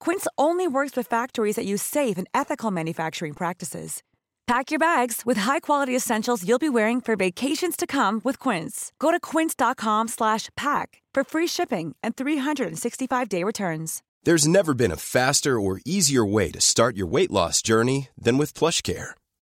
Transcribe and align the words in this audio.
Quince 0.00 0.26
only 0.36 0.66
works 0.66 0.96
with 0.96 1.06
factories 1.06 1.56
that 1.56 1.66
use 1.66 1.82
safe 1.82 2.18
and 2.18 2.26
ethical 2.34 2.70
manufacturing 2.70 3.34
practices. 3.34 4.02
Pack 4.46 4.70
your 4.70 4.78
bags 4.78 5.26
with 5.26 5.36
high-quality 5.36 5.94
essentials 5.94 6.42
you'll 6.46 6.58
be 6.58 6.70
wearing 6.70 7.02
for 7.02 7.16
vacations 7.16 7.76
to 7.76 7.86
come 7.86 8.20
with 8.24 8.38
Quince. 8.38 8.92
Go 8.98 9.10
to 9.10 9.20
quince.com/pack 9.20 11.02
for 11.14 11.24
free 11.24 11.46
shipping 11.46 11.96
and 12.02 12.16
365-day 12.16 13.44
returns. 13.44 14.02
There's 14.24 14.48
never 14.48 14.74
been 14.74 14.92
a 14.92 14.96
faster 14.96 15.60
or 15.60 15.80
easier 15.84 16.24
way 16.24 16.50
to 16.50 16.60
start 16.60 16.96
your 16.96 17.06
weight 17.06 17.30
loss 17.30 17.62
journey 17.62 18.08
than 18.16 18.38
with 18.38 18.54
PlushCare. 18.54 19.10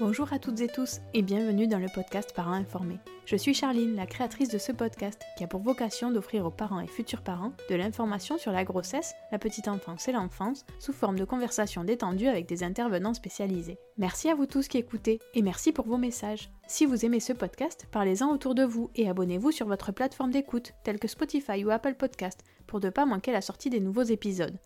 Bonjour 0.00 0.32
à 0.32 0.38
toutes 0.38 0.62
et 0.62 0.66
tous 0.66 1.02
et 1.12 1.20
bienvenue 1.20 1.66
dans 1.66 1.78
le 1.78 1.88
podcast 1.94 2.32
Parents 2.34 2.54
informés. 2.54 2.98
Je 3.26 3.36
suis 3.36 3.52
Charline, 3.52 3.96
la 3.96 4.06
créatrice 4.06 4.48
de 4.48 4.56
ce 4.56 4.72
podcast 4.72 5.20
qui 5.36 5.44
a 5.44 5.46
pour 5.46 5.60
vocation 5.60 6.10
d'offrir 6.10 6.46
aux 6.46 6.50
parents 6.50 6.80
et 6.80 6.86
futurs 6.86 7.20
parents 7.20 7.52
de 7.68 7.74
l'information 7.74 8.38
sur 8.38 8.50
la 8.50 8.64
grossesse, 8.64 9.12
la 9.30 9.38
petite 9.38 9.68
enfance 9.68 10.08
et 10.08 10.12
l'enfance 10.12 10.64
sous 10.78 10.94
forme 10.94 11.18
de 11.18 11.26
conversations 11.26 11.84
détendues 11.84 12.28
avec 12.28 12.48
des 12.48 12.64
intervenants 12.64 13.12
spécialisés. 13.12 13.76
Merci 13.98 14.30
à 14.30 14.34
vous 14.34 14.46
tous 14.46 14.68
qui 14.68 14.78
écoutez 14.78 15.20
et 15.34 15.42
merci 15.42 15.70
pour 15.70 15.86
vos 15.86 15.98
messages. 15.98 16.50
Si 16.66 16.86
vous 16.86 17.04
aimez 17.04 17.20
ce 17.20 17.34
podcast, 17.34 17.86
parlez-en 17.90 18.30
autour 18.30 18.54
de 18.54 18.64
vous 18.64 18.88
et 18.94 19.06
abonnez-vous 19.06 19.50
sur 19.50 19.66
votre 19.66 19.92
plateforme 19.92 20.30
d'écoute 20.30 20.72
telle 20.82 20.98
que 20.98 21.08
Spotify 21.08 21.62
ou 21.62 21.70
Apple 21.70 21.94
Podcast 21.96 22.40
pour 22.66 22.80
ne 22.80 22.88
pas 22.88 23.04
manquer 23.04 23.32
la 23.32 23.42
sortie 23.42 23.68
des 23.68 23.80
nouveaux 23.80 24.04
épisodes. 24.04 24.58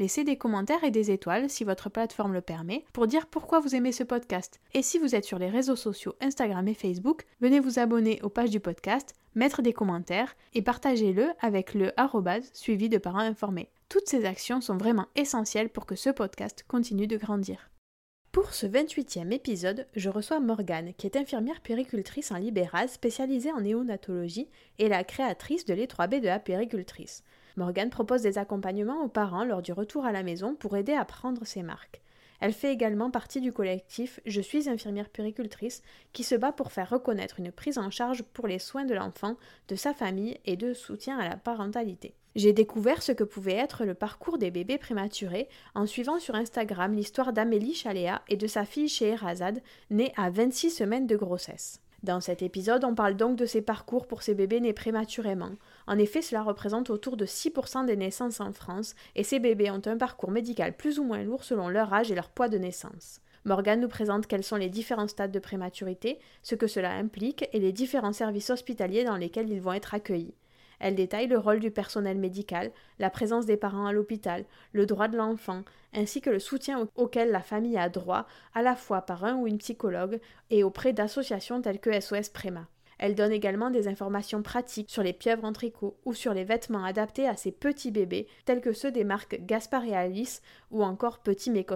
Laissez 0.00 0.24
des 0.24 0.38
commentaires 0.38 0.82
et 0.82 0.90
des 0.90 1.10
étoiles 1.10 1.50
si 1.50 1.62
votre 1.62 1.90
plateforme 1.90 2.32
le 2.32 2.40
permet 2.40 2.86
pour 2.94 3.06
dire 3.06 3.26
pourquoi 3.26 3.60
vous 3.60 3.74
aimez 3.74 3.92
ce 3.92 4.02
podcast. 4.02 4.58
Et 4.72 4.80
si 4.80 4.98
vous 4.98 5.14
êtes 5.14 5.26
sur 5.26 5.38
les 5.38 5.50
réseaux 5.50 5.76
sociaux 5.76 6.14
Instagram 6.22 6.66
et 6.68 6.72
Facebook, 6.72 7.26
venez 7.42 7.60
vous 7.60 7.78
abonner 7.78 8.18
aux 8.22 8.30
pages 8.30 8.48
du 8.48 8.60
podcast, 8.60 9.12
mettre 9.34 9.60
des 9.60 9.74
commentaires 9.74 10.34
et 10.54 10.62
partagez-le 10.62 11.28
avec 11.40 11.74
le 11.74 11.92
arrobase 12.00 12.48
suivi 12.54 12.88
de 12.88 12.96
parents 12.96 13.18
informés. 13.18 13.68
Toutes 13.90 14.08
ces 14.08 14.24
actions 14.24 14.62
sont 14.62 14.78
vraiment 14.78 15.04
essentielles 15.16 15.68
pour 15.68 15.84
que 15.84 15.96
ce 15.96 16.08
podcast 16.08 16.64
continue 16.66 17.06
de 17.06 17.18
grandir. 17.18 17.68
Pour 18.32 18.54
ce 18.54 18.64
28e 18.64 19.32
épisode, 19.32 19.86
je 19.96 20.08
reçois 20.08 20.40
Morgane, 20.40 20.94
qui 20.94 21.08
est 21.08 21.16
infirmière 21.16 21.60
péricultrice 21.60 22.32
en 22.32 22.38
libéral 22.38 22.88
spécialisée 22.88 23.52
en 23.52 23.60
néonatologie 23.60 24.48
et 24.78 24.88
la 24.88 25.04
créatrice 25.04 25.66
de 25.66 25.74
l'E3B 25.74 26.20
de 26.20 26.26
la 26.26 26.38
péricultrice. 26.38 27.22
Morgane 27.56 27.90
propose 27.90 28.22
des 28.22 28.38
accompagnements 28.38 29.02
aux 29.02 29.08
parents 29.08 29.44
lors 29.44 29.62
du 29.62 29.72
retour 29.72 30.04
à 30.04 30.12
la 30.12 30.22
maison 30.22 30.54
pour 30.54 30.76
aider 30.76 30.94
à 30.94 31.04
prendre 31.04 31.44
ses 31.44 31.62
marques. 31.62 32.00
Elle 32.40 32.52
fait 32.52 32.72
également 32.72 33.10
partie 33.10 33.40
du 33.40 33.52
collectif 33.52 34.18
Je 34.24 34.40
suis 34.40 34.68
infirmière 34.68 35.10
péricultrice 35.10 35.82
qui 36.12 36.24
se 36.24 36.34
bat 36.34 36.52
pour 36.52 36.72
faire 36.72 36.90
reconnaître 36.90 37.38
une 37.38 37.52
prise 37.52 37.78
en 37.78 37.90
charge 37.90 38.22
pour 38.22 38.46
les 38.46 38.58
soins 38.58 38.86
de 38.86 38.94
l'enfant, 38.94 39.36
de 39.68 39.76
sa 39.76 39.92
famille 39.92 40.38
et 40.46 40.56
de 40.56 40.72
soutien 40.72 41.18
à 41.18 41.28
la 41.28 41.36
parentalité. 41.36 42.14
J'ai 42.36 42.52
découvert 42.52 43.02
ce 43.02 43.12
que 43.12 43.24
pouvait 43.24 43.54
être 43.54 43.84
le 43.84 43.94
parcours 43.94 44.38
des 44.38 44.50
bébés 44.50 44.78
prématurés 44.78 45.48
en 45.74 45.84
suivant 45.84 46.18
sur 46.18 46.36
Instagram 46.36 46.94
l'histoire 46.94 47.32
d'Amélie 47.32 47.74
Chaléa 47.74 48.22
et 48.28 48.36
de 48.36 48.46
sa 48.46 48.64
fille 48.64 48.88
Scheherazade, 48.88 49.60
née 49.90 50.12
à 50.16 50.30
26 50.30 50.70
semaines 50.70 51.08
de 51.08 51.16
grossesse. 51.16 51.80
Dans 52.02 52.20
cet 52.20 52.40
épisode, 52.40 52.84
on 52.84 52.94
parle 52.94 53.14
donc 53.14 53.36
de 53.36 53.44
ces 53.44 53.60
parcours 53.60 54.06
pour 54.06 54.22
ces 54.22 54.34
bébés 54.34 54.60
nés 54.60 54.72
prématurément. 54.72 55.50
En 55.86 55.98
effet, 55.98 56.22
cela 56.22 56.42
représente 56.42 56.88
autour 56.88 57.18
de 57.18 57.26
6% 57.26 57.84
des 57.84 57.96
naissances 57.96 58.40
en 58.40 58.52
France, 58.52 58.94
et 59.16 59.24
ces 59.24 59.38
bébés 59.38 59.70
ont 59.70 59.82
un 59.84 59.98
parcours 59.98 60.30
médical 60.30 60.74
plus 60.74 60.98
ou 60.98 61.04
moins 61.04 61.22
lourd 61.22 61.44
selon 61.44 61.68
leur 61.68 61.92
âge 61.92 62.10
et 62.10 62.14
leur 62.14 62.30
poids 62.30 62.48
de 62.48 62.56
naissance. 62.56 63.20
Morgane 63.44 63.80
nous 63.80 63.88
présente 63.88 64.26
quels 64.26 64.44
sont 64.44 64.56
les 64.56 64.70
différents 64.70 65.08
stades 65.08 65.32
de 65.32 65.38
prématurité, 65.38 66.18
ce 66.42 66.54
que 66.54 66.66
cela 66.66 66.92
implique 66.92 67.48
et 67.52 67.58
les 67.58 67.72
différents 67.72 68.12
services 68.14 68.50
hospitaliers 68.50 69.04
dans 69.04 69.16
lesquels 69.16 69.50
ils 69.50 69.60
vont 69.60 69.72
être 69.72 69.94
accueillis. 69.94 70.34
Elle 70.80 70.94
détaille 70.94 71.26
le 71.26 71.38
rôle 71.38 71.60
du 71.60 71.70
personnel 71.70 72.18
médical, 72.18 72.72
la 72.98 73.10
présence 73.10 73.46
des 73.46 73.58
parents 73.58 73.86
à 73.86 73.92
l'hôpital, 73.92 74.44
le 74.72 74.86
droit 74.86 75.08
de 75.08 75.16
l'enfant, 75.16 75.62
ainsi 75.94 76.20
que 76.20 76.30
le 76.30 76.38
soutien 76.38 76.88
auquel 76.96 77.30
la 77.30 77.42
famille 77.42 77.78
a 77.78 77.88
droit, 77.88 78.26
à 78.54 78.62
la 78.62 78.74
fois 78.74 79.02
par 79.02 79.24
un 79.24 79.36
ou 79.36 79.46
une 79.46 79.58
psychologue 79.58 80.20
et 80.48 80.64
auprès 80.64 80.92
d'associations 80.92 81.60
telles 81.60 81.80
que 81.80 82.00
SOS 82.00 82.30
Préma. 82.30 82.66
Elle 82.98 83.14
donne 83.14 83.32
également 83.32 83.70
des 83.70 83.88
informations 83.88 84.42
pratiques 84.42 84.90
sur 84.90 85.02
les 85.02 85.14
pieuvres 85.14 85.44
en 85.44 85.54
tricot 85.54 85.96
ou 86.04 86.12
sur 86.12 86.34
les 86.34 86.44
vêtements 86.44 86.84
adaptés 86.84 87.26
à 87.26 87.34
ces 87.36 87.50
petits 87.50 87.90
bébés, 87.90 88.26
tels 88.44 88.60
que 88.60 88.72
ceux 88.72 88.92
des 88.92 89.04
marques 89.04 89.40
Gaspard 89.46 89.84
et 89.84 89.96
Alice 89.96 90.42
ou 90.70 90.82
encore 90.82 91.20
Petit 91.20 91.50
mais. 91.50 91.66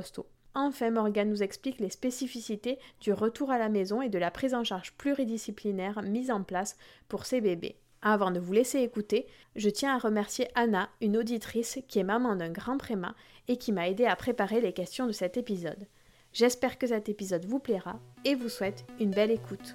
Enfin, 0.55 0.91
Morgane 0.91 1.31
nous 1.31 1.43
explique 1.43 1.81
les 1.81 1.91
spécificités 1.91 2.79
du 3.01 3.13
retour 3.13 3.51
à 3.51 3.59
la 3.59 3.69
maison 3.69 4.03
et 4.03 4.09
de 4.09 4.19
la 4.19 4.31
prise 4.31 4.55
en 4.55 4.65
charge 4.65 4.93
pluridisciplinaire 4.93 6.03
mise 6.03 6.31
en 6.31 6.43
place 6.43 6.77
pour 7.09 7.27
ces 7.27 7.41
bébés. 7.41 7.77
Avant 8.07 8.31
de 8.31 8.39
vous 8.39 8.53
laisser 8.53 8.81
écouter, 8.81 9.27
je 9.57 9.71
tiens 9.71 9.95
à 9.95 9.99
remercier 9.99 10.49
Anna, 10.55 10.91
une 11.01 11.17
auditrice 11.17 11.79
qui 11.89 11.99
est 11.99 12.05
maman 12.05 12.37
d'un 12.37 12.51
grand 12.51 12.77
préma 12.77 13.17
et 13.49 13.57
qui 13.57 13.73
m'a 13.73 13.89
aidé 13.89 14.05
à 14.05 14.15
préparer 14.15 14.61
les 14.61 14.75
questions 14.75 15.07
de 15.07 15.13
cet 15.13 15.39
épisode. 15.39 15.89
J'espère 16.35 16.77
que 16.77 16.87
cet 16.87 17.09
épisode 17.09 17.47
vous 17.47 17.61
plaira 17.61 17.99
et 18.27 18.35
vous 18.35 18.51
souhaite 18.51 18.85
une 19.01 19.11
belle 19.11 19.31
écoute. 19.31 19.75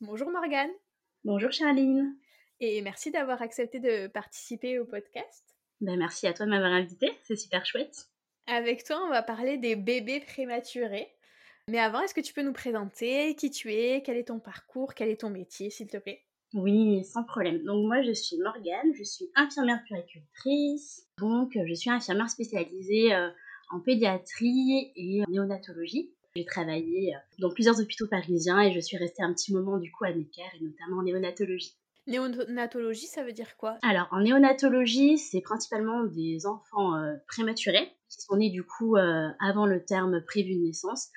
Bonjour 0.00 0.30
Morgane. 0.30 0.70
Bonjour 1.24 1.52
Charline. 1.52 2.16
Et 2.60 2.80
merci 2.80 3.10
d'avoir 3.10 3.42
accepté 3.42 3.80
de 3.80 4.06
participer 4.06 4.78
au 4.78 4.86
podcast. 4.86 5.44
Ben, 5.82 5.98
merci 5.98 6.26
à 6.26 6.32
toi 6.32 6.46
de 6.46 6.50
m'avoir 6.52 6.72
invité, 6.72 7.10
c'est 7.24 7.36
super 7.36 7.66
chouette. 7.66 8.06
Avec 8.46 8.82
toi, 8.82 9.02
on 9.04 9.10
va 9.10 9.22
parler 9.22 9.58
des 9.58 9.76
bébés 9.76 10.20
prématurés. 10.20 11.12
Mais 11.68 11.80
avant, 11.80 12.00
est-ce 12.00 12.14
que 12.14 12.22
tu 12.22 12.32
peux 12.32 12.42
nous 12.42 12.54
présenter 12.54 13.34
qui 13.34 13.50
tu 13.50 13.74
es, 13.74 14.02
quel 14.02 14.16
est 14.16 14.28
ton 14.28 14.38
parcours, 14.38 14.94
quel 14.94 15.10
est 15.10 15.20
ton 15.20 15.28
métier, 15.28 15.68
s'il 15.68 15.88
te 15.88 15.98
plaît? 15.98 16.23
Oui, 16.54 17.02
sans 17.04 17.24
problème. 17.24 17.64
Donc 17.64 17.84
moi, 17.84 18.02
je 18.02 18.12
suis 18.12 18.38
Morgane, 18.38 18.94
je 18.96 19.02
suis 19.02 19.28
infirmière 19.34 19.82
puricultrice. 19.86 21.04
Donc, 21.18 21.58
je 21.66 21.74
suis 21.74 21.90
infirmière 21.90 22.30
spécialisée 22.30 23.12
euh, 23.12 23.28
en 23.70 23.80
pédiatrie 23.80 24.92
et 24.94 25.22
en 25.22 25.30
néonatologie. 25.30 26.12
J'ai 26.36 26.44
travaillé 26.44 27.14
euh, 27.14 27.18
dans 27.40 27.50
plusieurs 27.50 27.80
hôpitaux 27.80 28.06
parisiens 28.06 28.60
et 28.60 28.72
je 28.72 28.78
suis 28.78 28.96
restée 28.96 29.24
un 29.24 29.32
petit 29.32 29.52
moment 29.52 29.78
du 29.78 29.90
coup 29.90 30.04
à 30.04 30.12
Necker 30.12 30.42
et 30.54 30.64
notamment 30.64 30.98
en 30.98 31.02
néonatologie. 31.02 31.76
Néonatologie, 32.06 33.06
ça 33.06 33.24
veut 33.24 33.32
dire 33.32 33.56
quoi? 33.56 33.78
Alors, 33.82 34.06
en 34.12 34.20
néonatologie, 34.20 35.18
c'est 35.18 35.40
principalement 35.40 36.04
des 36.04 36.46
enfants 36.46 36.96
euh, 36.96 37.14
prématurés 37.26 37.90
qui 38.08 38.22
sont 38.22 38.36
nés 38.36 38.50
du 38.50 38.62
coup 38.62 38.94
avant 38.96 39.66
le 39.66 39.84
terme 39.84 40.20
prévu 40.20 40.54
de 40.54 40.60
naissance. 40.66 41.08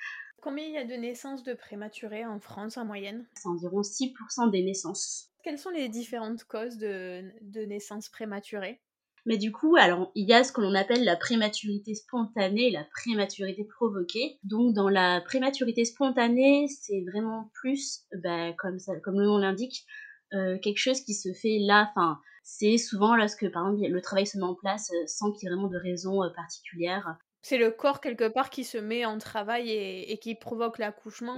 Combien 0.47 0.63
il 0.63 0.71
y 0.71 0.77
a 0.77 0.85
de 0.85 0.93
naissances 0.93 1.43
de 1.43 1.53
prématurés 1.53 2.25
en 2.25 2.39
France 2.39 2.77
en 2.77 2.85
moyenne? 2.85 3.27
C'est 3.33 3.49
environ 3.49 3.81
6% 3.81 4.49
des 4.49 4.63
naissances. 4.63 5.29
Quelles 5.43 5.59
sont 5.59 5.71
les 5.71 5.89
différentes 5.89 6.45
causes 6.45 6.77
de, 6.77 7.21
de 7.41 7.65
naissances 7.65 8.07
prématurées? 8.07 8.79
Mais 9.25 9.37
du 9.37 9.51
coup, 9.51 9.75
alors 9.75 10.09
il 10.15 10.25
y 10.25 10.31
a 10.31 10.45
ce 10.45 10.53
que 10.53 10.61
l'on 10.61 10.73
appelle 10.73 11.03
la 11.03 11.17
prématurité 11.17 11.95
spontanée 11.95 12.69
et 12.69 12.71
la 12.71 12.85
prématurité 12.85 13.65
provoquée. 13.65 14.39
Donc 14.43 14.73
dans 14.73 14.87
la 14.87 15.19
prématurité 15.19 15.83
spontanée, 15.83 16.69
c'est 16.69 17.03
vraiment 17.11 17.51
plus, 17.53 18.05
bah, 18.23 18.53
comme, 18.53 18.79
ça, 18.79 18.97
comme 19.01 19.19
le 19.19 19.25
nom 19.25 19.39
l'indique, 19.39 19.85
quelque 20.31 20.77
chose 20.77 21.01
qui 21.01 21.13
se 21.13 21.33
fait 21.33 21.57
là, 21.59 21.91
enfin, 21.91 22.21
c'est 22.43 22.77
souvent 22.77 23.17
lorsque, 23.17 23.51
par 23.51 23.67
exemple, 23.67 23.91
le 23.91 24.01
travail 24.01 24.25
se 24.25 24.37
met 24.37 24.45
en 24.45 24.55
place 24.55 24.93
sans 25.07 25.33
qu'il 25.33 25.43
y 25.43 25.51
ait 25.51 25.53
vraiment 25.53 25.67
de 25.67 25.77
raison 25.77 26.21
particulière. 26.33 27.17
C'est 27.41 27.57
le 27.57 27.71
corps 27.71 28.01
quelque 28.01 28.27
part 28.27 28.49
qui 28.49 28.63
se 28.63 28.77
met 28.77 29.05
en 29.05 29.17
travail 29.17 29.69
et, 29.69 30.17
qui 30.19 30.35
provoque 30.35 30.79
l'accouchement 30.79 31.37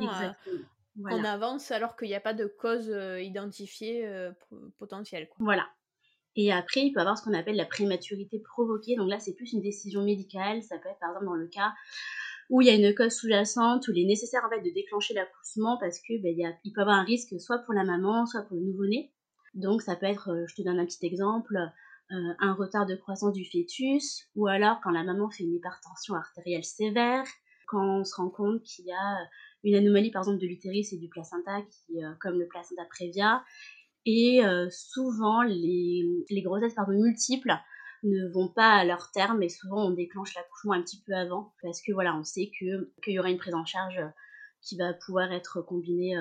en 1.05 1.23
avance 1.23 1.71
alors 1.71 1.95
qu'il 1.95 2.07
n'y 2.07 2.15
a 2.15 2.19
pas 2.21 2.33
de 2.33 2.45
cause 2.45 2.87
identifiée 3.19 4.09
potentielle. 4.77 5.29
Voilà. 5.39 5.67
Et 6.35 6.51
après, 6.53 6.81
il 6.81 6.93
peut 6.93 7.01
avoir 7.01 7.17
ce 7.17 7.23
qu'on 7.23 7.33
appelle 7.33 7.55
la 7.55 7.65
prématurité 7.65 8.39
provoquée. 8.39 8.95
Donc 8.95 9.09
là, 9.09 9.19
c'est 9.19 9.33
plus 9.33 9.53
une 9.53 9.61
décision 9.61 10.03
médicale. 10.03 10.63
Ça 10.63 10.77
peut 10.77 10.89
être 10.89 10.99
par 10.99 11.09
exemple 11.09 11.25
dans 11.25 11.35
le 11.35 11.47
cas 11.47 11.73
où 12.49 12.61
il 12.61 12.67
y 12.67 12.71
a 12.71 12.73
une 12.73 12.95
cause 12.95 13.13
sous-jacente, 13.13 13.87
où 13.87 13.91
il 13.91 14.03
est 14.03 14.07
nécessaire 14.07 14.41
en 14.45 14.49
fait 14.49 14.61
de 14.61 14.73
déclencher 14.73 15.13
l'accouchement 15.13 15.77
parce 15.79 15.99
que 15.99 16.19
ben, 16.21 16.33
il, 16.63 16.73
peut 16.73 16.81
avoir 16.81 16.97
un 16.97 17.03
risque 17.03 17.39
soit 17.39 17.59
pour 17.59 17.73
la 17.73 17.83
maman, 17.83 18.25
soit 18.25 18.41
pour 18.43 18.55
le 18.55 18.63
nouveau-né. 18.63 19.11
Donc 19.53 19.81
ça 19.81 19.95
peut 19.95 20.07
être, 20.07 20.45
je 20.47 20.55
te 20.55 20.61
donne 20.61 20.79
un 20.79 20.85
petit 20.85 21.05
exemple, 21.05 21.57
euh, 22.11 22.33
un 22.39 22.53
retard 22.53 22.87
de 22.87 22.95
croissance 22.95 23.33
du 23.33 23.45
fœtus, 23.45 24.27
ou 24.35 24.47
alors 24.47 24.79
quand 24.81 24.89
la 24.89 25.03
maman 25.03 25.29
fait 25.29 25.43
une 25.43 25.53
hypertension 25.53 26.15
artérielle 26.15 26.63
sévère, 26.63 27.23
quand 27.67 27.99
on 27.99 28.03
se 28.03 28.15
rend 28.15 28.29
compte 28.29 28.63
qu'il 28.63 28.85
y 28.85 28.91
a 28.91 29.17
une 29.63 29.75
anomalie 29.75 30.09
par 30.09 30.23
exemple 30.23 30.39
de 30.39 30.47
l'utérus 30.47 30.91
et 30.91 30.97
du 30.97 31.07
placenta, 31.07 31.61
qui, 31.61 32.03
euh, 32.03 32.11
comme 32.19 32.39
le 32.39 32.47
placenta 32.47 32.83
prévia, 32.85 33.43
et 34.07 34.43
euh, 34.43 34.67
souvent 34.71 35.43
les, 35.43 36.03
les 36.29 36.41
grossesses 36.41 36.73
pardon, 36.73 36.93
multiples 36.93 37.53
ne 38.01 38.27
vont 38.33 38.47
pas 38.47 38.71
à 38.71 38.85
leur 38.85 39.11
terme 39.11 39.43
et 39.43 39.49
souvent 39.49 39.85
on 39.85 39.91
déclenche 39.91 40.33
l'accouchement 40.33 40.73
un 40.73 40.81
petit 40.81 41.03
peu 41.05 41.13
avant 41.13 41.53
parce 41.61 41.81
que 41.81 41.91
voilà 41.91 42.15
on 42.15 42.23
sait 42.23 42.49
que 42.59 42.91
qu'il 43.03 43.13
y 43.13 43.19
aura 43.19 43.29
une 43.29 43.37
prise 43.37 43.53
en 43.53 43.65
charge 43.65 44.01
qui 44.61 44.77
va 44.77 44.93
pouvoir 44.93 45.33
être 45.33 45.61
combinée 45.61 46.15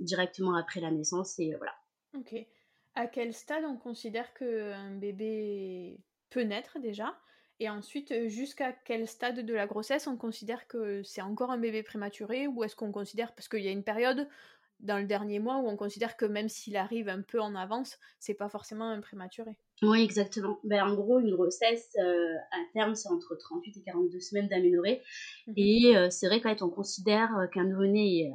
directement 0.00 0.56
après 0.56 0.80
la 0.80 0.90
naissance 0.90 1.38
et 1.38 1.54
voilà. 1.56 1.74
Ok 2.16 2.44
à 2.94 3.06
quel 3.06 3.32
stade 3.34 3.64
on 3.64 3.76
considère 3.76 4.34
qu'un 4.34 4.92
bébé 4.92 6.00
peut 6.30 6.42
naître 6.42 6.78
déjà? 6.78 7.18
Et 7.60 7.68
ensuite, 7.68 8.10
euh, 8.12 8.28
jusqu'à 8.28 8.72
quel 8.72 9.06
stade 9.06 9.46
de 9.46 9.54
la 9.54 9.66
grossesse 9.66 10.06
on 10.06 10.16
considère 10.16 10.66
que 10.66 11.02
c'est 11.02 11.22
encore 11.22 11.50
un 11.50 11.58
bébé 11.58 11.82
prématuré? 11.82 12.46
Ou 12.46 12.64
est-ce 12.64 12.74
qu'on 12.74 12.92
considère, 12.92 13.34
parce 13.34 13.48
qu'il 13.48 13.60
y 13.60 13.68
a 13.68 13.70
une 13.70 13.84
période 13.84 14.28
dans 14.80 14.98
le 14.98 15.04
dernier 15.04 15.38
mois 15.38 15.58
où 15.58 15.68
on 15.68 15.76
considère 15.76 16.16
que 16.16 16.24
même 16.24 16.48
s'il 16.48 16.76
arrive 16.76 17.08
un 17.08 17.22
peu 17.22 17.40
en 17.40 17.54
avance, 17.54 17.98
c'est 18.18 18.34
pas 18.34 18.48
forcément 18.48 18.88
un 18.88 19.00
prématuré? 19.00 19.56
Oui, 19.82 20.02
exactement. 20.02 20.58
Ben, 20.64 20.84
en 20.84 20.94
gros, 20.94 21.20
une 21.20 21.34
grossesse 21.34 21.96
euh, 22.00 22.34
à 22.50 22.58
terme, 22.72 22.96
c'est 22.96 23.08
entre 23.08 23.36
38 23.36 23.76
et 23.76 23.82
42 23.82 24.20
semaines 24.20 24.48
d'aménorrhée. 24.48 25.02
Mmh 25.46 25.52
et 25.56 25.96
euh, 25.96 26.10
c'est 26.10 26.26
vrai 26.26 26.40
qu'en 26.40 26.66
on 26.66 26.70
considère 26.70 27.48
qu'un 27.52 27.64
nouveau-né 27.64 28.22
est 28.22 28.32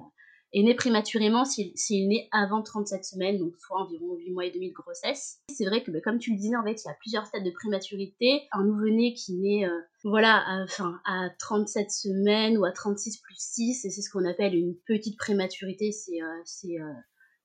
est 0.59 0.63
né 0.63 0.75
prématurément 0.75 1.45
s'il 1.45 2.07
né 2.07 2.27
avant 2.31 2.61
37 2.61 3.03
semaines, 3.03 3.37
donc 3.37 3.53
soit 3.57 3.81
environ 3.81 4.15
8 4.15 4.31
mois 4.31 4.45
et 4.45 4.51
demi 4.51 4.69
de 4.69 4.73
grossesse. 4.73 5.39
C'est 5.49 5.65
vrai 5.65 5.83
que, 5.83 5.91
bah, 5.91 5.99
comme 6.03 6.19
tu 6.19 6.31
le 6.31 6.37
disais, 6.37 6.55
en 6.55 6.63
fait, 6.63 6.81
il 6.83 6.87
y 6.87 6.91
a 6.91 6.95
plusieurs 6.99 7.25
stades 7.25 7.43
de 7.43 7.51
prématurité. 7.51 8.43
Un 8.51 8.63
nouveau-né 8.63 9.13
qui 9.13 9.33
naît, 9.35 9.65
euh, 9.65 9.79
voilà, 10.03 10.37
à, 10.37 10.63
enfin, 10.63 10.99
à 11.05 11.29
37 11.39 11.91
semaines 11.91 12.57
ou 12.57 12.65
à 12.65 12.71
36 12.71 13.17
plus 13.17 13.35
6, 13.37 13.85
et 13.85 13.89
c'est 13.89 14.01
ce 14.01 14.09
qu'on 14.09 14.25
appelle 14.25 14.55
une 14.55 14.75
petite 14.87 15.17
prématurité, 15.17 15.91
c'est... 15.91 16.21
Euh, 16.21 16.81
euh, 16.81 16.93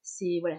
c'est 0.04 0.38
voilà, 0.40 0.56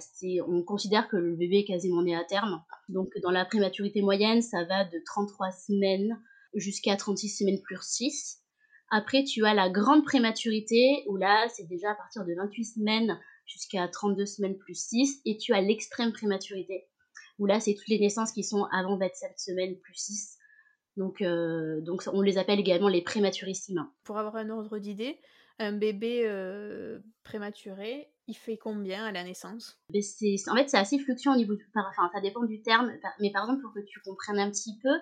on 0.47 0.63
considère 0.63 1.09
que 1.09 1.17
le 1.17 1.35
bébé 1.35 1.59
est 1.59 1.65
quasiment 1.65 2.01
né 2.01 2.15
à 2.15 2.23
terme. 2.23 2.63
Donc 2.87 3.11
dans 3.21 3.29
la 3.29 3.43
prématurité 3.43 4.01
moyenne, 4.01 4.41
ça 4.41 4.63
va 4.63 4.85
de 4.85 5.01
33 5.05 5.51
semaines 5.51 6.17
jusqu'à 6.55 6.95
36 6.95 7.27
semaines 7.27 7.61
plus 7.61 7.77
6. 7.81 8.42
Après, 8.95 9.23
tu 9.23 9.43
as 9.43 9.55
la 9.55 9.71
grande 9.71 10.05
prématurité, 10.05 11.03
où 11.07 11.17
là, 11.17 11.47
c'est 11.49 11.67
déjà 11.67 11.89
à 11.89 11.95
partir 11.95 12.23
de 12.25 12.35
28 12.35 12.63
semaines 12.63 13.19
jusqu'à 13.47 13.87
32 13.87 14.27
semaines 14.27 14.55
plus 14.55 14.75
6. 14.75 15.21
Et 15.25 15.37
tu 15.37 15.51
as 15.51 15.61
l'extrême 15.61 16.13
prématurité, 16.13 16.85
où 17.39 17.47
là, 17.47 17.59
c'est 17.59 17.73
toutes 17.73 17.87
les 17.87 17.97
naissances 17.97 18.31
qui 18.31 18.43
sont 18.43 18.65
avant 18.71 18.95
27 18.99 19.39
semaines 19.39 19.79
plus 19.79 19.95
6. 19.95 20.37
Donc, 20.97 21.23
euh, 21.23 21.81
donc 21.81 22.03
on 22.13 22.21
les 22.21 22.37
appelle 22.37 22.59
également 22.59 22.87
les 22.87 23.01
prématurissimes. 23.01 23.89
Pour 24.03 24.19
avoir 24.19 24.35
un 24.35 24.51
ordre 24.51 24.77
d'idée, 24.77 25.17
un 25.57 25.71
bébé 25.73 26.27
euh, 26.27 26.99
prématuré, 27.23 28.11
il 28.27 28.35
fait 28.35 28.57
combien 28.57 29.05
à 29.05 29.11
la 29.11 29.23
naissance? 29.23 29.81
En 29.89 30.55
fait, 30.55 30.69
c'est 30.69 30.77
assez 30.77 30.99
fluctuant 30.99 31.33
au 31.33 31.37
niveau 31.37 31.55
du... 31.55 31.67
Enfin, 31.73 32.11
ça 32.13 32.21
dépend 32.21 32.43
du 32.43 32.61
terme. 32.61 32.91
Mais 33.19 33.31
par 33.31 33.45
exemple, 33.45 33.63
pour 33.63 33.73
que 33.73 33.83
tu 33.87 33.99
comprennes 34.01 34.37
un 34.37 34.51
petit 34.51 34.77
peu, 34.83 34.93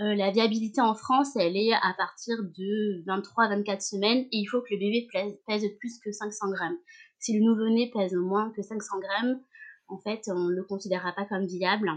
euh, 0.00 0.14
la 0.16 0.32
viabilité 0.32 0.80
en 0.80 0.94
France, 0.94 1.36
elle 1.36 1.56
est 1.56 1.72
à 1.72 1.94
partir 1.96 2.36
de 2.42 3.04
23-24 3.06 3.80
semaines 3.80 4.26
et 4.32 4.38
il 4.38 4.46
faut 4.46 4.60
que 4.60 4.72
le 4.72 4.78
bébé 4.78 5.06
pèse, 5.46 5.64
plus 5.78 5.98
que 6.00 6.10
500 6.10 6.50
grammes. 6.50 6.78
Si 7.20 7.38
le 7.38 7.44
nouveau-né 7.44 7.90
pèse 7.94 8.14
moins 8.14 8.50
que 8.50 8.62
500 8.62 8.98
grammes, 8.98 9.40
en 9.86 9.98
fait, 9.98 10.22
on 10.28 10.48
ne 10.48 10.54
le 10.54 10.64
considérera 10.64 11.12
pas 11.12 11.24
comme 11.26 11.46
viable. 11.46 11.90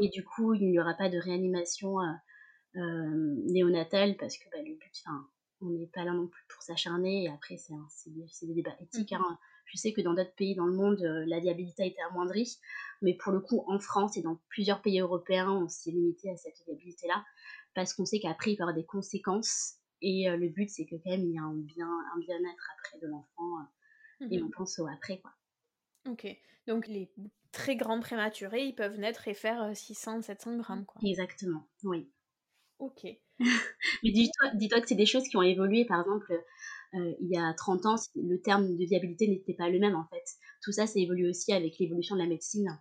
Et 0.00 0.08
du 0.08 0.24
coup, 0.24 0.54
il 0.54 0.70
n'y 0.70 0.80
aura 0.80 0.94
pas 0.94 1.08
de 1.08 1.18
réanimation 1.18 2.00
euh, 2.00 2.04
euh, 2.76 3.34
néonatale 3.52 4.16
parce 4.16 4.36
que 4.38 4.44
bah, 4.50 4.58
le 4.58 4.74
but, 4.74 5.02
enfin, 5.06 5.28
on 5.60 5.70
n'est 5.70 5.86
pas 5.86 6.04
là 6.04 6.12
non 6.12 6.26
plus 6.26 6.44
pour 6.48 6.62
s'acharner. 6.62 7.24
Et 7.24 7.28
après, 7.28 7.56
c'est 7.56 8.10
des, 8.46 8.54
débats 8.54 8.76
éthiques. 8.80 9.12
Mhm. 9.12 9.20
Hein. 9.20 9.38
Je 9.68 9.76
sais 9.76 9.92
que 9.92 10.00
dans 10.00 10.14
d'autres 10.14 10.34
pays 10.34 10.54
dans 10.54 10.66
le 10.66 10.74
monde, 10.74 11.02
euh, 11.02 11.24
la 11.26 11.40
viabilité 11.40 11.82
a 11.82 11.86
été 11.86 12.00
amoindrie, 12.10 12.58
mais 13.02 13.14
pour 13.14 13.32
le 13.32 13.40
coup, 13.40 13.64
en 13.66 13.78
France 13.78 14.16
et 14.16 14.22
dans 14.22 14.40
plusieurs 14.48 14.82
pays 14.82 15.00
européens, 15.00 15.50
on 15.50 15.68
s'est 15.68 15.90
limité 15.90 16.30
à 16.30 16.36
cette 16.36 16.56
viabilité-là, 16.66 17.24
parce 17.74 17.92
qu'on 17.92 18.06
sait 18.06 18.18
qu'après, 18.18 18.52
il 18.52 18.56
va 18.56 18.60
y 18.60 18.62
avoir 18.62 18.74
des 18.74 18.86
conséquences, 18.86 19.74
et 20.00 20.28
euh, 20.28 20.36
le 20.36 20.48
but, 20.48 20.70
c'est 20.70 20.86
que 20.86 20.96
quand 20.96 21.10
même, 21.10 21.24
il 21.24 21.34
y 21.34 21.38
a 21.38 21.42
un 21.42 21.54
bien, 21.54 21.90
un 22.14 22.18
bien-être 22.18 22.70
après 22.78 22.98
de 22.98 23.08
l'enfant, 23.08 23.60
euh, 24.22 24.26
et 24.30 24.38
mhm. 24.38 24.46
on 24.46 24.50
pense 24.50 24.78
au 24.78 24.86
après, 24.86 25.18
quoi. 25.18 25.32
Ok, 26.08 26.26
donc 26.66 26.86
les 26.86 27.12
très 27.52 27.76
grands 27.76 28.00
prématurés, 28.00 28.64
ils 28.64 28.74
peuvent 28.74 28.98
naître 28.98 29.28
et 29.28 29.34
faire 29.34 29.72
600-700 29.72 30.56
grammes, 30.56 30.86
quoi. 30.86 31.00
Exactement, 31.04 31.68
oui. 31.84 32.10
Ok. 32.78 33.06
Mais 34.02 34.10
dis-toi 34.10 34.50
dis 34.54 34.68
que 34.68 34.86
c'est 34.86 34.94
des 34.94 35.06
choses 35.06 35.28
qui 35.28 35.36
ont 35.36 35.42
évolué. 35.42 35.84
Par 35.84 36.00
exemple, 36.00 36.32
euh, 36.94 37.14
il 37.20 37.28
y 37.30 37.38
a 37.38 37.52
30 37.54 37.86
ans, 37.86 37.96
le 38.14 38.40
terme 38.40 38.76
de 38.76 38.84
viabilité 38.84 39.28
n'était 39.28 39.54
pas 39.54 39.68
le 39.68 39.78
même 39.78 39.96
en 39.96 40.06
fait. 40.08 40.24
Tout 40.62 40.72
ça, 40.72 40.86
ça 40.86 40.98
évolue 40.98 41.28
aussi 41.28 41.52
avec 41.52 41.78
l'évolution 41.78 42.16
de 42.16 42.22
la 42.22 42.28
médecine. 42.28 42.78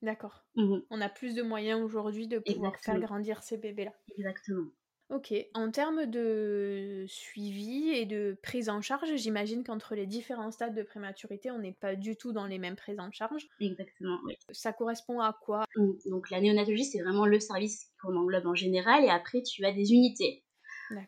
D'accord. 0.00 0.44
Mmh 0.56 0.78
On 0.90 1.00
a 1.00 1.08
plus 1.08 1.34
de 1.34 1.42
moyens 1.42 1.80
aujourd'hui 1.80 2.26
de 2.26 2.38
pouvoir 2.38 2.76
faire 2.80 2.98
grandir 2.98 3.42
ces 3.42 3.56
bébés-là. 3.56 3.92
Exactement. 4.16 4.68
Ok. 5.10 5.34
En 5.52 5.70
termes 5.70 6.06
de 6.06 7.04
suivi 7.06 7.90
et 7.90 8.06
de 8.06 8.36
prise 8.42 8.70
en 8.70 8.80
charge, 8.80 9.14
j'imagine 9.16 9.62
qu'entre 9.62 9.94
les 9.94 10.06
différents 10.06 10.50
stades 10.50 10.74
de 10.74 10.82
prématurité, 10.82 11.50
on 11.50 11.58
n'est 11.58 11.74
pas 11.74 11.96
du 11.96 12.16
tout 12.16 12.32
dans 12.32 12.46
les 12.46 12.58
mêmes 12.58 12.76
prises 12.76 12.98
en 12.98 13.10
charge. 13.10 13.46
Exactement, 13.60 14.18
oui. 14.24 14.34
Ça 14.52 14.72
correspond 14.72 15.20
à 15.20 15.38
quoi? 15.44 15.64
Mmh. 15.76 15.90
Donc 16.06 16.30
la 16.30 16.40
néonatologie, 16.40 16.86
c'est 16.86 17.02
vraiment 17.02 17.26
le 17.26 17.40
service 17.40 17.90
qu'on 18.00 18.16
englobe 18.16 18.46
en 18.46 18.54
général, 18.54 19.04
et 19.04 19.10
après, 19.10 19.42
tu 19.42 19.64
as 19.66 19.72
des 19.72 19.92
unités. 19.92 20.44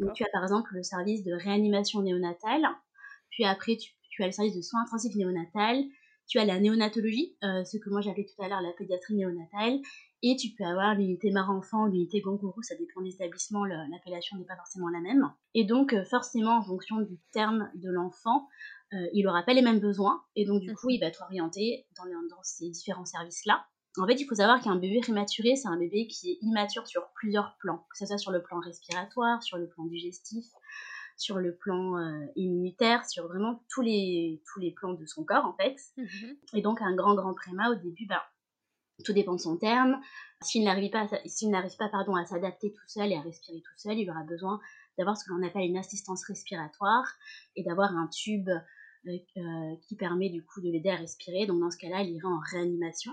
Donc 0.00 0.14
tu 0.14 0.24
as 0.24 0.28
par 0.32 0.42
exemple 0.42 0.70
le 0.74 0.82
service 0.82 1.24
de 1.24 1.32
réanimation 1.32 2.02
néonatale, 2.02 2.66
puis 3.30 3.44
après, 3.44 3.76
tu, 3.76 4.22
as 4.22 4.26
le 4.26 4.32
service 4.32 4.56
de 4.56 4.62
soins 4.62 4.82
intensifs 4.82 5.16
néonatal, 5.16 5.82
tu 6.28 6.38
as 6.38 6.44
la 6.44 6.60
néonatologie, 6.60 7.36
euh, 7.42 7.64
ce 7.64 7.76
que 7.78 7.90
moi 7.90 8.00
j'appelais 8.00 8.26
tout 8.26 8.42
à 8.42 8.48
l'heure 8.48 8.60
la 8.60 8.72
pédiatrie 8.72 9.14
néonatale, 9.14 9.80
et 10.22 10.36
tu 10.36 10.54
peux 10.56 10.64
avoir 10.64 10.94
l'unité 10.94 11.30
mère-enfant, 11.32 11.86
l'unité 11.86 12.20
gangourou, 12.20 12.62
ça 12.62 12.76
dépend 12.76 13.02
des 13.02 13.10
établissements, 13.10 13.64
l'appellation 13.64 14.38
n'est 14.38 14.46
pas 14.46 14.56
forcément 14.56 14.88
la 14.88 15.00
même. 15.00 15.30
Et 15.52 15.64
donc, 15.64 15.92
euh, 15.92 16.04
forcément, 16.04 16.58
en 16.58 16.62
fonction 16.62 17.00
du 17.00 17.18
terme 17.32 17.68
de 17.74 17.90
l'enfant, 17.90 18.48
euh, 18.94 19.06
il 19.12 19.24
n'aura 19.24 19.42
pas 19.42 19.52
les 19.52 19.62
mêmes 19.62 19.80
besoins, 19.80 20.22
et 20.36 20.46
donc, 20.46 20.62
du 20.62 20.74
coup, 20.74 20.88
il 20.90 21.00
va 21.00 21.06
être 21.06 21.22
orienté 21.22 21.86
dans, 21.96 22.04
dans 22.04 22.42
ces 22.42 22.70
différents 22.70 23.04
services-là. 23.04 23.66
En 23.98 24.06
fait, 24.06 24.20
il 24.20 24.26
faut 24.26 24.34
savoir 24.34 24.60
qu'un 24.60 24.76
bébé 24.76 25.00
prématuré, 25.00 25.54
c'est 25.56 25.68
un 25.68 25.78
bébé 25.78 26.06
qui 26.08 26.32
est 26.32 26.38
immature 26.42 26.86
sur 26.86 27.08
plusieurs 27.14 27.56
plans, 27.58 27.86
que 27.90 27.96
ce 27.96 28.06
soit 28.06 28.18
sur 28.18 28.32
le 28.32 28.42
plan 28.42 28.58
respiratoire, 28.58 29.42
sur 29.42 29.56
le 29.56 29.68
plan 29.68 29.84
digestif, 29.84 30.46
sur 31.16 31.38
le 31.38 31.54
plan 31.54 31.96
euh, 31.98 32.26
immunitaire, 32.34 33.04
sur 33.08 33.28
vraiment 33.28 33.62
tous 33.70 33.82
les, 33.82 34.42
tous 34.52 34.58
les 34.58 34.72
plans 34.72 34.94
de 34.94 35.06
son 35.06 35.24
corps, 35.24 35.44
en 35.44 35.54
fait. 35.54 35.76
Mhm. 35.96 36.36
Et 36.54 36.62
donc, 36.62 36.82
un 36.82 36.94
grand, 36.94 37.14
grand 37.14 37.34
préma, 37.34 37.70
au 37.70 37.76
début, 37.76 38.06
bah, 38.06 38.24
tout 39.04 39.12
dépend 39.12 39.34
de 39.34 39.40
son 39.40 39.56
terme. 39.56 40.00
S'il 40.40 40.64
n'arrive 40.64 40.90
pas, 40.90 41.08
s'il 41.26 41.50
n'arrive 41.50 41.76
pas 41.76 41.88
pardon, 41.88 42.14
à 42.14 42.24
s'adapter 42.26 42.72
tout 42.72 42.88
seul 42.88 43.10
et 43.10 43.16
à 43.16 43.20
respirer 43.20 43.60
tout 43.60 43.76
seul, 43.76 43.98
il 43.98 44.10
aura 44.10 44.22
besoin 44.24 44.60
d'avoir 44.98 45.16
ce 45.16 45.24
que 45.24 45.32
l'on 45.32 45.46
appelle 45.46 45.68
une 45.68 45.78
assistance 45.78 46.24
respiratoire 46.24 47.06
et 47.56 47.64
d'avoir 47.64 47.96
un 47.96 48.08
tube 48.08 48.48
euh, 48.48 49.18
euh, 49.36 49.76
qui 49.82 49.96
permet 49.96 50.30
du 50.30 50.44
coup 50.44 50.60
de 50.60 50.70
l'aider 50.70 50.90
à 50.90 50.96
respirer. 50.96 51.46
Donc 51.46 51.60
dans 51.60 51.70
ce 51.70 51.78
cas-là, 51.78 52.02
il 52.02 52.10
ira 52.10 52.28
en 52.28 52.40
réanimation. 52.52 53.12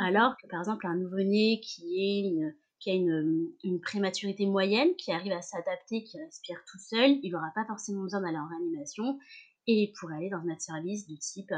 Alors 0.00 0.34
que 0.38 0.46
par 0.46 0.60
exemple 0.60 0.86
un 0.86 0.96
nouveau-né 0.96 1.60
qui, 1.60 2.40
a 2.86 2.90
une, 2.90 3.80
prématurité 3.82 4.46
moyenne, 4.46 4.96
qui 4.96 5.12
arrive 5.12 5.32
à 5.32 5.42
s'adapter, 5.42 6.04
qui 6.04 6.18
respire 6.18 6.58
tout 6.66 6.78
seul, 6.78 7.18
il 7.22 7.32
n'aura 7.32 7.50
pas 7.54 7.66
forcément 7.66 8.02
besoin 8.04 8.22
d'aller 8.22 8.38
en 8.38 8.48
réanimation 8.48 9.18
et 9.66 9.92
pour 10.00 10.10
aller 10.10 10.30
dans 10.30 10.42
notre 10.42 10.62
service 10.62 11.06
de 11.06 11.16
type 11.16 11.52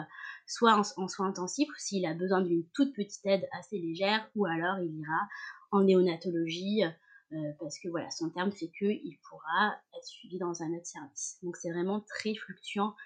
soit 0.49 0.75
en, 0.75 1.09
soins 1.09 1.29
intensifs 1.29 1.69
s'il 1.79 2.05
a 2.05 2.15
besoin 2.15 2.43
d'une 2.43 2.65
toute 2.75 2.93
petite 2.95 3.25
aide 3.27 3.49
assez 3.53 3.79
légère 3.79 4.29
ou 4.35 4.45
alors 4.45 4.81
il 4.81 4.99
ira 4.99 5.29
en 5.71 5.85
néonatologie 5.85 6.83
euh, 6.83 7.37
parce 7.61 7.79
que 7.79 7.89
voilà 7.89 8.11
son 8.11 8.29
terme 8.31 8.51
fait 8.51 8.73
qu'il 8.77 9.19
pourra 9.31 9.77
être 9.97 10.05
suivi 10.05 10.39
dans 10.39 10.65
un 10.65 10.73
autre 10.75 10.87
service. 10.87 11.39
Donc 11.45 11.57
c'est 11.57 11.71
vraiment 11.71 12.01
très 12.01 12.35
fluctuant 12.35 12.97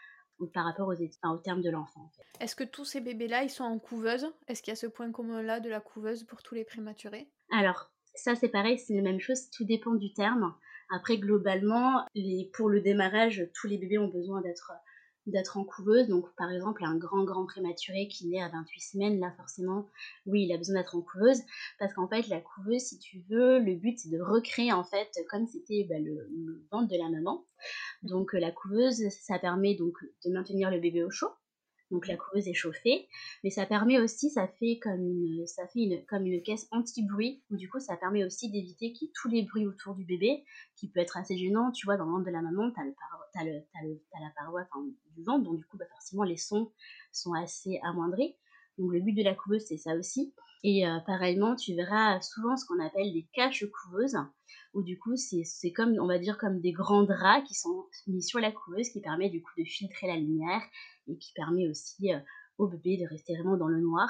par 0.53 0.65
rapport 0.65 0.89
aux, 0.89 1.31
au 1.31 1.39
terme 1.39 1.63
de 1.63 1.71
l'enfant. 1.71 2.11
Est-ce 2.41 2.57
que 2.57 2.65
tous 2.65 2.85
ces 2.85 3.01
bébés-là, 3.01 3.43
ils 3.43 3.51
sont 3.51 3.65
en 3.65 3.79
couveuse? 3.79 4.27
Est-ce 4.49 4.63
qu'il 4.63 4.71
y 4.71 4.77
a 4.77 4.77
ce 4.77 4.87
point 4.87 5.11
commun-là 5.11 5.61
de 5.61 5.69
la 5.69 5.81
couveuse 5.81 6.25
pour 6.25 6.43
tous 6.43 6.55
les 6.55 6.65
prématurés? 6.65 7.29
Alors, 7.51 7.91
ça 8.15 8.35
c'est 8.35 8.49
pareil, 8.49 8.79
c'est 8.79 8.95
la 8.95 9.03
même 9.03 9.21
chose, 9.21 9.51
tout 9.51 9.65
dépend 9.65 9.95
du 9.95 10.13
terme. 10.13 10.55
Après, 10.95 11.19
globalement, 11.19 12.05
les, 12.15 12.51
pour 12.55 12.69
le 12.69 12.81
démarrage, 12.81 13.49
tous 13.55 13.67
les 13.67 13.79
bébés 13.79 13.99
ont 13.99 14.09
besoin 14.09 14.41
d'être 14.41 14.73
d'être 15.27 15.57
en 15.57 15.65
couveuse. 15.65 16.09
Donc, 16.09 16.27
par 16.37 16.51
exemple, 16.51 16.85
un 16.85 16.97
grand, 16.97 17.25
grand 17.25 17.47
prématuré 17.47 18.09
qui 18.09 18.29
naît 18.29 18.43
à 18.43 18.49
28 18.49 18.81
semaines, 18.81 19.21
là, 19.21 19.33
forcément, 19.37 19.87
oui, 20.27 20.45
il 20.45 20.53
a 20.53 20.57
besoin 20.57 20.77
d'être 20.77 20.97
en 20.97 21.03
couveuse. 21.03 21.41
Parce 21.79 21.93
qu'en 21.95 22.09
fait, 22.09 22.29
la 22.29 22.41
couveuse, 22.41 22.83
si 22.83 22.99
tu 22.99 23.23
veux, 23.29 23.59
le 23.59 23.75
but, 23.75 23.99
c'est 23.99 24.11
de 24.11 24.21
recréer, 24.21 24.73
en 24.73 24.85
fait, 24.85 25.09
comme 25.29 25.47
c'était 25.47 25.87
bah, 25.89 25.99
le, 25.99 26.29
ventre 26.71 26.89
de 26.89 26.97
la 26.97 27.09
maman. 27.09 27.45
Donc, 28.03 28.33
la 28.33 28.51
couveuse, 28.51 29.09
ça 29.11 29.39
permet 29.39 29.75
donc 29.75 29.97
de 30.25 30.31
maintenir 30.31 30.71
le 30.71 30.81
bébé 30.81 31.03
au 31.03 31.11
chaud 31.11 31.31
donc 31.91 32.09
la 32.09 32.17
couveuse 32.17 32.49
est 32.49 32.55
chauffée, 32.55 33.09
mais 33.45 33.51
ça 33.51 33.67
permet 33.67 34.01
aussi, 34.01 34.31
ça 34.31 34.49
fait 34.49 34.79
comme 34.83 35.01
une, 35.01 35.47
ça 35.47 35.63
comme 36.09 36.27
une 36.27 36.43
caisse 36.43 36.67
anti-bruit, 36.71 37.43
où 37.51 37.57
du 37.57 37.69
coup 37.69 37.79
ça 37.79 37.97
permet 37.97 38.25
aussi 38.25 38.51
d'éviter 38.51 38.93
qu'il 38.93 39.11
tous 39.13 39.29
les 39.29 39.43
bruits 39.43 39.67
autour 39.67 39.95
du 39.95 40.05
bébé, 40.05 40.45
qui 40.75 40.89
peut 40.89 41.01
être 41.01 41.17
assez 41.17 41.37
gênant, 41.37 41.71
tu 41.71 41.87
vois, 41.87 41.97
dans 41.97 42.07
ventre 42.07 42.27
de 42.27 42.31
la 42.31 42.43
maman, 42.43 42.71
t'as, 42.73 42.85
le, 42.85 42.93
le, 43.45 43.63
le, 43.85 44.01
la 44.21 44.31
paroi 44.37 44.67
du 45.17 45.23
ventre, 45.23 45.45
donc 45.45 45.59
du 45.59 45.65
coup 45.65 45.77
bah, 45.77 45.87
forcément 45.91 46.25
les 46.25 46.37
sons 46.37 46.73
sont 47.13 47.35
assez 47.35 47.79
amoindris, 47.83 48.37
donc 48.79 48.93
le 48.93 49.01
but 49.01 49.13
de 49.13 49.23
la 49.23 49.35
couveuse 49.35 49.65
c'est 49.67 49.79
ça 49.79 49.95
aussi, 49.95 50.35
et 50.67 50.85
euh, 50.85 50.99
pareillement 51.07 51.55
tu 51.55 51.77
verras 51.77 52.21
souvent 52.21 52.57
ce 52.57 52.67
qu'on 52.67 52.85
appelle 52.85 53.13
des 53.13 53.29
caches 53.33 53.65
couveuses, 53.71 54.17
où 54.75 54.83
du 54.83 54.99
coup 54.99 55.15
c'est 55.15 55.71
comme 55.71 55.97
on 56.01 56.09
va 56.09 56.19
dire 56.19 56.39
comme 56.39 56.61
des 56.61 56.73
grands 56.73 57.05
draps 57.05 57.47
qui 57.47 57.55
sont 57.55 57.87
mis 58.09 58.21
sur 58.21 58.41
la 58.41 58.51
couveuse 58.51 58.91
qui 58.91 59.01
permet 59.01 59.31
du 59.31 59.41
coup 59.41 59.53
de 59.57 59.65
filtrer 59.65 60.09
la 60.09 60.17
lumière 60.17 60.61
et 61.07 61.17
qui 61.19 61.33
permet 61.35 61.69
aussi 61.69 62.13
euh, 62.13 62.19
au 62.59 62.67
bébé 62.67 62.97
de 62.97 63.09
rester 63.09 63.35
vraiment 63.35 63.57
dans 63.57 63.69
le 63.69 63.81
noir. 63.81 64.09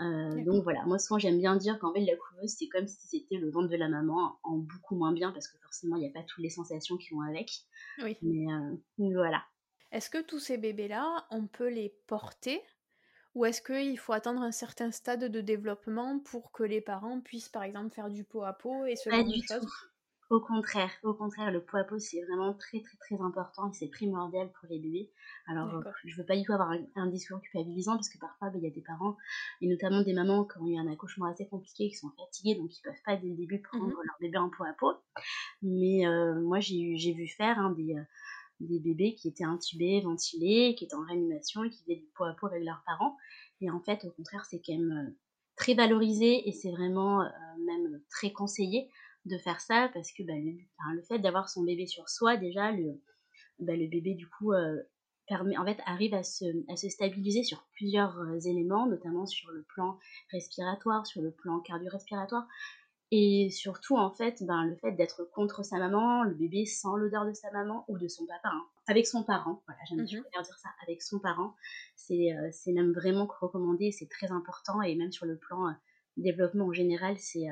Euh, 0.00 0.42
donc 0.46 0.64
voilà, 0.64 0.82
moi 0.86 0.98
souvent 0.98 1.18
j'aime 1.18 1.38
bien 1.38 1.56
dire 1.56 1.78
qu'en 1.78 1.92
fait 1.92 2.00
la 2.00 2.16
couveuse 2.16 2.54
c'est 2.58 2.68
comme 2.68 2.88
si 2.88 3.06
c'était 3.08 3.36
le 3.36 3.50
ventre 3.50 3.68
de 3.68 3.76
la 3.76 3.90
maman 3.90 4.38
en 4.44 4.56
beaucoup 4.56 4.96
moins 4.96 5.12
bien 5.12 5.30
parce 5.30 5.46
que 5.46 5.58
forcément 5.58 5.96
il 5.96 6.00
n'y 6.00 6.08
a 6.08 6.12
pas 6.12 6.22
toutes 6.26 6.42
les 6.42 6.48
sensations 6.48 6.96
qui 6.96 7.12
vont 7.12 7.20
avec. 7.20 7.50
Oui. 8.02 8.16
Mais 8.22 9.12
voilà. 9.12 9.44
Est-ce 9.90 10.08
que 10.08 10.22
tous 10.22 10.38
ces 10.38 10.56
bébés-là, 10.56 11.26
on 11.30 11.46
peut 11.46 11.68
les 11.68 11.94
porter 12.06 12.62
ou 13.34 13.44
est-ce 13.44 13.62
qu'il 13.62 13.98
faut 13.98 14.12
attendre 14.12 14.42
un 14.42 14.52
certain 14.52 14.90
stade 14.90 15.24
de 15.24 15.40
développement 15.40 16.18
pour 16.18 16.52
que 16.52 16.62
les 16.62 16.80
parents 16.80 17.20
puissent 17.20 17.48
par 17.48 17.62
exemple 17.62 17.90
faire 17.90 18.10
du 18.10 18.24
pot 18.24 18.42
à 18.42 18.52
pot 18.52 18.84
et 18.84 18.96
ce 18.96 19.10
genre 19.10 19.24
de 19.24 19.42
choses? 19.42 19.66
Au 20.32 20.40
contraire, 20.40 20.90
au 21.02 21.12
contraire, 21.12 21.50
le 21.50 21.62
poids 21.62 21.80
à 21.80 21.84
peau, 21.84 21.98
c'est 21.98 22.22
vraiment 22.22 22.54
très 22.54 22.80
très 22.80 22.96
très 22.96 23.20
important 23.20 23.68
et 23.68 23.74
c'est 23.74 23.88
primordial 23.88 24.50
pour 24.50 24.66
les 24.70 24.78
bébés. 24.78 25.10
Alors, 25.46 25.84
je 26.04 26.16
veux 26.16 26.24
pas 26.24 26.36
du 26.36 26.42
tout 26.42 26.54
avoir 26.54 26.72
un, 26.96 27.06
discours 27.08 27.38
culpabilisant 27.42 27.96
parce 27.96 28.08
que 28.08 28.16
parfois, 28.16 28.48
bah, 28.48 28.56
il 28.56 28.64
y 28.64 28.66
a 28.66 28.70
des 28.70 28.80
parents, 28.80 29.18
et 29.60 29.68
notamment 29.68 30.00
des 30.00 30.14
mamans 30.14 30.46
qui 30.46 30.56
ont 30.56 30.66
eu 30.66 30.78
un 30.78 30.90
accouchement 30.90 31.26
assez 31.26 31.46
compliqué, 31.48 31.90
qui 31.90 31.96
sont 31.96 32.10
fatigués, 32.16 32.54
donc 32.54 32.74
ils 32.74 32.80
peuvent 32.80 33.02
pas 33.04 33.16
dès 33.16 33.28
le 33.28 33.34
début 33.34 33.60
prendre 33.60 33.88
mmh 33.88 33.90
leur 33.90 34.16
bébé 34.20 34.38
en 34.38 34.48
poids 34.48 34.68
à 34.68 34.72
peau. 34.72 34.94
Mais 35.60 36.06
euh, 36.06 36.40
moi, 36.40 36.60
j'ai 36.60 37.12
vu 37.12 37.28
faire 37.28 37.58
hein, 37.58 37.74
des, 37.76 37.94
euh, 37.94 38.02
des 38.66 38.80
bébés 38.80 39.14
qui 39.14 39.28
étaient 39.28 39.44
intubés, 39.44 40.00
ventilés, 40.00 40.74
qui 40.76 40.84
étaient 40.84 40.94
en 40.94 41.04
réanimation 41.04 41.64
et 41.64 41.70
qui 41.70 41.82
faisaient 41.82 41.96
du 41.96 42.06
poids 42.14 42.30
à 42.30 42.34
peau 42.34 42.46
avec 42.46 42.64
leurs 42.64 42.82
parents. 42.86 43.16
Et 43.60 43.70
en 43.70 43.80
fait, 43.80 44.04
au 44.04 44.10
contraire, 44.10 44.44
c'est 44.44 44.60
quand 44.64 44.72
même 44.72 44.92
euh, 44.92 45.16
très 45.56 45.74
valorisé 45.74 46.48
et 46.48 46.52
c'est 46.52 46.70
vraiment 46.70 47.22
même 47.58 48.00
très 48.10 48.32
conseillé 48.32 48.88
de 49.26 49.38
faire 49.38 49.60
ça 49.60 49.90
parce 49.94 50.12
que 50.12 50.22
bah, 50.22 50.32
le, 50.36 51.02
fait 51.02 51.18
d'avoir 51.18 51.48
son 51.48 51.62
bébé 51.62 51.86
sur 51.86 52.08
soi, 52.08 52.36
déjà, 52.36 52.72
le, 52.72 53.00
bah, 53.60 53.76
bébé, 53.76 54.14
du 54.14 54.28
coup, 54.28 54.52
euh, 54.52 54.82
permet, 55.26 55.56
en 55.56 55.64
fait, 55.64 55.78
arrive 55.86 56.14
à 56.14 56.22
se, 56.22 56.44
stabiliser 56.88 57.44
sur 57.44 57.64
plusieurs 57.74 58.18
euh, 58.18 58.38
éléments, 58.40 58.86
notamment 58.86 59.26
sur 59.26 59.50
le 59.50 59.62
plan 59.62 59.98
respiratoire, 60.30 61.06
sur 61.06 61.22
le 61.22 61.30
plan 61.30 61.60
cardio-respiratoire. 61.60 62.46
Et 63.14 63.50
surtout, 63.50 63.98
en 63.98 64.10
fait, 64.10 64.42
ben, 64.42 64.64
le 64.64 64.74
fait 64.76 64.92
d'être 64.92 65.28
contre 65.34 65.62
sa 65.62 65.78
maman, 65.78 66.24
le 66.24 66.34
bébé 66.34 66.64
sent 66.64 66.88
l'odeur 66.96 67.26
de 67.26 67.34
sa 67.34 67.50
maman 67.50 67.84
ou 67.88 67.98
de 67.98 68.08
son 68.08 68.24
papa, 68.24 68.48
hein. 68.48 68.64
avec 68.86 69.06
son 69.06 69.22
parent. 69.22 69.62
Voilà, 69.66 69.80
j'aime 69.86 70.04
bien 70.06 70.20
mmh 70.20 70.42
dire 70.42 70.58
ça, 70.58 70.70
avec 70.82 71.02
son 71.02 71.18
parent. 71.18 71.54
C'est 71.94 72.32
euh, 72.32 72.48
c'est 72.52 72.72
même 72.72 72.92
vraiment 72.92 73.28
recommandé, 73.40 73.92
c'est 73.92 74.08
très 74.08 74.32
important. 74.32 74.80
Et 74.80 74.94
même 74.94 75.12
sur 75.12 75.26
le 75.26 75.36
plan 75.36 75.74
développement 76.16 76.66
en 76.66 76.72
général, 76.72 77.18
c'est 77.18 77.48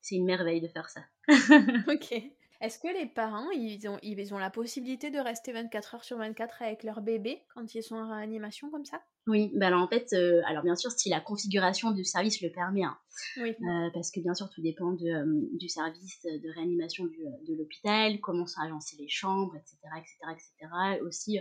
c'est 0.00 0.14
une 0.14 0.26
merveille 0.26 0.60
de 0.60 0.68
faire 0.68 0.88
ça. 0.88 1.00
ok. 1.92 2.14
Est-ce 2.60 2.78
que 2.78 2.88
les 2.88 3.06
parents, 3.06 3.50
ils 3.52 3.88
ont, 3.88 3.98
ils 4.02 4.34
ont 4.34 4.38
la 4.38 4.50
possibilité 4.50 5.10
de 5.10 5.18
rester 5.18 5.52
24 5.52 5.94
heures 5.94 6.04
sur 6.04 6.18
24 6.18 6.62
avec 6.62 6.82
leur 6.82 7.00
bébé 7.00 7.42
quand 7.54 7.74
ils 7.74 7.82
sont 7.82 7.96
en 7.96 8.14
réanimation 8.14 8.70
comme 8.70 8.84
ça? 8.84 9.00
Oui, 9.26 9.50
bah 9.54 9.68
alors 9.68 9.82
en 9.82 9.88
fait, 9.88 10.12
euh, 10.12 10.42
alors 10.46 10.62
bien 10.62 10.76
sûr, 10.76 10.90
si 10.90 11.08
la 11.08 11.20
configuration 11.20 11.90
du 11.90 12.04
service 12.04 12.42
le 12.42 12.50
permet, 12.50 12.84
hein. 12.84 12.98
oui. 13.38 13.50
Euh, 13.50 13.90
parce 13.94 14.10
que 14.10 14.20
bien 14.20 14.34
sûr, 14.34 14.50
tout 14.50 14.60
dépend 14.60 14.92
de, 14.92 15.06
euh, 15.06 15.48
du 15.58 15.68
service 15.68 16.20
de 16.22 16.54
réanimation 16.54 17.06
du, 17.06 17.18
de 17.18 17.54
l'hôpital, 17.54 18.20
comment 18.20 18.46
sont 18.46 18.60
agencées 18.60 18.96
les 18.98 19.08
chambres, 19.08 19.56
etc., 19.56 19.76
etc., 19.98 20.16
etc. 20.32 21.02
Aussi, 21.02 21.38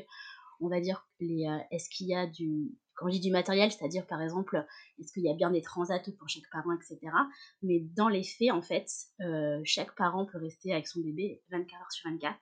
on 0.62 0.70
va 0.70 0.80
dire, 0.82 1.08
est-ce 1.20 1.90
qu'il 1.90 2.08
y 2.08 2.16
a 2.16 2.28
du, 2.28 2.72
quand 3.00 3.08
je 3.08 3.14
dis 3.14 3.22
du 3.22 3.32
matériel, 3.32 3.72
c'est-à-dire 3.72 4.06
par 4.06 4.22
exemple, 4.22 4.64
est-ce 5.00 5.14
qu'il 5.14 5.24
y 5.24 5.30
a 5.30 5.34
bien 5.34 5.52
des 5.52 5.62
transats 5.62 6.00
pour 6.18 6.28
chaque 6.28 6.50
parent, 6.52 6.74
etc. 6.74 7.00
Mais 7.64 7.80
dans 7.96 8.10
les 8.10 8.24
faits, 8.24 8.52
en 8.52 8.62
fait, 8.62 8.88
euh, 9.22 9.62
chaque 9.64 9.96
parent 9.96 10.26
peut 10.26 10.38
rester 10.38 10.74
avec 10.74 10.88
son 10.88 11.00
bébé 11.00 11.42
24 11.52 11.82
heures 11.82 11.92
sur 11.92 12.10
24. 12.10 12.38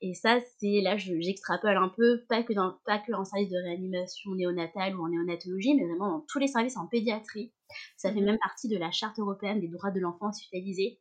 Et 0.00 0.14
ça, 0.14 0.38
c'est 0.58 0.80
là, 0.80 0.96
j'extrapole 0.96 1.76
un 1.76 1.88
peu, 1.88 2.22
pas 2.28 2.44
que, 2.44 2.52
dans, 2.52 2.78
pas 2.86 2.98
que 2.98 3.12
en 3.12 3.24
service 3.24 3.50
de 3.50 3.56
réanimation 3.56 4.32
néonatale 4.34 4.96
ou 4.96 5.04
en 5.04 5.08
néonatologie, 5.08 5.74
mais 5.74 5.86
vraiment 5.86 6.10
dans 6.12 6.24
tous 6.28 6.38
les 6.38 6.46
services 6.46 6.76
en 6.76 6.86
pédiatrie. 6.86 7.52
Ça 7.96 8.12
fait 8.12 8.20
mmh 8.20 8.24
même 8.24 8.38
partie 8.38 8.68
de 8.68 8.78
la 8.78 8.92
Charte 8.92 9.18
européenne 9.18 9.60
des 9.60 9.68
droits 9.68 9.90
de 9.90 9.98
l'enfant 9.98 10.28
hospitalisé, 10.28 11.00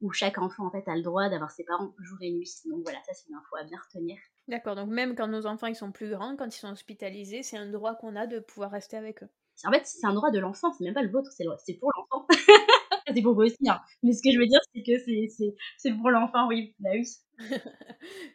où 0.00 0.10
chaque 0.12 0.38
enfant 0.38 0.66
en 0.66 0.70
fait 0.70 0.88
a 0.88 0.96
le 0.96 1.02
droit 1.02 1.28
d'avoir 1.28 1.50
ses 1.50 1.64
parents 1.64 1.94
jour 1.98 2.18
et 2.22 2.32
nuit. 2.32 2.50
Donc 2.64 2.82
voilà, 2.82 2.98
ça 3.04 3.12
c'est 3.12 3.28
une 3.28 3.34
info 3.34 3.56
à 3.56 3.64
bien 3.64 3.78
retenir. 3.78 4.16
D'accord, 4.48 4.76
donc 4.76 4.88
même 4.88 5.14
quand 5.14 5.28
nos 5.28 5.46
enfants 5.46 5.66
ils 5.66 5.76
sont 5.76 5.92
plus 5.92 6.08
grands, 6.08 6.34
quand 6.34 6.46
ils 6.46 6.58
sont 6.58 6.70
hospitalisés, 6.70 7.42
c'est 7.42 7.58
un 7.58 7.70
droit 7.70 7.94
qu'on 7.94 8.16
a 8.16 8.26
de 8.26 8.38
pouvoir 8.40 8.70
rester 8.70 8.96
avec 8.96 9.22
eux. 9.22 9.28
En 9.64 9.72
fait, 9.72 9.86
c'est 9.86 10.06
un 10.06 10.14
droit 10.14 10.30
de 10.30 10.38
l'enfant, 10.38 10.72
c'est 10.72 10.84
même 10.84 10.94
pas 10.94 11.02
le 11.02 11.10
vôtre, 11.10 11.30
c'est 11.32 11.74
pour 11.74 11.90
l'enfant. 11.94 12.26
c'est 13.14 13.22
pour 13.22 13.34
vous 13.34 13.42
aussi, 13.42 13.68
hein. 13.68 13.80
Mais 14.02 14.12
ce 14.12 14.22
que 14.22 14.32
je 14.32 14.38
veux 14.38 14.46
dire, 14.46 14.60
c'est 14.74 14.82
que 14.82 15.54
c'est 15.76 15.92
pour 15.92 16.10
l'enfant, 16.10 16.48
oui. 16.48 16.74
Bah 16.78 16.90
oui. 16.94 17.06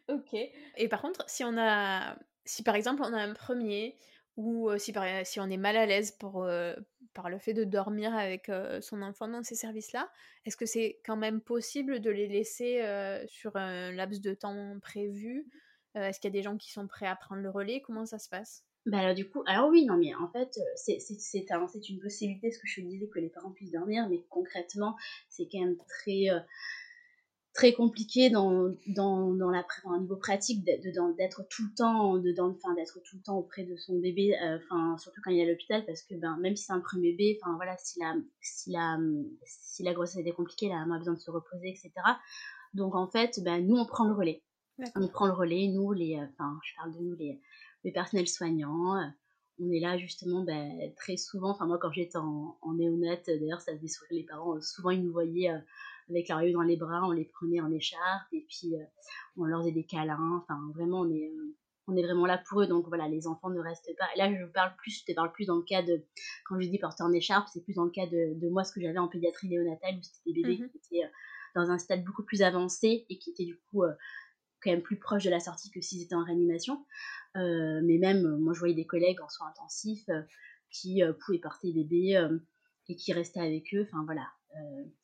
ok. 0.07 0.33
Et 0.77 0.87
par 0.87 1.01
contre, 1.01 1.23
si 1.27 1.43
on 1.43 1.57
a. 1.57 2.15
Si 2.45 2.61
par 2.61 2.75
exemple 2.75 3.01
on 3.03 3.13
a 3.13 3.21
un 3.21 3.33
premier, 3.33 3.97
ou 4.35 4.69
si, 4.77 4.91
par, 4.91 5.05
si 5.25 5.39
on 5.39 5.49
est 5.49 5.57
mal 5.57 5.77
à 5.77 5.85
l'aise 5.85 6.11
pour, 6.11 6.45
par 7.13 7.29
le 7.29 7.39
fait 7.39 7.53
de 7.53 7.63
dormir 7.63 8.13
avec 8.13 8.51
son 8.81 9.01
enfant 9.01 9.29
dans 9.29 9.43
ces 9.43 9.55
services-là, 9.55 10.11
est-ce 10.45 10.57
que 10.57 10.65
c'est 10.65 10.99
quand 11.05 11.15
même 11.15 11.39
possible 11.39 12.01
de 12.01 12.11
les 12.11 12.27
laisser 12.27 12.83
sur 13.27 13.55
un 13.55 13.93
laps 13.93 14.19
de 14.21 14.33
temps 14.33 14.77
prévu 14.81 15.47
euh, 15.95 16.07
est-ce 16.07 16.19
qu'il 16.19 16.29
y 16.29 16.33
a 16.33 16.37
des 16.37 16.43
gens 16.43 16.57
qui 16.57 16.71
sont 16.71 16.87
prêts 16.87 17.07
à 17.07 17.15
prendre 17.15 17.41
le 17.41 17.49
relais? 17.49 17.81
Comment 17.81 18.05
ça 18.05 18.19
se 18.19 18.29
passe? 18.29 18.63
Bah 18.85 18.99
alors 18.99 19.15
du 19.15 19.29
coup, 19.29 19.43
alors 19.45 19.69
oui, 19.69 19.85
non 19.85 19.97
mais 19.97 20.13
en 20.15 20.27
fait, 20.27 20.57
euh, 20.57 20.61
c'est 20.75 21.89
une 21.89 21.99
possibilité, 22.01 22.51
ce 22.51 22.59
que 22.59 22.67
je 22.67 22.81
disais, 22.81 23.07
que 23.07 23.19
les 23.19 23.29
parents 23.29 23.51
puissent 23.51 23.71
dormir, 23.71 24.07
mais 24.09 24.25
concrètement, 24.29 24.97
c'est 25.29 25.47
quand 25.49 25.61
même 25.61 25.77
très, 25.87 26.29
euh, 26.29 26.39
très 27.53 27.71
compliqué 27.71 28.29
dans, 28.29 28.75
dans, 28.87 29.33
dans 29.33 29.49
la, 29.51 29.65
un 29.85 30.01
niveau 30.01 30.17
pratique 30.17 30.65
d'être 30.65 31.47
tout 31.49 31.63
le 31.63 31.73
temps, 31.75 32.17
enfin 32.17 32.73
d'être 32.73 32.99
tout 33.05 33.15
le 33.15 33.21
temps 33.21 33.37
auprès 33.37 33.63
de 33.63 33.77
son 33.77 33.99
bébé, 33.99 34.35
surtout 34.97 35.21
quand 35.23 35.31
il 35.31 35.39
est 35.39 35.43
à 35.43 35.49
l'hôpital, 35.49 35.85
parce 35.85 36.03
que 36.03 36.15
ben, 36.15 36.35
même 36.41 36.57
si 36.57 36.65
c'est 36.65 36.73
un 36.73 36.81
premier 36.81 37.11
bébé, 37.11 37.39
voilà, 37.55 37.77
si 37.77 37.99
la, 38.01 38.15
si, 38.41 38.71
la, 38.71 38.97
si 39.45 39.83
la 39.83 39.93
grossesse 39.93 40.17
était 40.17 40.33
compliquée, 40.33 40.67
la 40.67 40.79
maman 40.79 40.95
a 40.95 40.97
besoin 40.97 41.13
de 41.13 41.19
se 41.19 41.31
reposer, 41.31 41.69
etc. 41.69 41.91
Donc 42.73 42.95
en 42.95 43.07
fait, 43.07 43.39
ben, 43.43 43.65
nous 43.65 43.77
on 43.77 43.85
prend 43.85 44.05
le 44.05 44.13
relais. 44.13 44.43
On 44.95 45.07
prend 45.07 45.27
le 45.27 45.33
relais, 45.33 45.67
nous, 45.67 45.91
les, 45.93 46.17
euh, 46.17 46.25
enfin, 46.31 46.59
je 46.63 46.75
parle 46.75 46.93
de 46.93 46.99
nous, 46.99 47.15
les, 47.15 47.39
les 47.83 47.91
personnels 47.91 48.27
soignants. 48.27 48.97
Euh, 48.97 49.05
on 49.59 49.71
est 49.71 49.79
là 49.79 49.97
justement 49.97 50.43
ben, 50.43 50.91
très 50.95 51.15
souvent. 51.15 51.51
Enfin, 51.51 51.67
moi, 51.67 51.77
quand 51.79 51.91
j'étais 51.91 52.17
en, 52.17 52.57
en 52.61 52.73
néonat, 52.73 53.17
d'ailleurs, 53.27 53.61
ça 53.61 53.75
faisait 53.75 53.87
sourire 53.87 54.21
les 54.21 54.25
parents. 54.25 54.59
Souvent, 54.61 54.89
ils 54.89 55.03
nous 55.03 55.11
voyaient 55.11 55.51
euh, 55.51 55.59
avec 56.09 56.27
leur 56.27 56.39
bébé 56.39 56.53
dans 56.53 56.63
les 56.63 56.75
bras, 56.75 57.07
on 57.07 57.11
les 57.11 57.25
prenait 57.25 57.61
en 57.61 57.71
écharpe 57.71 58.27
et 58.33 58.45
puis 58.49 58.73
on 59.37 59.45
leur 59.45 59.61
faisait 59.61 59.71
des 59.71 59.85
câlins. 59.85 60.41
Enfin, 60.43 60.59
vraiment, 60.73 61.01
on 61.01 61.09
est, 61.09 61.31
on 61.87 61.95
est 61.95 62.03
vraiment 62.03 62.25
là 62.25 62.43
pour 62.49 62.61
eux. 62.61 62.67
Donc 62.67 62.87
voilà, 62.87 63.07
les 63.07 63.25
enfants 63.25 63.49
ne 63.51 63.59
restent 63.59 63.95
pas. 63.97 64.07
Et 64.15 64.17
là, 64.17 64.33
je 64.33 64.43
vous 64.43 64.51
parle 64.51 64.75
plus, 64.75 64.99
je 64.99 65.05
te 65.05 65.15
parle 65.15 65.31
plus 65.31 65.45
dans 65.45 65.55
le 65.55 65.63
cas 65.63 65.81
de, 65.81 66.03
quand 66.45 66.59
je 66.59 66.67
dis 66.67 66.77
porter 66.79 67.03
en 67.03 67.13
écharpe, 67.13 67.47
c'est 67.53 67.63
plus 67.63 67.75
dans 67.75 67.85
le 67.85 67.91
cas 67.91 68.07
de, 68.07 68.37
de 68.37 68.49
moi, 68.49 68.65
ce 68.65 68.73
que 68.73 68.81
j'avais 68.81 68.97
en 68.97 69.07
pédiatrie 69.07 69.47
néonatale, 69.47 69.95
où 69.95 70.01
c'était 70.01 70.33
des 70.33 70.41
bébés 70.41 70.63
mmh 70.63 70.69
qui 70.69 70.97
étaient 70.97 71.09
dans 71.55 71.69
un 71.69 71.77
stade 71.77 72.03
beaucoup 72.03 72.23
plus 72.23 72.41
avancé 72.41 73.05
et 73.09 73.17
qui 73.17 73.29
étaient 73.29 73.45
du 73.45 73.57
coup 73.69 73.83
quand 74.63 74.71
même 74.71 74.81
plus 74.81 74.97
proche 74.97 75.23
de 75.23 75.29
la 75.29 75.39
sortie 75.39 75.71
que 75.71 75.81
s'ils 75.81 76.01
étaient 76.01 76.15
en 76.15 76.23
réanimation. 76.23 76.85
Euh, 77.35 77.81
mais 77.83 77.97
même, 77.97 78.25
euh, 78.25 78.37
moi, 78.37 78.53
je 78.53 78.59
voyais 78.59 78.75
des 78.75 78.85
collègues 78.85 79.21
en 79.21 79.29
soins 79.29 79.47
intensifs 79.47 80.07
euh, 80.09 80.21
qui 80.71 81.01
pouvaient 81.23 81.39
porter 81.39 81.71
des 81.71 81.83
bébés 81.83 82.27
et 82.89 82.95
qui 82.95 83.13
restaient 83.13 83.39
avec 83.39 83.71
eux. 83.75 83.87
Enfin, 83.87 84.03
voilà. 84.05 84.27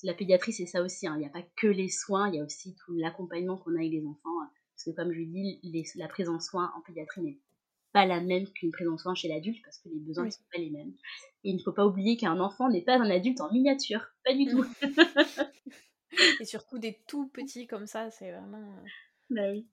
la 0.01 0.15
pédiatrie, 0.15 0.51
c'est 0.51 0.65
ça 0.65 0.81
aussi. 0.81 1.05
Hein. 1.05 1.13
Il 1.17 1.19
n'y 1.19 1.27
a 1.27 1.29
pas 1.29 1.43
que 1.57 1.67
les 1.67 1.89
soins, 1.89 2.27
il 2.29 2.35
y 2.35 2.39
a 2.39 2.43
aussi 2.43 2.75
tout 2.75 2.95
l'accompagnement 2.95 3.55
qu'on 3.55 3.75
a 3.75 3.79
avec 3.79 3.91
les 3.91 4.03
enfants. 4.03 4.33
parce 4.73 4.85
que, 4.85 4.89
comme 4.95 5.13
je 5.13 5.21
dis, 5.21 5.61
la 5.95 6.07
prise 6.07 6.27
en 6.27 6.39
soins 6.39 6.73
en 6.75 6.81
pédiatrie 6.81 7.21
n'est 7.21 7.39
pas 7.93 8.07
la 8.07 8.19
même 8.19 8.47
qu'une 8.47 8.71
prise 8.71 8.87
en 8.87 8.97
soin 8.97 9.13
chez 9.13 9.27
l'adulte 9.27 9.63
parce 9.63 9.77
que 9.77 9.89
les 9.89 9.99
besoins 9.99 10.25
ne 10.25 10.31
sont 10.31 10.41
pas 10.51 10.59
les 10.59 10.71
mêmes. 10.71 10.93
Et 11.43 11.51
il 11.51 11.57
ne 11.57 11.61
faut 11.61 11.71
pas 11.71 11.85
oublier 11.85 12.17
qu'un 12.17 12.39
enfant 12.39 12.67
n'est 12.67 12.81
pas 12.81 12.97
un 12.97 13.09
adulte 13.11 13.39
en 13.39 13.51
miniature, 13.51 14.07
pas 14.25 14.33
du 14.33 14.47
tout. 14.47 14.65
Et 16.39 16.45
surtout 16.45 16.79
des 16.79 16.99
tout 17.07 17.27
petits 17.27 17.67
comme 17.67 17.85
ça, 17.85 18.09
c'est 18.09 18.31
vraiment. 18.31 18.83
Bah 19.29 19.50
oui. 19.51 19.67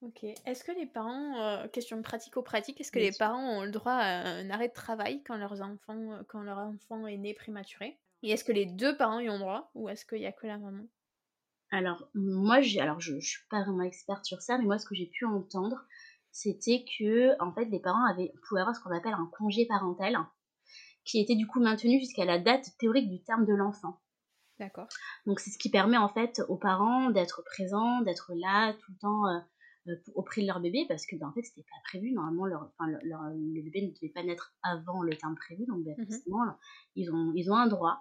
Ok. 0.00 0.22
Est-ce 0.24 0.62
que 0.64 0.72
les 0.72 0.86
parents, 0.86 1.40
euh, 1.40 1.68
question 1.68 2.00
pratico-pratique, 2.02 2.80
est-ce 2.80 2.92
que 2.92 2.98
les 3.00 3.12
parents 3.12 3.58
ont 3.58 3.64
le 3.64 3.70
droit 3.72 3.92
à 3.92 4.28
un 4.28 4.48
arrêt 4.50 4.68
de 4.68 4.72
travail 4.72 5.22
quand, 5.24 5.36
leurs 5.36 5.60
enfants, 5.60 6.12
euh, 6.12 6.22
quand 6.28 6.42
leur 6.42 6.58
enfant 6.58 7.06
est 7.06 7.16
né 7.16 7.34
prématuré? 7.34 8.00
Et 8.22 8.30
est-ce 8.30 8.44
que 8.44 8.52
les 8.52 8.66
deux 8.66 8.96
parents 8.96 9.18
y 9.20 9.28
ont 9.28 9.38
droit 9.38 9.70
ou 9.74 9.88
est-ce 9.88 10.04
qu'il 10.04 10.18
n'y 10.20 10.26
a 10.26 10.32
que 10.32 10.46
la 10.46 10.58
maman? 10.58 10.86
Alors, 11.70 12.10
moi, 12.14 12.60
j'ai, 12.60 12.78
alors 12.78 13.00
je 13.00 13.14
ne 13.14 13.20
suis 13.20 13.40
pas 13.48 13.62
vraiment 13.62 13.82
experte 13.82 14.26
sur 14.26 14.42
ça, 14.42 14.58
mais 14.58 14.64
moi, 14.64 14.78
ce 14.78 14.84
que 14.86 14.94
j'ai 14.94 15.06
pu 15.06 15.24
entendre, 15.24 15.86
c'était 16.30 16.84
que 16.98 17.40
en 17.42 17.54
fait, 17.54 17.64
les 17.66 17.80
parents 17.80 18.04
avaient, 18.04 18.32
pouvaient 18.46 18.60
avoir 18.60 18.76
ce 18.76 18.82
qu'on 18.82 18.94
appelle 18.94 19.14
un 19.14 19.30
congé 19.38 19.64
parental 19.66 20.16
qui 21.04 21.20
était 21.20 21.36
du 21.36 21.46
coup 21.46 21.60
maintenu 21.60 22.00
jusqu'à 22.00 22.24
la 22.26 22.38
date 22.38 22.66
théorique 22.78 23.10
du 23.10 23.22
terme 23.22 23.46
de 23.46 23.54
l'enfant. 23.54 24.00
D'accord. 24.58 24.88
Donc 25.26 25.40
c'est 25.40 25.50
ce 25.50 25.58
qui 25.58 25.70
permet 25.70 25.96
en 25.96 26.08
fait 26.08 26.42
aux 26.48 26.56
parents 26.56 27.10
d'être 27.10 27.42
présents, 27.44 28.00
d'être 28.02 28.32
là 28.34 28.72
tout 28.72 28.92
le 28.92 28.98
temps 28.98 29.26
euh, 29.28 29.38
euh, 29.88 29.96
auprès 30.14 30.42
de 30.42 30.46
leur 30.46 30.60
bébé 30.60 30.84
parce 30.88 31.06
que 31.06 31.16
ben, 31.16 31.28
en 31.28 31.32
fait 31.32 31.42
c'était 31.42 31.62
pas 31.62 31.80
prévu 31.84 32.12
normalement 32.12 32.44
leur, 32.44 32.72
le 32.80 33.62
bébé 33.62 33.82
ne 33.82 33.92
devait 33.92 34.12
pas 34.12 34.24
naître 34.24 34.54
avant 34.62 35.02
le 35.02 35.14
terme 35.16 35.36
prévu 35.36 35.64
donc 35.66 35.84
ben, 35.84 35.94
mmh 35.98 36.54
ils 36.96 37.10
ont 37.12 37.32
ils 37.34 37.50
ont 37.52 37.56
un 37.56 37.68
droit. 37.68 38.00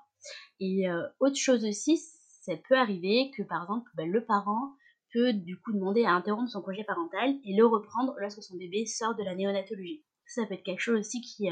Et 0.60 0.90
euh, 0.90 1.08
autre 1.20 1.36
chose 1.36 1.64
aussi, 1.64 1.98
ça 2.42 2.54
peut 2.68 2.76
arriver 2.76 3.32
que 3.38 3.44
par 3.44 3.64
exemple 3.64 3.90
ben, 3.94 4.10
le 4.10 4.26
parent 4.26 4.74
peut 5.14 5.34
du 5.34 5.60
coup 5.60 5.74
demander 5.74 6.06
à 6.06 6.12
interrompre 6.12 6.50
son 6.50 6.62
congé 6.64 6.84
parental 6.84 7.36
et 7.46 7.56
le 7.56 7.66
reprendre 7.66 8.16
lorsque 8.20 8.42
son 8.42 8.58
bébé 8.58 8.86
sort 8.88 9.16
de 9.16 9.24
la 9.24 9.36
néonatologie. 9.36 10.04
Ça, 10.26 10.46
peut 10.46 10.56
être 10.56 10.64
quelque 10.64 10.82
chose 10.82 11.00
aussi 11.00 11.22
qui, 11.22 11.48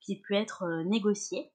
qui 0.00 0.22
peut 0.22 0.32
être 0.32 0.82
négocié. 0.86 1.52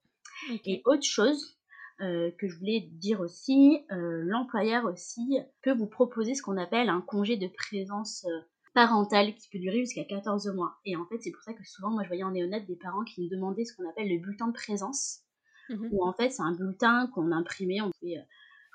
Et 0.65 0.84
autre 0.86 1.03
chose, 1.03 1.59
euh, 2.01 2.32
que 2.38 2.48
je 2.48 2.58
voulais 2.58 2.82
dire 2.94 3.20
aussi, 3.20 3.86
euh, 3.91 4.24
l'employeur 4.24 4.86
aussi 4.86 5.38
peut 5.62 5.74
vous 5.74 5.88
proposer 5.88 6.34
ce 6.34 6.41
qu'on 6.41 6.58
appelle 6.58 6.89
un 6.89 7.01
congé 7.01 7.36
de 7.36 7.48
présence 7.48 8.25
euh, 8.25 8.39
parentale 8.74 9.36
qui 9.36 9.50
peut 9.50 9.60
durer 9.60 9.79
jusqu'à 9.79 10.06
14 10.06 10.48
mois. 10.56 10.77
Et 10.86 10.96
en 10.96 11.06
fait, 11.06 11.18
c'est 11.20 11.32
pour 11.32 11.44
ça 11.44 11.53
que 11.53 11.63
souvent, 11.65 11.91
moi, 11.91 12.03
je 12.03 12.08
voyais 12.08 12.24
en 12.24 12.32
néonat 12.32 12.62
des 12.62 12.77
parents 12.77 13.03
qui 13.03 13.22
me 13.22 13.29
demandaient 13.29 13.65
ce 13.65 13.75
qu'on 13.75 13.89
appelle 13.89 14.08
le 14.08 14.18
bulletin 14.18 14.48
de 14.48 14.53
présence, 14.53 15.24
mmh 15.70 15.88
où 15.91 16.06
en 16.08 16.13
fait, 16.13 16.29
c'est 16.29 16.41
un 16.41 16.53
bulletin 16.53 17.08
qu'on 17.13 17.32
imprimait, 17.32 17.82
on 17.82 17.91
pouvait 17.91 18.25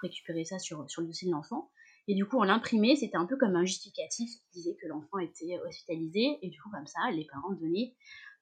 récupérer 0.02 0.44
ça 0.44 0.58
sur, 0.58 0.88
sur 0.90 1.00
le 1.00 1.08
dossier 1.08 1.26
de 1.28 1.32
l'enfant. 1.32 1.70
Et 2.06 2.14
du 2.14 2.26
coup, 2.26 2.38
on 2.38 2.42
l'imprimait, 2.42 2.96
c'était 2.96 3.16
un 3.16 3.26
peu 3.26 3.36
comme 3.36 3.56
un 3.56 3.64
justificatif 3.64 4.30
qui 4.30 4.50
disait 4.52 4.76
que 4.80 4.86
l'enfant 4.88 5.18
était 5.18 5.58
hospitalisé. 5.66 6.38
Et 6.42 6.50
du 6.50 6.60
coup, 6.60 6.70
comme 6.70 6.86
ça, 6.86 7.00
les 7.12 7.24
parents 7.24 7.52
donnaient 7.52 7.94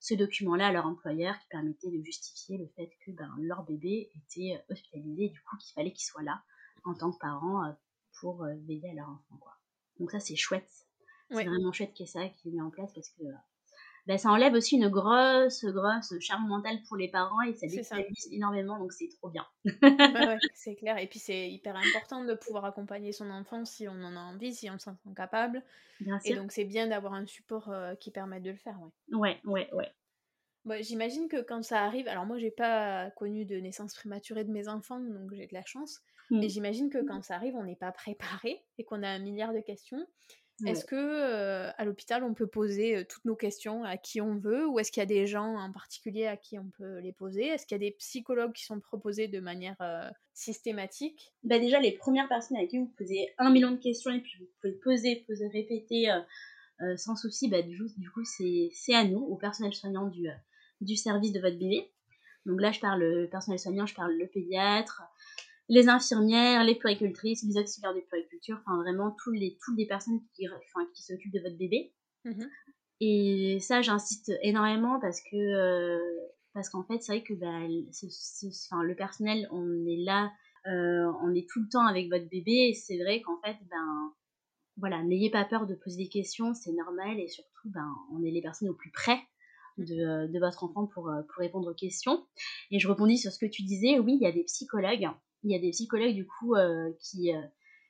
ce 0.03 0.15
document-là 0.15 0.67
à 0.67 0.73
leur 0.73 0.87
employeur 0.87 1.39
qui 1.39 1.47
permettait 1.49 1.91
de 1.91 2.03
justifier 2.03 2.59
le 2.59 2.67
fait 2.75 2.91
que 3.07 3.13
ben, 3.13 3.33
leur 3.39 3.63
bébé 3.65 4.11
était 4.17 4.61
hospitalisé 4.69 5.27
et 5.27 5.29
du 5.29 5.41
coup 5.43 5.57
qu'il 5.59 5.73
fallait 5.75 5.93
qu'il 5.93 6.05
soit 6.05 6.25
là 6.25 6.43
en 6.85 6.95
tant 6.95 7.13
que 7.13 7.19
parent 7.19 7.65
euh, 7.65 7.73
pour 8.21 8.43
euh, 8.43 8.53
veiller 8.67 8.91
à 8.91 8.95
leur 8.95 9.09
enfant. 9.09 9.37
Quoi. 9.41 9.53
Donc 10.01 10.11
ça 10.11 10.19
c'est 10.19 10.35
chouette. 10.35 10.69
C'est 11.31 11.45
vraiment 11.45 11.71
chouette 11.71 11.95
qu'il 11.95 12.05
y 12.05 12.09
ait 12.09 12.13
ça 12.13 12.29
qui 12.29 12.49
est 12.49 12.51
mis 12.51 12.61
en 12.61 12.71
place 12.71 12.93
parce 12.93 13.11
que 13.11 13.23
ben, 14.07 14.19
ça 14.19 14.31
enlève 14.31 14.55
aussi 14.55 14.77
une 14.77 14.89
grosse, 14.89 15.65
grosse 15.65 16.19
charme 16.19 16.49
mentale 16.49 16.79
pour 16.89 16.97
les 16.97 17.09
parents 17.09 17.41
et 17.43 17.55
ça 17.55 17.69
déstabilise 17.69 18.29
énormément, 18.33 18.79
donc 18.79 18.93
c'est 18.93 19.09
trop 19.09 19.31
bien. 19.31 19.47
c'est 20.55 20.75
clair. 20.75 20.99
Et 20.99 21.07
puis 21.07 21.21
c'est 21.21 21.49
hyper 21.49 21.77
important 21.77 22.25
de 22.25 22.35
pouvoir 22.35 22.65
accompagner 22.65 23.13
son 23.13 23.31
enfant 23.31 23.65
si 23.65 23.87
on 23.87 24.03
en 24.03 24.17
a 24.17 24.21
envie, 24.21 24.55
si 24.55 24.69
on 24.71 24.79
se 24.79 24.87
sent 24.87 24.97
capable. 25.15 25.63
Bien 26.01 26.19
et 26.25 26.35
donc 26.35 26.51
c'est 26.51 26.65
bien 26.65 26.89
d'avoir 26.89 27.15
un 27.15 27.27
support 27.27 27.71
euh, 27.71 27.95
qui 27.95 28.11
permette 28.11 28.43
de 28.43 28.51
le 28.51 28.57
faire. 28.57 28.77
Ouais, 29.13 29.39
ouais, 29.45 29.69
ouais. 29.73 29.89
ouais. 30.65 30.83
J'imagine 30.83 31.29
que 31.29 31.41
quand 31.41 31.63
ça 31.63 31.85
arrive, 31.85 32.09
alors 32.09 32.27
moi 32.27 32.39
j'ai 32.39 32.51
pas 32.51 33.11
connu 33.13 33.45
de 33.45 33.57
naissance 33.57 33.95
prématurée 33.95 34.43
de 34.43 34.51
mes 34.51 34.67
enfants, 34.67 34.99
donc 34.99 35.33
j'ai 35.33 35.47
de 35.47 35.55
la 35.55 35.65
chance, 35.65 36.01
mais 36.33 36.47
mmh. 36.47 36.51
j'imagine 36.51 36.91
que 36.91 37.07
quand 37.07 37.23
ça 37.23 37.37
arrive, 37.37 37.55
on 37.55 37.65
n'est 37.65 37.77
pas 37.77 37.93
préparé 37.93 38.65
et 38.79 38.85
qu'on 38.85 39.05
a 39.05 39.09
un 39.09 39.21
milliard 39.21 39.53
de 39.53 39.61
questions. 39.61 40.05
Est-ce 40.67 40.85
que 40.85 40.95
euh, 40.97 41.71
à 41.77 41.85
l'hôpital 41.85 42.23
on 42.23 42.35
peut 42.35 42.47
poser 42.47 42.97
euh, 42.97 43.05
toutes 43.09 43.25
nos 43.25 43.35
questions 43.35 43.85
à 43.85 43.97
qui 43.97 44.21
on 44.21 44.37
veut 44.37 44.67
ou 44.67 44.79
est-ce 44.79 44.93
qu'il 44.93 45.01
y 45.01 45.03
a 45.03 45.07
des 45.07 45.27
gens 45.27 45.57
en 45.57 45.73
particulier 45.73 46.27
à 46.27 46.37
qui 46.37 46.59
on 46.59 46.71
peut 46.79 46.99
les 46.99 47.13
poser? 47.13 47.47
Est-ce 47.47 47.67
qu'il 47.67 47.75
y 47.75 47.81
a 47.81 47.87
des 47.91 47.93
psychologues 47.93 48.53
qui 48.53 48.65
sont 48.65 48.79
proposés 48.79 49.29
de 49.29 49.41
manière 49.41 49.77
euh, 49.81 50.09
systématique? 50.35 51.33
Bah 51.43 51.59
Déjà, 51.59 51.81
les 51.81 51.93
premières 51.93 52.29
personnes 52.29 52.59
à 52.59 52.67
qui 52.67 52.79
vous 52.79 52.93
posez 52.97 53.35
un 53.39 53.51
million 53.51 53.73
de 53.73 53.79
questions 53.79 54.13
et 54.13 54.21
puis 54.21 54.39
vous 54.39 54.47
pouvez 54.61 54.73
poser, 54.75 55.25
poser, 55.27 55.49
répéter 55.49 56.09
sans 56.97 57.15
souci, 57.15 57.49
bah, 57.49 57.63
du, 57.63 57.79
du 57.97 58.11
coup, 58.11 58.25
c'est 58.25 58.95
à 58.95 59.05
nous, 59.05 59.21
au 59.21 59.37
personnel 59.37 59.73
soignant 59.73 60.09
du, 60.09 60.27
du 60.81 60.97
service 60.97 61.33
de 61.33 61.39
votre 61.39 61.57
bébé. 61.57 61.93
Donc 62.45 62.61
là, 62.61 62.73
je 62.73 62.81
parle 62.81 63.29
personnel 63.31 63.61
soignant, 63.61 63.87
je 63.87 63.95
parle 63.95 64.13
le 64.19 64.27
pédiatre, 64.27 65.03
les 65.73 65.89
infirmières, 65.89 66.65
les 66.65 66.75
puéricultrices, 66.75 67.43
les 67.45 67.57
auxiliaires 67.57 67.95
de 67.95 68.01
puériculture, 68.01 68.61
enfin 68.61 68.77
vraiment 68.83 69.17
tous 69.25 69.33
les, 69.33 69.57
toutes 69.65 69.79
les 69.79 69.87
personnes 69.87 70.21
qui, 70.35 70.47
enfin, 70.47 70.87
qui 70.95 71.03
s'occupent 71.03 71.33
de 71.33 71.41
votre 71.41 71.57
bébé. 71.57 71.95
Mmh 72.27 72.45
Et 73.01 73.57
ça, 73.59 73.81
j'insiste 73.81 74.31
énormément 74.43 75.01
parce 75.01 75.23
que 75.23 75.35
euh, 75.35 75.99
parce 76.53 76.69
qu'en 76.69 76.83
fait, 76.85 76.99
c'est 77.03 77.13
vrai 77.13 77.23
que 77.23 77.33
bah, 77.33 77.49
enfin, 77.49 78.83
le 78.83 78.95
personnel, 78.95 79.49
on 79.51 79.87
est 79.87 80.05
là, 80.05 80.31
euh, 80.67 81.11
on 81.23 81.35
est 81.35 81.49
tout 81.49 81.63
le 81.63 81.69
temps 81.71 81.87
avec 81.87 82.11
votre 82.11 82.29
bébé. 82.29 82.69
Et 82.69 82.75
c'est 82.75 82.99
vrai 82.99 83.23
qu'en 83.23 83.41
fait, 83.41 83.57
ben 83.71 84.13
voilà, 84.77 85.03
n'ayez 85.03 85.31
pas 85.31 85.47
peur 85.47 85.67
de 85.67 85.75
poser 85.75 86.05
des 86.05 86.11
questions, 86.11 86.53
c'est 86.53 86.73
normal 86.73 87.19
et 87.19 87.29
surtout, 87.29 87.71
ben 87.71 87.95
on 88.13 88.23
est 88.23 88.31
les 88.31 88.43
personnes 88.43 88.69
au 88.69 88.75
plus 88.75 88.91
près 88.91 89.19
de, 89.79 90.31
de 90.31 90.39
votre 90.39 90.65
enfant 90.65 90.87
pour, 90.87 91.05
pour 91.05 91.39
répondre 91.39 91.71
aux 91.71 91.75
questions. 91.75 92.27
Et 92.71 92.79
je 92.79 92.89
rebondis 92.89 93.17
sur 93.17 93.33
ce 93.33 93.39
que 93.39 93.51
tu 93.51 93.63
disais, 93.63 93.99
oui, 93.99 94.19
il 94.21 94.23
y 94.23 94.27
a 94.27 94.33
des 94.33 94.45
psychologues 94.45 95.09
il 95.45 95.51
y 95.51 95.57
a 95.57 95.59
des 95.59 95.71
psychologues 95.71 96.15
du 96.15 96.27
coup 96.27 96.55
euh, 96.55 96.91
qui, 97.01 97.35
euh, 97.35 97.43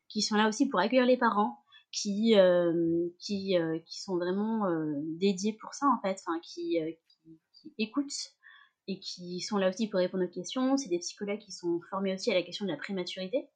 qui 0.09 0.23
sont 0.23 0.37
là 0.37 0.49
aussi 0.49 0.69
pour 0.69 0.81
accueillir 0.81 1.07
les 1.07 1.17
parents, 1.17 1.59
qui, 1.91 2.39
euh, 2.39 3.09
qui, 3.19 3.55
qui 3.87 4.01
sont 4.01 4.17
vraiment 4.17 4.63
dédiés 5.19 5.57
pour 5.61 5.75
ça 5.75 5.87
en 5.87 6.01
fait, 6.01 6.19
enfin, 6.27 6.41
qui, 6.43 6.79
qui, 7.55 7.75
écoutent 7.79 8.33
et 8.89 8.99
qui 8.99 9.41
sont 9.41 9.59
là 9.59 9.69
aussi 9.69 9.89
pour 9.89 10.01
répondre 10.01 10.25
aux 10.25 10.29
questions. 10.29 10.77
C'est 10.77 10.89
des 10.89 10.99
psychologues 10.99 11.39
qui 11.39 11.53
sont 11.53 11.81
formés 11.91 12.15
aussi 12.15 12.31
à 12.31 12.35
la 12.35 12.43
question 12.43 12.65
de 12.65 12.71
la 12.71 12.77
prématurité. 12.77 13.49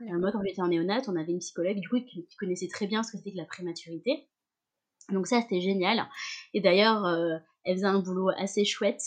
moi, 0.00 0.32
quand 0.32 0.42
j'étais 0.44 0.62
en 0.62 0.68
néonat, 0.68 1.02
on 1.08 1.16
avait 1.16 1.32
une 1.32 1.38
psychologue 1.40 1.78
du 1.78 1.88
coup 1.88 2.00
qui, 2.00 2.26
connaissait 2.38 2.68
très 2.68 2.86
bien 2.86 3.02
ce 3.02 3.12
que 3.12 3.18
c'était 3.18 3.32
que 3.32 3.36
la 3.36 3.44
prématurité. 3.44 4.28
Donc 5.10 5.26
ça, 5.26 5.42
c'était 5.42 5.60
génial. 5.60 6.08
Et 6.54 6.62
d'ailleurs, 6.62 7.04
elle 7.64 7.76
faisait 7.76 7.86
un 7.86 8.00
boulot 8.00 8.30
assez 8.36 8.64
chouette, 8.64 9.02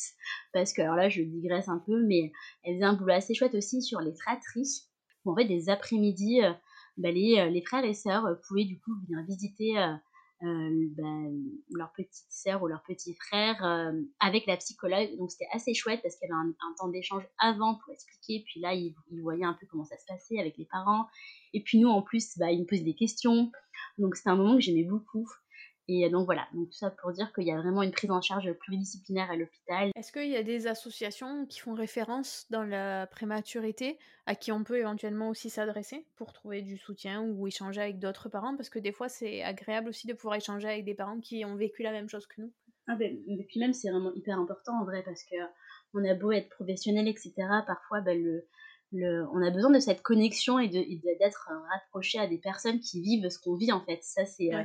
parce 0.53 0.73
que, 0.73 0.81
alors 0.81 0.95
là, 0.95 1.09
je 1.09 1.21
digresse 1.21 1.67
un 1.67 1.79
peu, 1.79 2.03
mais 2.05 2.31
elle 2.63 2.75
faisait 2.75 2.85
un 2.85 2.93
boulot 2.93 3.13
assez 3.13 3.33
chouette 3.33 3.53
aussi 3.55 3.81
sur 3.81 4.01
les 4.01 4.13
fratries, 4.13 4.87
en 5.27 5.35
fait, 5.35 5.45
des 5.45 5.69
après-midi, 5.69 6.41
euh, 6.43 6.53
bah, 6.97 7.11
les, 7.11 7.39
euh, 7.39 7.49
les, 7.49 7.61
frères 7.61 7.83
et 7.83 7.93
sœurs 7.93 8.25
euh, 8.25 8.35
pouvaient 8.47 8.65
du 8.65 8.79
coup 8.79 8.91
venir 9.07 9.23
visiter 9.25 9.73
bah, 10.41 11.03
leur 11.71 11.91
petite 11.93 12.27
sœur 12.29 12.61
ou 12.61 12.67
leur 12.67 12.83
petit 12.83 13.15
frère 13.15 13.63
avec 14.19 14.45
la 14.45 14.57
psychologue. 14.57 15.17
Donc 15.17 15.31
c'était 15.31 15.47
assez 15.51 15.73
chouette 15.73 16.01
parce 16.03 16.15
qu'il 16.15 16.29
y 16.29 16.31
avait 16.31 16.39
un, 16.39 16.73
temps 16.77 16.89
d'échange 16.89 17.23
avant 17.39 17.75
pour 17.75 17.91
expliquer. 17.91 18.43
Puis 18.45 18.59
là, 18.59 18.73
ils, 18.73 18.95
voyaient 19.21 19.45
un 19.45 19.57
peu 19.59 19.65
comment 19.65 19.85
ça 19.85 19.97
se 19.97 20.05
passait 20.05 20.39
avec 20.39 20.57
les 20.57 20.65
parents. 20.65 21.07
Et 21.53 21.63
puis 21.63 21.79
nous, 21.79 21.89
en 21.89 22.03
plus, 22.03 22.37
bah, 22.37 22.51
ils 22.51 22.59
nous 22.59 22.67
posaient 22.67 22.83
des 22.83 22.95
questions. 22.95 23.51
Donc 23.97 24.15
c'était 24.15 24.29
un 24.29 24.35
moment 24.35 24.55
que 24.55 24.61
j'aimais 24.61 24.83
beaucoup. 24.83 25.27
Et 25.89 26.09
donc 26.09 26.25
voilà, 26.25 26.47
donc 26.53 26.69
tout 26.69 26.77
ça 26.77 26.89
pour 26.89 27.13
dire 27.13 27.31
qu'il 27.33 27.45
y 27.45 27.51
a 27.51 27.57
vraiment 27.57 27.81
une 27.81 27.91
prise 27.91 28.11
en 28.11 28.21
charge 28.21 28.51
pluridisciplinaire 28.53 29.31
à 29.31 29.37
l'hôpital. 29.37 29.91
Est-ce 29.95 30.11
qu'il 30.11 30.29
y 30.29 30.35
a 30.35 30.43
des 30.43 30.67
associations 30.67 31.45
qui 31.45 31.59
font 31.59 31.73
référence 31.73 32.45
dans 32.49 32.63
la 32.63 33.07
prématurité 33.07 33.97
à 34.25 34.35
qui 34.35 34.51
on 34.51 34.65
peut 34.65 34.79
éventuellement 34.79 35.29
aussi 35.29 35.49
s'adresser 35.49 36.05
pour 36.17 36.33
trouver 36.33 36.61
du 36.61 36.77
soutien 36.77 37.21
ou 37.21 37.47
échanger 37.47 37.79
avec 37.79 37.99
d'autres 37.99 38.27
parents? 38.27 38.57
Parce 38.57 38.69
que 38.69 38.79
des 38.79 38.91
fois 38.91 39.07
c'est 39.07 39.43
agréable 39.43 39.87
aussi 39.87 40.07
de 40.07 40.13
pouvoir 40.13 40.35
échanger 40.35 40.67
avec 40.67 40.83
des 40.83 40.93
parents 40.93 41.21
qui 41.21 41.45
ont 41.45 41.55
vécu 41.55 41.83
la 41.83 41.93
même 41.93 42.09
chose 42.09 42.27
que 42.27 42.41
nous. 42.41 42.51
Ah 42.89 42.95
ben, 42.95 43.17
et 43.25 43.43
puis 43.47 43.59
même 43.61 43.73
c'est 43.73 43.89
vraiment 43.89 44.13
hyper 44.13 44.37
important 44.37 44.81
en 44.81 44.83
vrai 44.83 45.03
parce 45.03 45.23
que 45.23 45.37
on 45.93 46.03
a 46.03 46.13
beau 46.15 46.33
être 46.33 46.49
professionnel 46.49 47.07
etc. 47.07 47.33
Parfois 47.65 48.01
ben, 48.01 48.21
le, 48.21 48.45
le, 48.91 49.25
on 49.31 49.41
a 49.41 49.51
besoin 49.51 49.71
de 49.71 49.79
cette 49.79 50.01
connexion 50.01 50.59
et 50.59 50.67
d'être 50.67 51.49
rapproché 51.71 52.19
à 52.19 52.27
des 52.27 52.39
personnes 52.39 52.81
qui 52.81 53.01
vivent 53.01 53.29
ce 53.29 53.39
qu'on 53.39 53.55
vit 53.55 53.71
en 53.71 53.79
fait. 53.85 53.99
Ça 54.03 54.25
c'est... 54.25 54.53
Euh, 54.53 54.63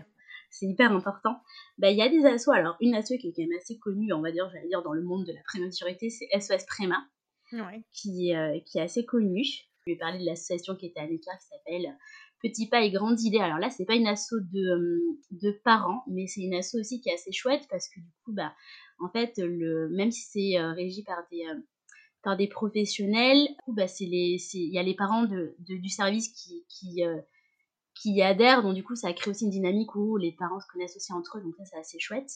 c'est 0.53 0.67
hyper 0.67 0.93
important. 0.93 1.41
Bah, 1.79 1.91
il 1.91 1.97
y 1.97 2.03
a 2.03 2.09
des 2.09 2.25
assos, 2.27 2.53
alors 2.53 2.77
une 2.81 2.95
asso 2.95 3.15
qui 3.19 3.29
est 3.29 3.33
quand 3.35 3.43
même 3.43 3.59
assez 3.59 3.79
connue, 3.79 4.12
on 4.12 4.21
va 4.21 4.31
dire, 4.31 4.49
j'allais 4.51 4.69
dire, 4.69 4.83
dans 4.83 4.93
le 4.93 5.03
monde 5.03 5.27
de 5.27 5.33
la 5.33 5.43
prématurité, 5.45 6.11
c'est 6.11 6.29
SOS 6.38 6.67
Préma, 6.67 7.05
qui, 7.93 8.35
euh, 8.35 8.61
qui 8.67 8.79
est 8.79 8.83
assez 8.83 9.05
connue. 9.05 9.45
Je 9.87 9.93
vais 9.93 9.97
parler 9.97 10.19
de 10.21 10.27
l'association 10.27 10.77
qui 10.77 10.87
était 10.87 11.01
à 11.01 11.07
l'écart 11.07 11.37
qui 11.38 11.47
s'appelle 11.47 11.97
Petit 12.43 12.69
pas 12.69 12.83
et 12.83 12.91
grande 12.91 13.21
idée. 13.21 13.38
Alors 13.38 13.59
là, 13.59 13.71
c'est 13.71 13.85
pas 13.85 13.95
une 13.95 14.07
asso 14.07 14.33
de, 14.33 14.61
euh, 14.61 15.19
de 15.31 15.53
parents, 15.65 16.03
mais 16.09 16.27
c'est 16.27 16.43
une 16.43 16.55
asso 16.55 16.75
aussi 16.75 17.01
qui 17.01 17.09
est 17.09 17.15
assez 17.15 17.33
chouette 17.33 17.67
parce 17.71 17.88
que 17.88 18.01
du 18.01 18.11
coup, 18.25 18.33
bah, 18.33 18.53
en 18.99 19.09
fait, 19.09 19.38
le, 19.38 19.88
même 19.91 20.11
si 20.11 20.23
c'est 20.23 20.59
euh, 20.59 20.73
régi 20.73 21.03
par 21.03 21.25
des, 21.31 21.45
par 22.23 22.37
des 22.37 22.49
professionnels, 22.49 23.49
bah, 23.69 23.87
il 24.01 24.45
y 24.49 24.79
a 24.79 24.83
les 24.83 24.95
parents 24.95 25.25
de, 25.25 25.55
du 25.59 25.88
service 25.88 26.29
qui, 26.29 26.65
qui, 26.69 27.05
qui 28.03 28.12
y 28.15 28.23
adhèrent. 28.23 28.62
Donc, 28.62 28.75
du 28.75 28.83
coup, 28.83 28.97
ça 28.97 29.12
crée 29.12 29.31
aussi 29.31 29.45
une 29.45 29.51
dynamique 29.51 29.95
où 29.95 30.17
les 30.17 30.33
parents 30.33 30.61
se 30.61 30.67
connaissent 30.67 30.97
aussi 30.97 31.12
entre 31.12 31.38
eux. 31.38 31.43
Donc, 31.43 31.55
ça, 31.57 31.65
c'est 31.65 31.79
assez 31.79 31.99
chouette. 32.01 32.31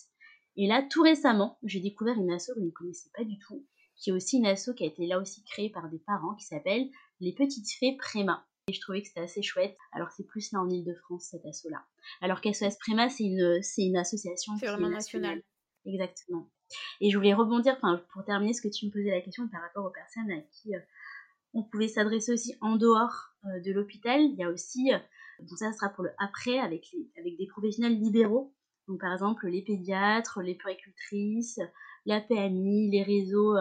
Et 0.56 0.66
là, 0.68 0.86
tout 0.88 1.02
récemment, 1.02 1.58
j'ai 1.64 1.80
découvert 1.80 2.16
une 2.16 2.30
asso 2.30 2.54
que 2.54 2.60
je 2.60 2.66
ne 2.66 2.70
connaissais 2.70 3.10
pas 3.14 3.24
du 3.24 3.36
tout, 3.38 3.66
qui 3.96 4.10
est 4.10 4.12
aussi 4.12 4.38
une 4.38 4.46
asso 4.46 4.70
qui 4.76 4.84
a 4.84 4.86
été 4.86 5.06
là 5.06 5.18
aussi 5.18 5.42
créée 5.44 5.68
par 5.68 5.90
des 5.90 5.98
parents, 5.98 6.34
qui 6.34 6.44
s'appelle 6.46 6.88
Les 7.20 7.34
Petites 7.34 7.68
Fées 7.78 7.96
Préma. 7.98 8.46
Et 8.68 8.72
je 8.72 8.80
trouvais 8.80 9.02
que 9.02 9.08
c'était 9.08 9.20
assez 9.20 9.42
chouette. 9.42 9.76
Alors 9.92 10.10
c'est 10.10 10.26
plus 10.26 10.50
là 10.52 10.60
en 10.60 10.68
Ile-de-France, 10.68 11.28
cette 11.30 11.44
asso-là. 11.44 11.84
Alors 12.20 12.40
qu'SOS 12.40 12.78
Préma, 12.80 13.08
c'est 13.08 13.24
une, 13.24 13.62
c'est 13.62 13.84
une 13.84 13.96
association. 13.96 14.54
C'est 14.58 14.66
vraiment 14.66 14.88
national. 14.88 15.42
Exactement. 15.84 16.48
Et 17.00 17.10
je 17.10 17.16
voulais 17.16 17.34
rebondir, 17.34 17.78
pour 18.12 18.24
terminer 18.24 18.54
ce 18.54 18.62
que 18.62 18.68
tu 18.68 18.86
me 18.86 18.90
posais 18.90 19.10
la 19.10 19.20
question 19.20 19.46
par 19.48 19.60
rapport 19.60 19.84
aux 19.84 19.92
personnes 19.92 20.30
à 20.32 20.40
qui 20.40 20.74
euh, 20.74 20.80
on 21.54 21.62
pouvait 21.62 21.88
s'adresser 21.88 22.32
aussi 22.32 22.56
en 22.60 22.76
dehors 22.76 23.30
euh, 23.44 23.60
de 23.60 23.72
l'hôpital. 23.72 24.20
Il 24.20 24.34
y 24.34 24.42
a 24.42 24.50
aussi, 24.50 24.92
euh, 24.92 24.98
bon 25.40 25.56
ça 25.56 25.72
sera 25.72 25.88
pour 25.90 26.04
le 26.04 26.10
après, 26.18 26.58
avec, 26.58 26.88
les, 26.92 27.10
avec 27.18 27.36
des 27.36 27.46
professionnels 27.46 27.98
libéraux. 27.98 28.54
Donc 28.88 29.00
par 29.00 29.12
exemple 29.12 29.48
les 29.48 29.62
pédiatres, 29.62 30.40
les 30.42 30.54
puricultrices, 30.54 31.60
la 32.04 32.20
PMI, 32.20 32.90
les 32.90 33.02
réseaux 33.02 33.56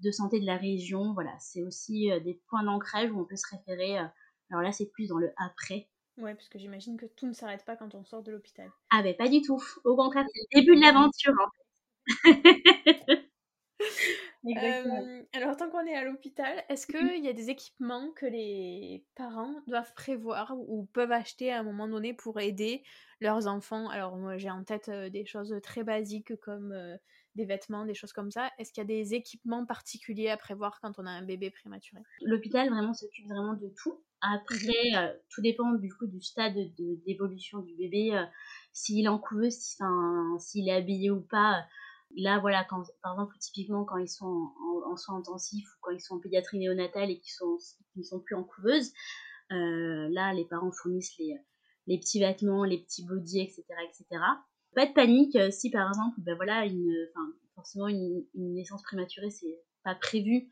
de 0.00 0.10
santé 0.10 0.40
de 0.40 0.46
la 0.46 0.56
région. 0.56 1.14
Voilà, 1.14 1.34
c'est 1.40 1.62
aussi 1.62 2.10
des 2.24 2.40
points 2.48 2.62
d'ancrage 2.64 3.10
où 3.10 3.20
on 3.20 3.24
peut 3.24 3.36
se 3.36 3.46
référer. 3.50 3.98
alors 3.98 4.62
là, 4.62 4.70
c'est 4.70 4.90
plus 4.90 5.08
dans 5.08 5.18
le 5.18 5.32
après. 5.36 5.88
Ouais, 6.18 6.34
parce 6.34 6.48
que 6.48 6.58
j'imagine 6.58 6.96
que 6.96 7.06
tout 7.06 7.26
ne 7.26 7.32
s'arrête 7.32 7.64
pas 7.64 7.76
quand 7.76 7.94
on 7.94 8.04
sort 8.04 8.22
de 8.22 8.30
l'hôpital. 8.30 8.70
Ah 8.90 9.02
ben 9.02 9.16
pas 9.16 9.28
du 9.28 9.40
tout. 9.40 9.62
Au 9.84 9.96
contraire, 9.96 10.26
c'est 10.32 10.58
le 10.58 10.60
début 10.60 10.76
de 10.76 10.82
l'aventure. 10.82 11.34
Hein. 11.40 11.50
Euh, 14.58 15.22
alors, 15.32 15.56
tant 15.56 15.70
qu'on 15.70 15.86
est 15.86 15.94
à 15.94 16.04
l'hôpital, 16.04 16.62
est-ce 16.68 16.86
qu'il 16.86 17.24
y 17.24 17.28
a 17.28 17.32
des 17.32 17.48
équipements 17.48 18.12
que 18.12 18.26
les 18.26 19.06
parents 19.14 19.62
doivent 19.66 19.94
prévoir 19.94 20.54
ou 20.58 20.84
peuvent 20.92 21.10
acheter 21.12 21.50
à 21.50 21.60
un 21.60 21.62
moment 21.62 21.88
donné 21.88 22.12
pour 22.12 22.38
aider 22.38 22.82
leurs 23.20 23.46
enfants? 23.46 23.88
Alors, 23.88 24.16
moi, 24.18 24.36
j'ai 24.36 24.50
en 24.50 24.62
tête 24.64 24.90
euh, 24.90 25.08
des 25.08 25.24
choses 25.24 25.54
très 25.62 25.84
basiques 25.84 26.36
comme 26.40 26.72
euh, 26.72 26.98
des 27.34 27.46
vêtements, 27.46 27.86
des 27.86 27.94
choses 27.94 28.12
comme 28.12 28.30
ça. 28.30 28.50
Est-ce 28.58 28.72
qu'il 28.74 28.82
y 28.82 28.84
a 28.84 28.86
des 28.86 29.14
équipements 29.14 29.64
particuliers 29.64 30.28
à 30.28 30.36
prévoir 30.36 30.80
quand 30.82 30.98
on 30.98 31.06
a 31.06 31.10
un 31.10 31.22
bébé 31.22 31.50
prématuré? 31.50 32.02
L'hôpital 32.24 32.68
vraiment 32.70 32.94
s'occupe 32.94 33.26
vraiment 33.28 33.54
de 33.54 33.68
tout. 33.82 34.02
Après, 34.20 34.72
mmh 34.72 34.82
tout 35.28 35.40
dépend 35.42 35.72
du 35.74 35.92
coup 35.92 36.06
du 36.06 36.20
stade 36.22 36.54
d'évolution 37.04 37.58
du 37.60 37.74
bébé, 37.74 38.24
s'il 38.72 39.04
est 39.04 39.08
en 39.08 39.18
couveuse, 39.18 39.58
s'il 40.38 40.68
est 40.68 40.72
habillé 40.72 41.10
ou 41.10 41.20
pas 41.22 41.66
Là, 42.16 42.38
voilà, 42.40 42.64
par 42.64 43.12
exemple, 43.12 43.36
typiquement 43.38 43.84
quand 43.84 43.96
ils 43.96 44.08
sont 44.08 44.50
en, 44.86 44.96
soins 44.96 45.18
intensifs 45.18 45.66
ou 45.66 45.78
quand 45.80 45.90
ils 45.92 46.00
sont 46.00 46.16
en 46.16 46.20
pédiatrie 46.20 46.58
néonatale 46.58 47.10
et 47.10 47.20
qu'ils 47.20 47.32
ne 47.96 48.02
sont 48.02 48.20
plus 48.20 48.34
en 48.34 48.44
couveuse, 48.44 48.92
euh, 49.52 50.08
là, 50.10 50.34
les 50.34 50.44
parents 50.44 50.70
fournissent 50.70 51.16
les, 51.18 51.34
les 51.86 51.98
petits 51.98 52.20
vêtements, 52.20 52.64
les 52.64 52.78
petits 52.78 53.06
bodys, 53.06 53.40
etc., 53.40 53.64
etc. 53.88 54.22
Pas 54.74 54.86
de 54.86 54.92
panique 54.92 55.36
euh, 55.36 55.50
si, 55.50 55.70
par 55.70 55.88
exemple, 55.88 56.16
ben 56.18 56.34
voilà, 56.36 56.66
une, 56.66 56.94
forcément 57.54 57.88
une, 57.88 58.24
naissance 58.34 58.82
prématurée, 58.82 59.30
c'est 59.30 59.58
pas 59.82 59.94
prévu. 59.94 60.48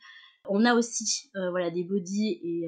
On 0.48 0.64
a 0.64 0.74
aussi, 0.74 1.30
euh, 1.36 1.50
voilà, 1.50 1.70
des 1.70 1.84
bodys 1.84 2.40
et, 2.42 2.66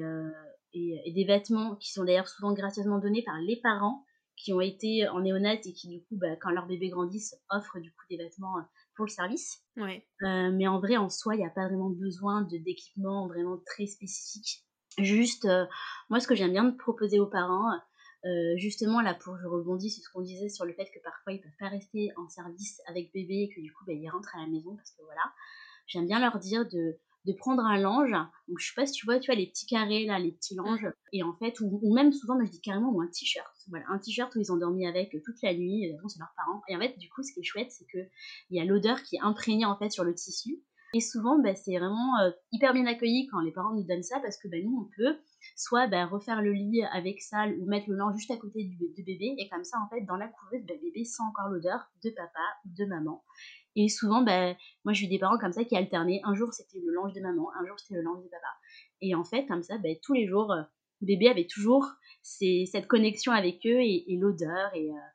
et, 0.73 1.11
des 1.11 1.25
vêtements 1.25 1.75
qui 1.77 1.91
sont 1.91 2.03
d'ailleurs 2.03 2.27
souvent 2.27 2.53
gracieusement 2.53 2.99
donnés 2.99 3.23
par 3.23 3.39
les 3.41 3.59
parents 3.61 4.03
qui 4.35 4.53
ont 4.53 4.61
été 4.61 5.07
en 5.07 5.21
néonat 5.21 5.55
et 5.55 5.73
qui, 5.73 5.87
du 5.87 6.01
coup, 6.03 6.17
ben, 6.17 6.37
quand 6.41 6.51
leur 6.51 6.67
bébé 6.67 6.89
grandissent, 6.89 7.35
offrent 7.49 7.79
du 7.79 7.91
coup 7.91 8.05
des 8.09 8.17
vêtements 8.17 8.55
pour 8.95 9.05
le 9.05 9.11
service. 9.11 9.63
Ouais. 9.77 10.05
Euh, 10.23 10.51
mais 10.51 10.67
en 10.67 10.79
vrai, 10.79 10.97
en 10.97 11.09
soi, 11.09 11.35
il 11.35 11.39
n'y 11.39 11.45
a 11.45 11.49
pas 11.49 11.67
vraiment 11.67 11.89
besoin 11.89 12.43
d'équipement 12.43 13.27
vraiment 13.27 13.57
très 13.65 13.85
spécifique. 13.85 14.65
Juste, 14.99 15.45
euh, 15.45 15.65
moi, 16.09 16.19
ce 16.19 16.27
que 16.27 16.35
j'aime 16.35 16.51
bien 16.51 16.69
proposer 16.71 17.19
aux 17.19 17.27
parents, 17.27 17.71
euh, 18.25 18.53
justement, 18.57 19.01
là, 19.01 19.15
pour 19.15 19.37
je 19.37 19.47
rebondis 19.47 19.89
sur 19.89 20.03
ce 20.03 20.09
qu'on 20.11 20.21
disait 20.21 20.49
sur 20.49 20.65
le 20.65 20.73
fait 20.73 20.85
que 20.85 20.99
parfois 21.03 21.33
ils 21.33 21.41
peuvent 21.41 21.51
pas 21.59 21.69
rester 21.69 22.11
en 22.15 22.29
service 22.29 22.81
avec 22.87 23.11
bébé 23.11 23.49
et 23.49 23.49
que 23.53 23.59
du 23.59 23.73
coup, 23.73 23.83
bah, 23.85 23.93
ils 23.93 24.09
rentrent 24.09 24.35
à 24.35 24.41
la 24.41 24.47
maison 24.47 24.75
parce 24.75 24.91
que 24.91 25.03
voilà, 25.03 25.21
j'aime 25.87 26.07
bien 26.07 26.19
leur 26.19 26.39
dire 26.39 26.67
de 26.67 26.99
de 27.25 27.33
prendre 27.33 27.63
un 27.63 27.79
lange. 27.79 28.11
Donc, 28.47 28.59
je 28.59 28.67
sais 28.67 28.73
pas 28.75 28.85
si 28.85 28.93
tu 28.93 29.05
vois, 29.05 29.19
tu 29.19 29.31
vois, 29.31 29.39
les 29.39 29.47
petits 29.47 29.65
carrés, 29.65 30.05
là, 30.05 30.19
les 30.19 30.31
petits 30.31 30.55
langes. 30.55 30.87
Et 31.11 31.23
en 31.23 31.33
fait, 31.37 31.59
ou, 31.61 31.93
même 31.93 32.11
souvent, 32.11 32.35
moi, 32.35 32.45
je 32.45 32.51
dis 32.51 32.61
carrément, 32.61 32.91
ou 32.91 33.01
un 33.01 33.07
t-shirt. 33.07 33.47
Voilà, 33.69 33.85
un 33.89 33.99
t-shirt 33.99 34.35
où 34.35 34.39
ils 34.39 34.51
ont 34.51 34.57
dormi 34.57 34.85
avec 34.85 35.11
toute 35.23 35.41
la 35.41 35.53
nuit. 35.53 35.85
Et 35.85 35.97
c'est 36.07 36.19
leurs 36.19 36.33
parents. 36.35 36.61
Et 36.67 36.75
en 36.75 36.79
fait, 36.79 36.97
du 36.97 37.09
coup, 37.09 37.23
ce 37.23 37.33
qui 37.33 37.39
est 37.39 37.43
chouette, 37.43 37.71
c'est 37.71 37.85
que 37.85 37.99
il 38.49 38.57
y 38.57 38.61
a 38.61 38.65
l'odeur 38.65 39.01
qui 39.03 39.15
est 39.15 39.21
imprégnée, 39.21 39.65
en 39.65 39.77
fait, 39.77 39.89
sur 39.89 40.03
le 40.03 40.13
tissu. 40.13 40.61
Et 40.95 40.99
souvent, 40.99 41.39
bah, 41.39 41.55
c'est 41.55 41.75
vraiment 41.77 42.19
euh, 42.19 42.29
hyper 42.51 42.71
bien 42.71 42.85
accueilli 42.85 43.27
quand 43.27 43.39
les 43.39 43.51
parents 43.51 43.73
nous 43.73 43.83
donnent 43.83 44.03
ça 44.03 44.19
parce 44.19 44.37
que 44.37 44.47
bah, 44.47 44.57
nous, 44.63 44.77
on 44.79 44.89
peut 44.95 45.17
soit 45.55 45.87
bah, 45.87 46.05
refaire 46.05 46.41
le 46.43 46.53
lit 46.53 46.83
avec 46.91 47.19
ça 47.19 47.47
ou 47.47 47.65
mettre 47.65 47.89
le 47.89 47.95
lange 47.95 48.15
juste 48.15 48.29
à 48.29 48.37
côté 48.37 48.63
du, 48.63 49.03
bébé. 49.03 49.33
Et 49.39 49.49
comme 49.49 49.63
ça, 49.63 49.77
en 49.83 49.89
fait, 49.89 50.01
dans 50.01 50.17
la 50.17 50.27
couveuse, 50.27 50.63
bah, 50.67 50.75
bébé 50.79 51.03
sent 51.03 51.23
encore 51.27 51.49
l'odeur 51.49 51.89
de 52.03 52.11
papa 52.11 52.39
ou 52.65 52.69
de 52.77 52.85
maman. 52.85 53.23
Et 53.75 53.89
souvent, 53.89 54.21
ben, 54.21 54.55
moi, 54.85 54.93
j'ai 54.93 55.05
eu 55.05 55.09
des 55.09 55.19
parents 55.19 55.37
comme 55.37 55.53
ça 55.53 55.63
qui 55.63 55.75
alternaient. 55.75 56.21
Un 56.23 56.35
jour, 56.35 56.53
c'était 56.53 56.79
le 56.79 56.93
linge 56.93 57.13
de 57.13 57.21
maman, 57.21 57.49
un 57.59 57.65
jour, 57.65 57.79
c'était 57.79 57.95
le 57.95 58.03
linge 58.03 58.23
de 58.23 58.29
papa. 58.29 58.47
Et 59.01 59.15
en 59.15 59.23
fait, 59.23 59.45
comme 59.45 59.63
ça, 59.63 59.77
ben, 59.77 59.95
tous 60.01 60.13
les 60.13 60.27
jours, 60.27 60.51
euh, 60.51 60.61
le 61.01 61.07
bébé 61.07 61.27
avait 61.27 61.47
toujours 61.47 61.87
cette 62.21 62.87
connexion 62.87 63.31
avec 63.31 63.65
eux 63.65 63.81
et, 63.81 64.05
l'odeur. 64.19 64.73
Et, 64.75 64.89
euh, 64.89 65.09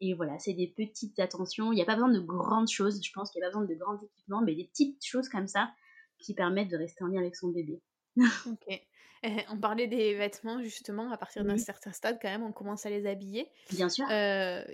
et 0.00 0.14
voilà, 0.14 0.38
c'est 0.38 0.52
des 0.52 0.68
petites 0.68 1.18
attentions. 1.18 1.72
Il 1.72 1.76
n'y 1.76 1.82
a 1.82 1.86
pas 1.86 1.94
besoin 1.94 2.12
de 2.12 2.20
grandes 2.20 2.68
choses. 2.68 3.00
Je 3.02 3.10
pense 3.12 3.30
qu'il 3.30 3.40
n'y 3.40 3.46
a 3.46 3.50
pas 3.50 3.58
besoin 3.58 3.68
de 3.68 3.78
grands 3.78 4.00
équipements, 4.00 4.42
mais 4.42 4.54
des 4.54 4.64
petites 4.64 5.04
choses 5.04 5.28
comme 5.28 5.46
ça 5.46 5.70
qui 6.18 6.34
permettent 6.34 6.70
de 6.70 6.76
rester 6.76 7.02
en 7.04 7.08
lien 7.08 7.20
avec 7.20 7.36
son 7.36 7.48
bébé. 7.48 7.80
ok. 8.46 8.82
Eh, 9.24 9.36
on 9.50 9.56
parlait 9.56 9.86
des 9.86 10.14
vêtements, 10.14 10.60
justement, 10.62 11.12
à 11.12 11.16
partir 11.16 11.44
d'un 11.44 11.56
certain 11.56 11.92
stade, 11.92 12.18
quand 12.20 12.28
même, 12.28 12.42
on 12.42 12.50
commence 12.50 12.86
à 12.86 12.90
les 12.90 13.06
habiller. 13.06 13.48
Bien 13.70 13.88
sûr. 13.88 14.04
Euh, 14.10 14.64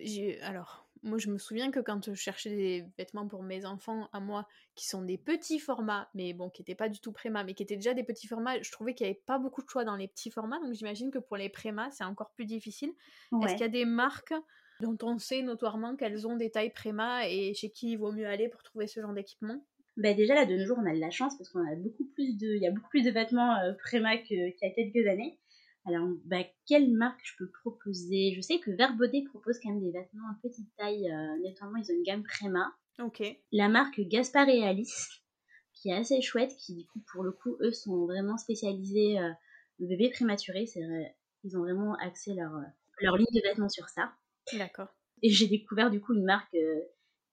alors, 0.41 0.88
moi, 1.09 1.19
je 1.19 1.31
me 1.31 1.39
souviens 1.39 1.71
que 1.71 1.81
quand 1.81 2.05
je 2.05 2.15
cherchais 2.15 2.51
des 2.51 2.85
vêtements 2.97 3.27
pour 3.27 3.43
mes 3.43 3.65
enfants, 3.65 4.09
à 4.13 4.21
moi, 4.21 4.47
qui 4.75 4.87
sont 4.87 5.03
des 5.03 5.19
petits 5.19 5.59
formats, 5.59 6.09
mais 6.15 6.33
bon, 6.33 6.51
qui 6.51 6.63
n'étaient 6.63 6.75
pas 6.75 6.89
du 6.89 7.01
tout 7.01 7.13
préma, 7.13 7.45
mais 7.45 7.55
qui 7.55 7.63
étaient 7.63 7.77
déjà 7.77 7.95
des 7.95 8.05
petits 8.05 8.27
formats, 8.27 8.61
je 8.63 8.71
trouvais 8.71 8.95
qu'il 8.95 9.07
n'y 9.07 9.11
avait 9.11 9.23
pas 9.27 9.39
beaucoup 9.39 9.63
de 9.63 9.69
choix 9.69 9.85
dans 9.85 9.97
les 9.97 10.09
petits 10.09 10.31
formats, 10.31 10.61
donc 10.61 10.73
j'imagine 10.75 11.11
que 11.11 11.19
pour 11.19 11.37
les 11.37 11.49
préma, 11.49 11.91
c'est 11.91 12.05
encore 12.05 12.31
plus 12.33 12.45
difficile. 12.45 12.93
Est-ce 13.43 13.55
qu'il 13.55 13.63
y 13.63 13.65
a 13.65 13.69
des 13.69 13.85
marques 13.85 14.35
dont 14.81 14.97
on 15.03 15.19
sait 15.19 15.43
notoirement 15.43 15.97
qu'elles 15.97 16.27
ont 16.27 16.37
des 16.37 16.51
tailles 16.51 16.73
préma 16.73 17.29
et 17.29 17.53
chez 17.55 17.71
qui 17.71 17.93
il 17.93 17.97
vaut 17.97 18.13
mieux 18.13 18.27
aller 18.27 18.49
pour 18.49 18.63
trouver 18.63 18.87
ce 18.87 19.01
genre 19.01 19.13
d'équipement? 19.13 19.65
Bah 19.97 20.15
déjà 20.15 20.35
là 20.35 20.47
de 20.47 20.55
nos 20.55 20.65
jours 20.65 20.79
on 20.81 20.87
a 20.87 20.95
de 20.95 21.01
la 21.01 21.11
chance 21.11 21.37
parce 21.37 21.51
qu'on 21.51 21.61
a 21.61 21.75
beaucoup 21.75 22.05
plus 22.15 22.37
de 22.37 22.55
il 22.55 22.63
y 22.63 22.69
a 22.69 22.71
beaucoup 22.71 22.89
plus 22.89 23.03
de 23.03 23.11
vêtements 23.11 23.57
euh, 23.57 23.73
préma 23.73 24.17
qu'il 24.19 24.39
y 24.39 24.65
a 24.65 24.71
quelques 24.71 25.09
années 25.09 25.41
alors, 25.89 26.09
bah, 26.25 26.45
quelle 26.67 26.93
marque 26.93 27.21
je 27.25 27.33
peux 27.39 27.51
proposer? 27.63 28.35
Je 28.37 28.41
sais 28.41 28.59
que 28.59 28.71
Verbaudet 28.71 29.25
propose 29.25 29.59
quand 29.63 29.71
même 29.71 29.81
des 29.81 29.91
vêtements 29.91 30.29
en 30.31 30.35
petite 30.43 30.69
taille, 30.77 31.11
euh, 31.11 31.49
notamment 31.49 31.77
ils 31.77 31.91
ont 31.91 31.95
une 31.95 32.03
gamme 32.03 32.23
Préma. 32.23 32.75
Ok. 32.99 33.23
La 33.53 33.69
marque 33.69 34.01
Gaspard 34.01 34.49
et 34.49 34.63
Alice, 34.65 35.09
qui 35.73 35.89
est 35.89 35.95
assez 35.95 36.21
chouette, 36.21 36.55
qui 36.57 36.75
du 36.75 36.87
coup, 36.87 37.01
pour 37.13 37.23
le 37.23 37.33
coup, 37.33 37.57
eux 37.61 37.73
sont 37.73 38.07
vraiment 38.07 38.37
spécialisés 38.37 39.19
euh, 39.19 39.31
le 39.79 39.87
bébé 39.87 40.11
prématuré. 40.11 40.67
C'est 40.67 40.83
ils 41.45 41.57
ont 41.57 41.61
vraiment 41.61 41.95
axé 41.95 42.35
leur, 42.35 42.55
euh, 42.55 42.65
leur 43.01 43.17
ligne 43.17 43.27
de 43.33 43.41
vêtements 43.41 43.69
sur 43.69 43.89
ça. 43.89 44.13
D'accord. 44.55 44.89
Et 45.23 45.31
j'ai 45.31 45.47
découvert 45.47 45.91
du 45.91 46.01
coup 46.01 46.15
une 46.15 46.25
marque 46.25 46.57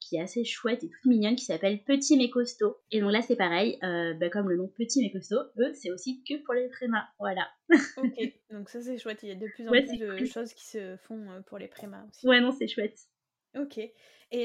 qui 0.06 0.18
est 0.18 0.22
assez 0.22 0.46
chouette 0.46 0.84
et 0.84 0.90
toute 0.90 1.06
mignonne, 1.06 1.36
qui 1.36 1.46
s'appelle 1.46 1.84
Petit 1.84 2.16
mais 2.16 2.30
costaud. 2.30 2.78
Et 2.92 3.02
donc 3.02 3.12
là, 3.12 3.22
c'est 3.22 3.36
pareil, 3.36 3.80
euh, 3.84 4.14
bah, 4.14 4.30
comme 4.30 4.50
le 4.50 4.58
nom 4.58 4.68
Petit 4.68 5.02
mais 5.02 5.12
costaud, 5.12 5.42
eux, 5.58 5.74
c'est 5.74 5.92
aussi 5.92 6.24
que 6.24 6.36
pour 6.44 6.54
les 6.54 6.70
prémas. 6.70 7.08
Voilà. 7.20 7.50
ok, 7.98 8.34
donc 8.52 8.70
ça 8.70 8.82
c'est 8.82 8.98
chouette. 9.00 9.24
Il 9.24 9.30
y 9.30 9.32
a 9.32 9.36
de 9.36 9.48
plus 9.48 9.68
en 9.68 9.72
plus 9.72 9.98
de 9.98 10.26
choses 10.26 10.54
qui 10.54 10.66
se 10.66 10.96
font 10.98 11.30
euh, 11.32 11.42
pour 11.42 11.58
les 11.58 11.68
prémas 11.68 12.06
aussi. 12.08 12.28
Ouais, 12.28 12.40
non, 12.40 12.52
c'est 12.52 12.68
chouette. 12.68 13.00
Ok. 13.58 13.80
Et 13.80 13.94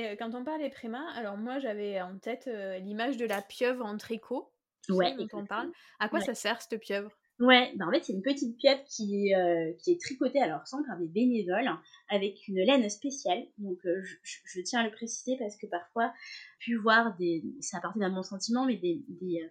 euh, 0.06 0.16
quand 0.16 0.34
on 0.34 0.44
parle 0.44 0.62
des 0.62 0.70
prémas, 0.70 1.06
alors 1.14 1.36
moi 1.36 1.58
j'avais 1.58 2.00
en 2.00 2.18
tête 2.18 2.48
l'image 2.80 3.18
de 3.18 3.26
la 3.26 3.42
pieuvre 3.42 3.84
en 3.84 3.96
tricot. 3.98 4.50
Ouais. 4.88 5.14
Dont 5.14 5.28
on 5.34 5.44
parle. 5.44 5.70
À 5.98 6.08
quoi 6.08 6.20
ça 6.20 6.34
sert 6.34 6.62
cette 6.62 6.80
pieuvre? 6.80 7.12
Ouais, 7.40 7.72
bah 7.76 7.86
en 7.88 7.90
fait 7.90 8.04
c'est 8.04 8.12
une 8.12 8.20
petite 8.20 8.58
pieuvre 8.58 8.82
qui, 8.84 9.34
euh, 9.34 9.72
qui 9.78 9.92
est 9.92 10.00
tricotée 10.00 10.42
alors 10.42 10.66
sans 10.66 10.82
par 10.84 10.98
des 10.98 11.06
bénévoles 11.06 11.70
avec 12.10 12.46
une 12.48 12.58
laine 12.58 12.88
spéciale. 12.90 13.46
Donc 13.56 13.78
euh, 13.86 14.02
je, 14.22 14.60
tiens 14.60 14.80
à 14.80 14.84
le 14.84 14.90
préciser 14.90 15.38
parce 15.38 15.56
que 15.56 15.66
parfois 15.66 16.12
pu 16.58 16.76
voir 16.76 17.16
des, 17.16 17.42
ça 17.60 17.78
appartient 17.78 18.04
à 18.04 18.10
mon 18.10 18.22
sentiment, 18.22 18.66
mais 18.66 18.76
des, 18.76 19.02
des, 19.08 19.40
euh, 19.42 19.48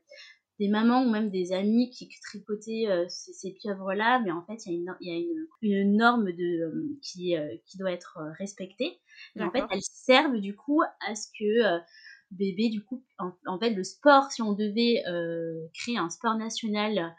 des, 0.59 0.67
mamans 0.67 1.03
ou 1.03 1.09
même 1.09 1.31
des 1.31 1.51
amis 1.51 1.89
qui 1.89 2.07
tricotaient 2.21 2.85
ces, 3.07 3.33
ces 3.33 3.53
pieuvres-là, 3.53 4.21
mais 4.23 4.31
en 4.31 4.43
fait 4.43 4.67
il 4.67 4.71
y 4.71 4.75
a 4.75 4.77
une, 4.77 4.95
y 5.01 5.11
a 5.11 5.15
une, 5.15 5.47
une 5.63 5.97
norme 5.97 6.31
de, 6.31 6.95
qui, 7.01 7.35
qui 7.65 7.77
doit 7.79 7.91
être 7.91 8.19
respectée. 8.37 8.99
Et 9.35 9.41
en 9.41 9.49
fait 9.49 9.63
elles 9.71 9.81
servent 9.81 10.39
du 10.39 10.55
coup 10.55 10.83
à 11.07 11.15
ce 11.15 11.27
que 11.39 11.79
bébé, 12.31 12.69
du 12.69 12.83
coup, 12.83 13.03
en, 13.17 13.59
fait, 13.59 13.71
le 13.71 13.83
sport, 13.83 14.31
si 14.31 14.41
on 14.41 14.53
devait 14.53 15.03
euh, 15.07 15.67
créer 15.73 15.97
un 15.97 16.09
sport 16.09 16.35
national 16.35 17.15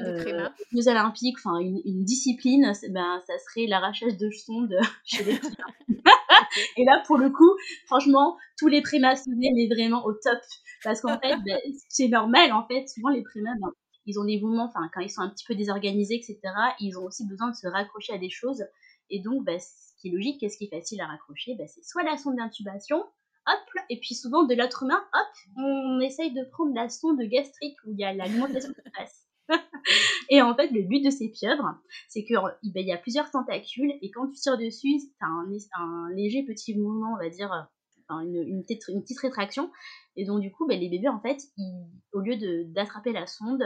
euh, 0.00 0.48
aux 0.74 0.88
Olympiques, 0.88 1.36
enfin 1.38 1.58
une, 1.58 2.04
discipline, 2.04 2.72
ben, 2.90 3.22
ça 3.26 3.38
serait 3.38 3.66
l'arrachage 3.66 4.16
de 4.16 4.30
sondes 4.30 4.76
chez 5.04 5.24
les. 5.24 5.38
Et 6.76 6.84
là, 6.84 7.02
pour 7.06 7.18
le 7.18 7.30
coup, 7.30 7.50
franchement, 7.86 8.36
tous 8.58 8.68
les 8.68 8.82
prémas 8.82 9.14
mais 9.36 9.68
vraiment 9.68 10.04
au 10.04 10.12
top. 10.12 10.38
Parce 10.82 11.00
qu'en 11.00 11.18
fait, 11.18 11.36
ben, 11.44 11.58
c'est 11.88 12.08
normal, 12.08 12.52
en 12.52 12.66
fait, 12.66 12.88
souvent 12.88 13.10
les 13.10 13.22
prémas, 13.22 13.54
ben, 13.60 13.72
ils 14.06 14.18
ont 14.18 14.24
des 14.24 14.40
mouvements, 14.40 14.64
enfin, 14.64 14.88
quand 14.94 15.00
ils 15.00 15.10
sont 15.10 15.20
un 15.20 15.28
petit 15.28 15.44
peu 15.44 15.54
désorganisés, 15.54 16.14
etc., 16.16 16.40
ils 16.80 16.96
ont 16.98 17.04
aussi 17.04 17.26
besoin 17.26 17.50
de 17.50 17.54
se 17.54 17.66
raccrocher 17.68 18.14
à 18.14 18.18
des 18.18 18.30
choses. 18.30 18.64
Et 19.10 19.20
donc, 19.20 19.44
ben, 19.44 19.58
ce 19.60 20.00
qui 20.00 20.08
est 20.08 20.12
logique, 20.12 20.40
qu'est-ce 20.40 20.56
qui 20.56 20.64
est 20.64 20.74
facile 20.74 21.00
à 21.00 21.06
raccrocher? 21.06 21.54
Ben, 21.56 21.66
C'est 21.68 21.84
soit 21.84 22.02
la 22.02 22.16
sonde 22.16 22.36
d'intubation, 22.36 23.04
hop, 23.48 23.84
et 23.90 23.98
puis 23.98 24.14
souvent 24.14 24.44
de 24.44 24.54
l'autre 24.54 24.84
main, 24.84 25.02
hop, 25.12 25.28
on 25.56 26.00
essaye 26.00 26.32
de 26.32 26.44
prendre 26.50 26.74
la 26.74 26.88
sonde 26.88 27.20
gastrique 27.22 27.76
où 27.86 27.92
il 27.92 27.98
y 27.98 28.04
a 28.04 28.12
l'alimentation 28.12 28.72
qui 28.72 28.90
passe. 28.90 29.28
et 30.30 30.42
en 30.42 30.54
fait, 30.54 30.70
le 30.70 30.82
but 30.82 31.02
de 31.04 31.10
ces 31.10 31.28
pieuvres, 31.30 31.74
c'est 32.08 32.24
qu'il 32.24 32.38
ben, 32.74 32.86
y 32.86 32.92
a 32.92 32.98
plusieurs 32.98 33.30
tentacules, 33.30 33.92
et 34.02 34.10
quand 34.10 34.28
tu 34.28 34.40
tires 34.40 34.58
dessus, 34.58 34.98
tu 34.98 35.12
as 35.20 35.80
un, 35.80 36.10
léger 36.14 36.44
petit 36.44 36.76
mouvement, 36.76 37.14
on 37.14 37.22
va 37.22 37.30
dire, 37.30 37.68
une, 38.10 38.64
petite, 38.64 39.18
rétraction. 39.20 39.70
Et 40.16 40.24
donc, 40.24 40.40
du 40.40 40.50
coup, 40.50 40.66
ben, 40.66 40.78
les 40.78 40.88
bébés, 40.88 41.08
en 41.08 41.20
fait, 41.20 41.40
au 42.12 42.20
lieu 42.20 42.36
d'attraper 42.66 43.12
la 43.12 43.26
sonde 43.26 43.64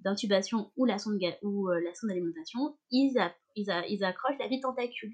d'intubation 0.00 0.72
ou 0.76 0.86
la 0.86 0.98
sonde, 0.98 1.18
ou, 1.42 1.68
euh, 1.68 1.80
la 1.80 1.94
sonde 1.94 2.08
d'alimentation, 2.08 2.76
ils, 2.90 3.18
ils, 3.54 4.04
accrochent 4.04 4.38
la 4.38 4.48
vie 4.48 4.60
tentacule. 4.60 5.12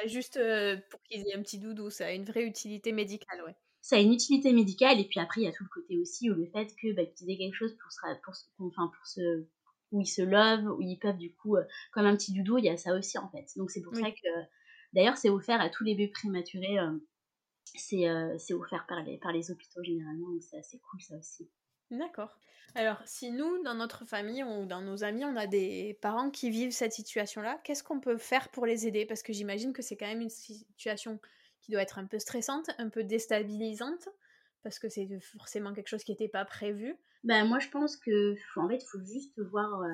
Bah, 0.00 0.08
juste 0.08 0.36
euh, 0.36 0.76
pour 0.90 1.02
qu'ils 1.02 1.26
aient 1.28 1.34
un 1.34 1.42
petit 1.42 1.58
doudou, 1.58 1.90
ça 1.90 2.06
a 2.06 2.12
une 2.12 2.24
vraie 2.24 2.44
utilité 2.44 2.92
médicale, 2.92 3.42
ouais. 3.44 3.54
Ça 3.82 3.96
a 3.96 3.98
une 3.98 4.12
utilité 4.12 4.52
médicale, 4.52 5.00
et 5.00 5.04
puis 5.04 5.20
après, 5.20 5.40
il 5.40 5.44
y 5.44 5.48
a 5.48 5.52
tout 5.52 5.64
le 5.64 5.70
côté 5.70 5.98
aussi, 5.98 6.30
où 6.30 6.34
le 6.34 6.46
fait 6.46 6.68
que 6.80 6.92
bah, 6.94 7.04
qu'ils 7.06 7.30
aient 7.30 7.38
quelque 7.38 7.54
chose 7.54 7.76
pour, 7.76 7.88
pour, 8.56 8.66
enfin, 8.66 8.90
pour 8.94 9.06
se 9.06 9.46
où 9.92 10.00
ils 10.00 10.06
se 10.06 10.22
lovent, 10.22 10.76
où 10.78 10.82
ils 10.82 10.98
peuvent 10.98 11.16
du 11.16 11.34
coup, 11.34 11.56
euh, 11.56 11.64
comme 11.92 12.06
un 12.06 12.16
petit 12.16 12.32
doudou, 12.32 12.58
il 12.58 12.64
y 12.64 12.68
a 12.68 12.76
ça 12.76 12.94
aussi 12.94 13.18
en 13.18 13.28
fait. 13.30 13.46
Donc 13.56 13.70
c'est 13.70 13.82
pour 13.82 13.94
ça 13.96 14.10
que, 14.10 14.28
d'ailleurs, 14.92 15.16
c'est 15.16 15.30
offert 15.30 15.60
à 15.60 15.68
tous 15.68 15.82
les 15.82 15.94
bébés 15.94 16.12
prématurés 16.12 16.78
c'est 17.76 18.54
offert 18.54 18.86
par 18.88 19.02
les, 19.02 19.18
par 19.18 19.32
les 19.32 19.50
hôpitaux 19.50 19.82
généralement, 19.82 20.30
donc 20.30 20.42
c'est 20.42 20.58
assez 20.58 20.78
cool 20.78 21.00
ça 21.00 21.16
aussi. 21.16 21.48
D'accord. 21.90 22.36
Alors, 22.76 23.02
si 23.04 23.32
nous, 23.32 23.62
dans 23.64 23.74
notre 23.74 24.04
famille 24.04 24.44
ou 24.44 24.64
dans 24.64 24.80
nos 24.80 25.02
amis, 25.02 25.24
on 25.24 25.36
a 25.36 25.46
des 25.46 25.98
parents 26.00 26.30
qui 26.30 26.50
vivent 26.50 26.70
cette 26.70 26.92
situation-là, 26.92 27.60
qu'est-ce 27.64 27.82
qu'on 27.82 28.00
peut 28.00 28.16
faire 28.16 28.48
pour 28.50 28.64
les 28.64 28.86
aider? 28.86 29.06
Parce 29.06 29.22
que 29.22 29.32
j'imagine 29.32 29.72
que 29.72 29.82
c'est 29.82 29.96
quand 29.96 30.06
même 30.06 30.20
une 30.20 30.30
situation 30.30 31.18
qui 31.60 31.72
doit 31.72 31.82
être 31.82 31.98
un 31.98 32.06
peu 32.06 32.18
stressante, 32.18 32.70
un 32.78 32.88
peu 32.88 33.02
déstabilisante, 33.02 34.08
parce 34.62 34.78
que 34.78 34.88
c'est 34.88 35.08
forcément 35.20 35.72
quelque 35.72 35.88
chose 35.88 36.04
qui 36.04 36.12
n'était 36.12 36.28
pas 36.28 36.44
prévu. 36.44 36.96
Ben, 37.24 37.44
moi, 37.44 37.58
je 37.58 37.68
pense 37.68 37.96
que 37.96 38.34
fait, 38.34 38.76
il 38.76 38.86
faut 38.90 39.04
juste 39.04 39.38
voir 39.50 39.82
euh, 39.82 39.88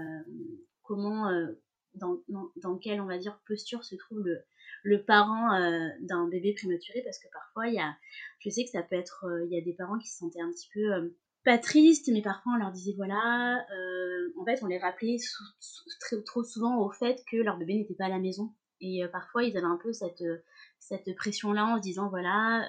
comment, 0.83 1.29
euh, 1.31 1.47
dans, 1.95 2.19
dans, 2.57 2.77
quelle, 2.77 3.01
on 3.01 3.07
va 3.07 3.17
dire, 3.17 3.41
posture 3.49 3.85
se 3.85 3.97
trouve 3.97 4.21
le, 4.21 4.45
le 4.83 5.03
parent 5.03 5.55
euh, 5.55 5.89
d'un 6.01 6.29
bébé 6.29 6.55
prématuré 6.55 7.01
parce 7.03 7.19
que 7.19 7.29
parfois 7.33 7.69
il 7.69 7.75
y 7.75 7.81
a 7.81 7.97
je 8.41 8.51
sais 8.51 8.65
que 8.65 8.71
ça 8.71 8.83
peut 8.83 8.97
être 8.97 9.25
il 9.47 9.53
y 9.53 9.59
a 9.59 9.65
des 9.65 9.73
parents 9.73 9.99
qui 9.99 10.09
se 10.09 10.19
sentaient 10.19 10.41
un 10.41 10.51
petit 10.51 10.69
peu 10.75 11.15
pas 11.47 11.59
tristes 11.59 12.11
mais 12.13 12.23
parfois 12.23 12.53
on 12.55 12.57
leur 12.57 12.73
disait 12.73 12.93
voilà 12.97 13.65
en 14.39 14.45
fait 14.45 14.63
on 14.63 14.67
les 14.67 14.79
rappelait 14.79 15.17
trop 16.27 16.43
souvent 16.43 16.79
au 16.79 16.91
fait 16.91 17.23
que 17.31 17.37
leur 17.37 17.57
bébé 17.57 17.75
n'était 17.75 17.95
pas 17.95 18.07
à 18.07 18.11
la 18.11 18.19
maison 18.19 18.53
et 18.81 19.03
parfois 19.11 19.45
ils 19.45 19.57
avaient 19.57 19.67
un 19.67 19.79
peu 19.83 19.93
cette 19.93 20.25
cette 20.79 21.15
pression 21.17 21.53
là 21.53 21.65
en 21.65 21.77
se 21.77 21.83
disant 21.83 22.09
voilà 22.11 22.69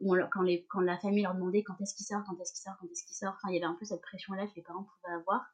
ou 0.00 0.16
quand, 0.32 0.42
les, 0.42 0.66
quand 0.68 0.80
la 0.80 0.98
famille 0.98 1.22
leur 1.22 1.34
demandait 1.34 1.62
quand 1.62 1.80
est-ce 1.80 1.94
qu'il 1.94 2.06
sort, 2.06 2.22
quand 2.26 2.38
est-ce 2.40 2.52
qu'il 2.52 2.62
sort, 2.62 2.76
quand 2.80 2.86
est-ce 2.86 3.04
qu'il 3.04 3.16
sort. 3.16 3.34
Enfin, 3.36 3.48
il 3.50 3.54
y 3.54 3.58
avait 3.58 3.66
un 3.66 3.76
peu 3.78 3.84
cette 3.84 4.02
pression-là 4.02 4.46
que 4.46 4.52
les 4.56 4.62
parents 4.62 4.84
pouvaient 4.84 5.14
avoir. 5.14 5.44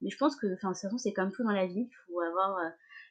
Mais 0.00 0.10
je 0.10 0.16
pense 0.16 0.36
que, 0.36 0.46
enfin, 0.54 0.70
de 0.70 0.74
toute 0.74 0.82
façon, 0.82 0.98
c'est 0.98 1.12
comme 1.12 1.30
tout 1.30 1.44
dans 1.44 1.52
la 1.52 1.66
vie. 1.66 1.88
Il 1.90 1.96
faut 2.06 2.20
avoir 2.20 2.58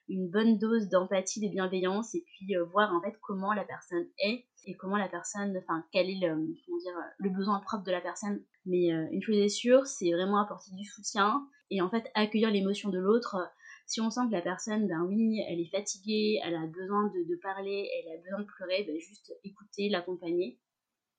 une 0.10 0.30
bonne 0.30 0.58
dose 0.58 0.89
d'empathie, 0.89 1.39
de 1.39 1.52
bienveillance 1.52 2.15
et 2.15 2.24
puis 2.26 2.56
euh, 2.56 2.65
voir 2.65 2.93
en 2.93 3.02
fait 3.02 3.13
comment 3.22 3.54
la 3.54 3.63
personne 3.63 4.08
est 4.17 4.45
et 4.65 4.76
comment 4.76 4.98
la 4.98 5.08
personne, 5.08 5.56
enfin 5.58 5.86
quel 5.91 6.10
est 6.10 6.19
le, 6.19 6.36
comment 6.65 6.78
dire, 6.80 6.95
le 7.17 7.30
besoin 7.30 7.60
propre 7.60 7.84
de 7.84 7.91
la 7.91 8.02
personne. 8.02 8.43
Mais 8.65 8.91
euh, 8.93 9.08
une 9.12 9.22
chose 9.22 9.38
est 9.38 9.50
sûre, 9.50 9.86
c'est 9.86 10.12
vraiment 10.12 10.41
apporter 10.41 10.72
du 10.76 10.84
soutien 10.84 11.48
et 11.69 11.82
en 11.82 11.89
fait 11.89 12.10
accueillir 12.15 12.52
l'émotion 12.52 12.89
de 12.89 13.00
l'autre. 13.00 13.38
Si 13.86 14.02
on 14.02 14.10
sent 14.10 14.22
que 14.28 14.34
la 14.34 14.41
personne, 14.41 14.88
ben 14.88 15.04
oui, 15.08 15.41
elle 15.48 15.60
est 15.60 15.72
fatiguée, 15.72 16.39
elle 16.43 16.56
a 16.56 16.67
besoin 16.67 17.06
de, 17.08 17.36
parler, 17.41 17.89
elle 17.98 18.19
a 18.19 18.22
besoin 18.22 18.39
de 18.41 18.45
pleurer, 18.45 18.84
ben 18.84 19.00
juste 19.00 19.34
écouter, 19.43 19.89
l'accompagner. 19.89 20.60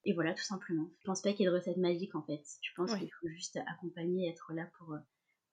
Et 0.04 0.14
voilà, 0.14 0.34
tout 0.34 0.44
simplement. 0.44 0.88
Je 1.00 1.04
pense 1.04 1.20
pas 1.20 1.32
qu'il 1.32 1.44
y 1.44 1.48
ait 1.48 1.50
de 1.50 1.56
recette 1.56 1.76
magique 1.76 2.14
en 2.14 2.22
fait. 2.22 2.42
Je 2.62 2.70
pense 2.76 2.94
qu'il 2.94 3.10
faut 3.20 3.28
juste 3.28 3.58
accompagner, 3.66 4.28
être 4.28 4.52
là 4.52 4.68
pour, 4.78 4.92
euh, 4.94 4.98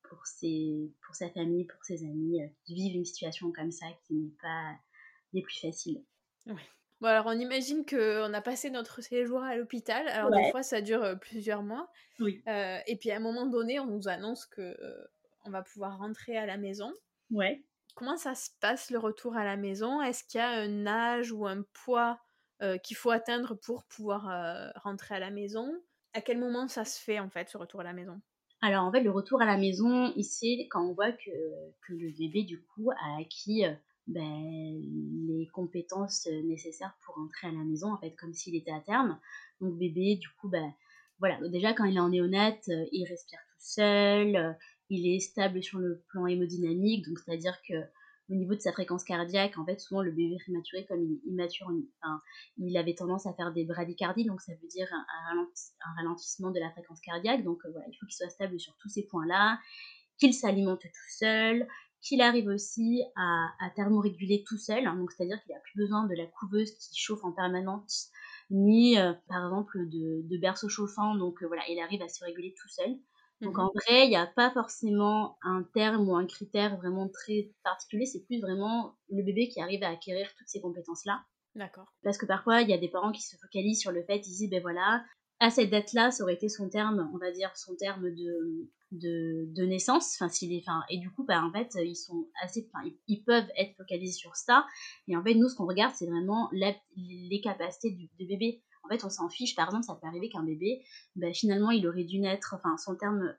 pour, 0.09 0.25
ses, 0.25 0.91
pour 1.05 1.15
sa 1.15 1.29
famille, 1.29 1.65
pour 1.65 1.83
ses 1.83 2.03
amis 2.03 2.41
euh, 2.41 2.47
qui 2.63 2.75
vivent 2.75 2.95
une 2.95 3.05
situation 3.05 3.51
comme 3.51 3.71
ça 3.71 3.85
qui 4.03 4.13
n'est 4.15 4.35
pas 4.41 4.75
des 5.33 5.41
plus 5.41 5.59
faciles. 5.59 6.03
Bon, 6.45 7.07
alors 7.07 7.27
on 7.27 7.39
imagine 7.39 7.85
qu'on 7.85 8.33
a 8.33 8.41
passé 8.41 8.69
notre 8.69 9.01
séjour 9.01 9.43
à 9.43 9.55
l'hôpital. 9.55 10.07
Alors, 10.07 10.31
des 10.31 10.49
fois, 10.51 10.63
ça 10.63 10.81
dure 10.81 11.03
euh, 11.03 11.15
plusieurs 11.15 11.63
mois. 11.63 11.91
Oui. 12.19 12.41
Euh, 12.47 12.79
et 12.87 12.95
puis, 12.95 13.11
à 13.11 13.17
un 13.17 13.19
moment 13.19 13.45
donné, 13.45 13.79
on 13.79 13.85
nous 13.85 14.07
annonce 14.07 14.45
que 14.45 14.75
on 15.45 15.49
va 15.49 15.61
pouvoir 15.61 15.97
rentrer 15.99 16.37
à 16.37 16.45
la 16.45 16.57
maison. 16.57 16.93
Ouais. 17.31 17.63
Comment 17.95 18.17
ça 18.17 18.35
se 18.35 18.49
passe 18.59 18.89
le 18.89 18.99
retour 18.99 19.35
à 19.35 19.43
la 19.43 19.57
maison? 19.57 20.01
Est-ce 20.01 20.23
qu'il 20.23 20.39
y 20.39 20.43
a 20.43 20.49
un 20.49 20.87
âge 20.87 21.31
ou 21.31 21.45
un 21.45 21.63
poids 21.85 22.19
qu'il 22.83 22.97
faut 22.97 23.11
atteindre 23.11 23.55
pour 23.55 23.85
pouvoir 23.85 24.73
rentrer 24.75 25.15
à 25.15 25.19
la 25.19 25.29
maison? 25.31 25.71
À 26.13 26.21
quel 26.21 26.37
moment 26.37 26.67
ça 26.67 26.85
se 26.85 26.99
fait, 26.99 27.19
en 27.19 27.29
fait, 27.29 27.49
ce 27.49 27.57
retour 27.57 27.81
à 27.81 27.83
la 27.83 27.93
maison? 27.93 28.19
Alors 28.61 28.85
en 28.85 28.91
fait, 28.91 29.01
le 29.01 29.11
retour 29.11 29.41
à 29.41 29.45
la 29.45 29.57
maison, 29.57 30.11
ici, 30.15 30.67
quand 30.69 30.83
on 30.83 30.93
voit 30.93 31.11
que, 31.11 31.31
que 31.87 31.93
le 31.93 32.11
bébé, 32.11 32.43
du 32.43 32.61
coup, 32.61 32.89
a 32.91 33.19
acquis 33.19 33.65
euh, 33.65 33.73
ben, 34.07 34.81
les 35.27 35.47
compétences 35.53 36.27
nécessaires 36.45 36.97
pour 37.05 37.17
entrer 37.19 37.47
à 37.47 37.51
la 37.51 37.63
maison, 37.63 37.93
en 37.93 37.97
fait, 37.97 38.15
comme 38.15 38.33
s'il 38.33 38.55
était 38.55 38.71
à 38.71 38.79
terme. 38.79 39.19
Donc 39.61 39.77
bébé, 39.77 40.15
du 40.15 40.29
coup, 40.39 40.49
ben, 40.49 40.73
voilà, 41.19 41.39
déjà 41.49 41.73
quand 41.73 41.85
il 41.85 41.97
est 41.97 41.99
en 41.99 42.09
néonate, 42.09 42.69
euh, 42.69 42.85
il 42.91 43.05
respire 43.05 43.39
tout 43.49 43.59
seul, 43.59 44.35
euh, 44.35 44.53
il 44.89 45.07
est 45.07 45.19
stable 45.19 45.61
sur 45.61 45.79
le 45.79 46.03
plan 46.09 46.27
hémodynamique, 46.27 47.07
donc 47.07 47.19
c'est-à-dire 47.19 47.59
que 47.67 47.73
au 48.29 48.35
niveau 48.35 48.55
de 48.55 48.59
sa 48.59 48.71
fréquence 48.73 49.03
cardiaque, 49.03 49.57
en 49.57 49.65
fait, 49.65 49.79
souvent 49.79 50.01
le 50.01 50.11
bébé 50.11 50.37
prématuré, 50.43 50.85
comme 50.85 51.01
il 51.01 51.13
est 51.13 51.29
immature, 51.31 51.71
il 52.57 52.77
avait 52.77 52.95
tendance 52.95 53.25
à 53.25 53.33
faire 53.33 53.53
des 53.53 53.63
bradycardies, 53.63 54.25
donc 54.25 54.41
ça 54.41 54.53
veut 54.53 54.67
dire 54.67 54.87
un, 55.31 55.47
ralentissement 55.95 56.51
de 56.51 56.59
la 56.59 56.69
fréquence 56.71 56.99
cardiaque. 57.01 57.43
Donc 57.43 57.59
euh, 57.65 57.71
voilà, 57.71 57.87
il 57.87 57.95
faut 57.95 58.05
qu'il 58.05 58.15
soit 58.15 58.29
stable 58.29 58.59
sur 58.59 58.75
tous 58.77 58.89
ces 58.89 59.03
points-là, 59.03 59.59
qu'il 60.17 60.33
s'alimente 60.33 60.81
tout 60.81 61.11
seul, 61.17 61.67
qu'il 62.01 62.21
arrive 62.21 62.47
aussi 62.47 63.01
à, 63.15 63.69
thermoréguler 63.75 64.43
tout 64.45 64.57
seul, 64.57 64.85
hein, 64.85 64.95
donc 64.95 65.11
c'est-à-dire 65.11 65.41
qu'il 65.43 65.53
n'a 65.53 65.61
plus 65.61 65.77
besoin 65.77 66.05
de 66.05 66.15
la 66.15 66.25
couveuse 66.25 66.71
qui 66.71 66.99
chauffe 66.99 67.23
en 67.23 67.31
permanence, 67.31 68.11
ni 68.49 68.97
euh, 68.97 69.13
par 69.27 69.45
exemple 69.45 69.87
de, 69.89 70.27
de 70.27 70.37
berceau 70.37 70.69
chauffant, 70.69 71.15
donc 71.15 71.41
euh, 71.41 71.47
voilà, 71.47 71.63
il 71.69 71.79
arrive 71.79 72.01
à 72.01 72.09
se 72.09 72.23
réguler 72.23 72.53
tout 72.59 72.69
seul. 72.69 72.97
Donc 73.41 73.57
mmh 73.57 73.59
en 73.59 73.71
vrai, 73.71 74.05
il 74.05 74.09
n'y 74.09 74.15
a 74.15 74.25
pas 74.25 74.51
forcément 74.51 75.37
un 75.43 75.63
terme 75.73 76.09
ou 76.09 76.15
un 76.15 76.25
critère 76.25 76.77
vraiment 76.77 77.07
très 77.07 77.51
particulier, 77.63 78.05
c'est 78.05 78.25
plus 78.25 78.39
vraiment 78.39 78.95
le 79.09 79.23
bébé 79.23 79.47
qui 79.49 79.61
arrive 79.61 79.83
à 79.83 79.89
acquérir 79.89 80.27
toutes 80.37 80.47
ces 80.47 80.61
compétences-là. 80.61 81.23
D'accord. 81.55 81.87
Parce 82.03 82.17
que 82.17 82.25
parfois, 82.25 82.61
il 82.61 82.69
y 82.69 82.73
a 82.73 82.77
des 82.77 82.89
parents 82.89 83.11
qui 83.11 83.21
se 83.21 83.35
focalisent 83.37 83.81
sur 83.81 83.91
le 83.91 84.03
fait, 84.03 84.17
ils 84.17 84.31
disent, 84.31 84.49
ben 84.49 84.61
voilà, 84.61 85.03
à 85.39 85.49
cette 85.49 85.69
date-là, 85.69 86.11
ça 86.11 86.23
aurait 86.23 86.33
été 86.33 86.49
son 86.49 86.69
terme, 86.69 87.09
on 87.13 87.17
va 87.17 87.31
dire, 87.31 87.55
son 87.55 87.75
terme 87.75 88.09
de, 88.09 88.69
de, 88.91 89.65
naissance. 89.65 90.15
Enfin, 90.15 90.29
s'il 90.29 90.53
est, 90.53 90.63
enfin, 90.67 90.83
et 90.89 90.97
du 90.97 91.11
coup, 91.11 91.23
ben, 91.23 91.43
en 91.43 91.51
fait, 91.51 91.77
ils 91.83 91.95
sont 91.95 92.27
assez, 92.41 92.69
enfin, 92.73 92.89
ils, 93.07 93.23
peuvent 93.23 93.49
être 93.55 93.75
focalisés 93.75 94.13
sur 94.13 94.35
ça. 94.35 94.65
Et 95.07 95.15
en 95.15 95.23
fait, 95.23 95.35
nous, 95.35 95.47
ce 95.47 95.55
qu'on 95.55 95.67
regarde, 95.67 95.93
c'est 95.95 96.07
vraiment 96.07 96.49
les 96.51 97.41
capacités 97.41 97.91
du, 97.91 98.07
du 98.17 98.25
bébé 98.25 98.63
en 98.87 98.95
fait, 98.95 99.03
on 99.03 99.09
s'en 99.09 99.29
fiche. 99.29 99.55
Par 99.55 99.67
exemple, 99.67 99.85
ça 99.85 99.95
peut 99.95 100.07
arriver 100.07 100.29
qu'un 100.29 100.43
bébé, 100.43 100.83
ben, 101.15 101.33
finalement, 101.33 101.71
il 101.71 101.87
aurait 101.87 102.03
dû 102.03 102.19
naître, 102.19 102.55
enfin, 102.55 102.77
son 102.77 102.95
terme, 102.95 103.35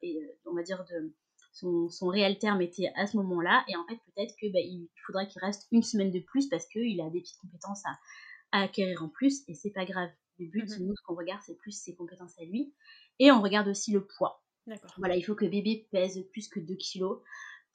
on 0.46 0.54
va 0.54 0.62
dire, 0.62 0.84
de, 0.84 1.14
son, 1.52 1.88
réel 2.08 2.38
terme 2.38 2.60
était 2.60 2.90
à 2.96 3.06
ce 3.06 3.16
moment-là. 3.16 3.64
Et 3.68 3.76
en 3.76 3.84
fait, 3.86 3.96
peut-être 3.96 4.36
qu'il 4.36 4.52
ben, 4.52 4.62
il 4.64 4.88
faudra 5.06 5.24
qu'il 5.26 5.40
reste 5.40 5.66
une 5.72 5.82
semaine 5.82 6.10
de 6.10 6.20
plus 6.20 6.48
parce 6.48 6.66
qu'il 6.66 7.00
a 7.00 7.10
des 7.10 7.20
petites 7.20 7.40
compétences 7.40 7.82
à, 8.52 8.62
acquérir 8.62 9.02
en 9.02 9.08
plus. 9.08 9.42
Et 9.48 9.54
c'est 9.54 9.70
pas 9.70 9.84
grave. 9.84 10.10
Le 10.38 10.46
but, 10.46 10.68
mmh 10.68 10.84
nous, 10.84 10.94
ce 10.94 11.02
qu'on 11.02 11.16
regarde, 11.16 11.40
c'est 11.44 11.56
plus 11.56 11.72
ses 11.72 11.94
compétences 11.96 12.38
à 12.38 12.44
lui. 12.44 12.72
Et 13.18 13.32
on 13.32 13.42
regarde 13.42 13.68
aussi 13.68 13.90
le 13.92 14.06
poids. 14.06 14.44
Voilà, 14.98 15.16
il 15.16 15.22
faut 15.22 15.34
que 15.34 15.44
le 15.44 15.50
bébé 15.50 15.88
pèse 15.90 16.22
plus 16.30 16.46
que 16.48 16.60
2 16.60 16.74
kilos 16.74 17.22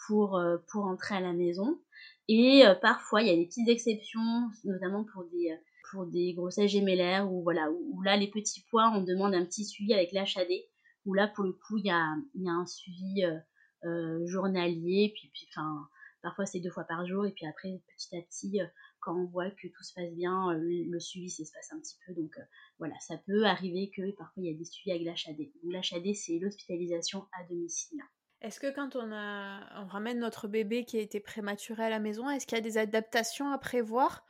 pour, 0.06 0.38
euh, 0.38 0.58
pour 0.72 0.86
entrer 0.86 1.16
à 1.16 1.20
la 1.20 1.34
maison. 1.34 1.82
Et 2.28 2.66
euh, 2.66 2.76
parfois, 2.76 3.22
il 3.22 3.28
y 3.28 3.32
a 3.32 3.36
des 3.36 3.48
petites 3.48 3.68
exceptions, 3.68 4.50
notamment 4.64 5.04
pour 5.04 5.26
des, 5.26 5.52
euh, 5.52 5.56
pour 5.94 6.08
des 6.08 6.34
grossesses 6.34 6.72
gémellaires 6.72 7.32
ou 7.32 7.44
voilà 7.44 7.72
où, 7.72 8.02
là 8.02 8.18
les 8.18 8.28
petits 8.28 8.66
poids 8.70 8.92
on 8.96 9.04
demande 9.04 9.36
un 9.36 9.46
petit 9.46 9.64
suivi 9.64 9.94
avec 9.94 10.12
l'HAD 10.12 10.50
où 11.06 11.14
là 11.14 11.28
pour 11.28 11.44
le 11.44 11.54
coup 11.54 11.78
il 11.78 11.86
y 11.86 11.92
a, 11.92 12.16
y 12.34 12.50
a, 12.50 12.52
un 12.52 12.66
suivi 12.66 13.24
euh, 13.24 13.38
euh, 13.86 14.26
journalier 14.26 15.14
puis 15.14 15.30
puis 15.32 15.48
enfin 15.52 15.88
parfois 16.24 16.48
c'est 16.48 16.60
deux 16.60 16.72
fois 16.72 16.86
par 16.86 17.06
jour 17.06 17.28
et 17.28 17.32
puis 17.32 17.46
après 17.46 17.70
petit 17.96 18.18
à 18.18 18.22
petit 18.24 18.60
euh, 18.60 18.66
quand 19.02 19.16
on 19.16 19.28
voit 19.28 19.52
que 19.52 19.68
tout 19.68 19.84
se 19.84 19.94
passe 19.94 20.12
bien 20.14 20.52
le, 20.54 21.00
suivi 21.00 21.30
s'espace 21.30 21.74
un 21.74 21.80
petit 21.80 21.98
peu. 22.08 22.14
Donc 22.14 22.32
voilà 22.80 22.96
ça 23.00 23.18
peut 23.28 23.46
arriver 23.46 23.92
que 23.96 24.12
parfois 24.12 24.44
il 24.44 24.52
y 24.52 24.56
a 24.56 24.58
des 24.58 24.66
suivis 24.66 24.92
avec 24.92 25.04
l'HAD 25.06 25.38
l'HAD 25.64 26.16
c'est 26.16 26.40
l'hospitalisation 26.40 27.28
à 27.38 27.44
domicile. 27.48 28.00
Est-ce 28.42 28.60
que 28.60 28.74
quand 28.74 28.96
on, 28.98 29.12
a, 29.14 29.84
on 29.84 29.88
ramène 29.88 30.20
notre 30.20 30.50
bébé 30.50 30.84
qui 30.84 30.98
a 30.98 31.02
été 31.02 31.22
prématuré 31.22 31.86
à 31.86 31.90
la 31.90 32.00
maison, 32.00 32.30
est-ce 32.30 32.46
qu'il 32.46 32.58
y 32.58 32.60
a 32.60 32.64
des 32.64 32.78
adaptations 32.78 33.52
à 33.52 33.58
prévoir 33.58 34.26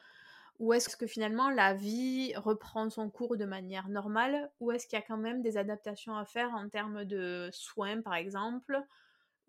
ou 0.64 0.74
est-ce 0.74 0.96
que 0.98 1.08
finalement 1.08 1.50
la 1.50 1.74
vie 1.74 2.34
reprend 2.36 2.90
son 2.90 3.10
cours 3.10 3.38
de 3.38 3.46
manière 3.46 3.90
normale? 3.90 4.52
Ou 4.60 4.72
est-ce 4.72 4.88
qu'il 4.88 4.98
y 4.98 5.02
a 5.02 5.06
quand 5.06 5.18
même 5.18 5.42
des 5.42 5.58
adaptations 5.58 6.16
à 6.16 6.26
faire 6.26 6.52
en 6.54 6.70
termes 6.70 7.06
de 7.06 7.50
soins 7.52 8.02
par 8.02 8.16
exemple 8.16 8.80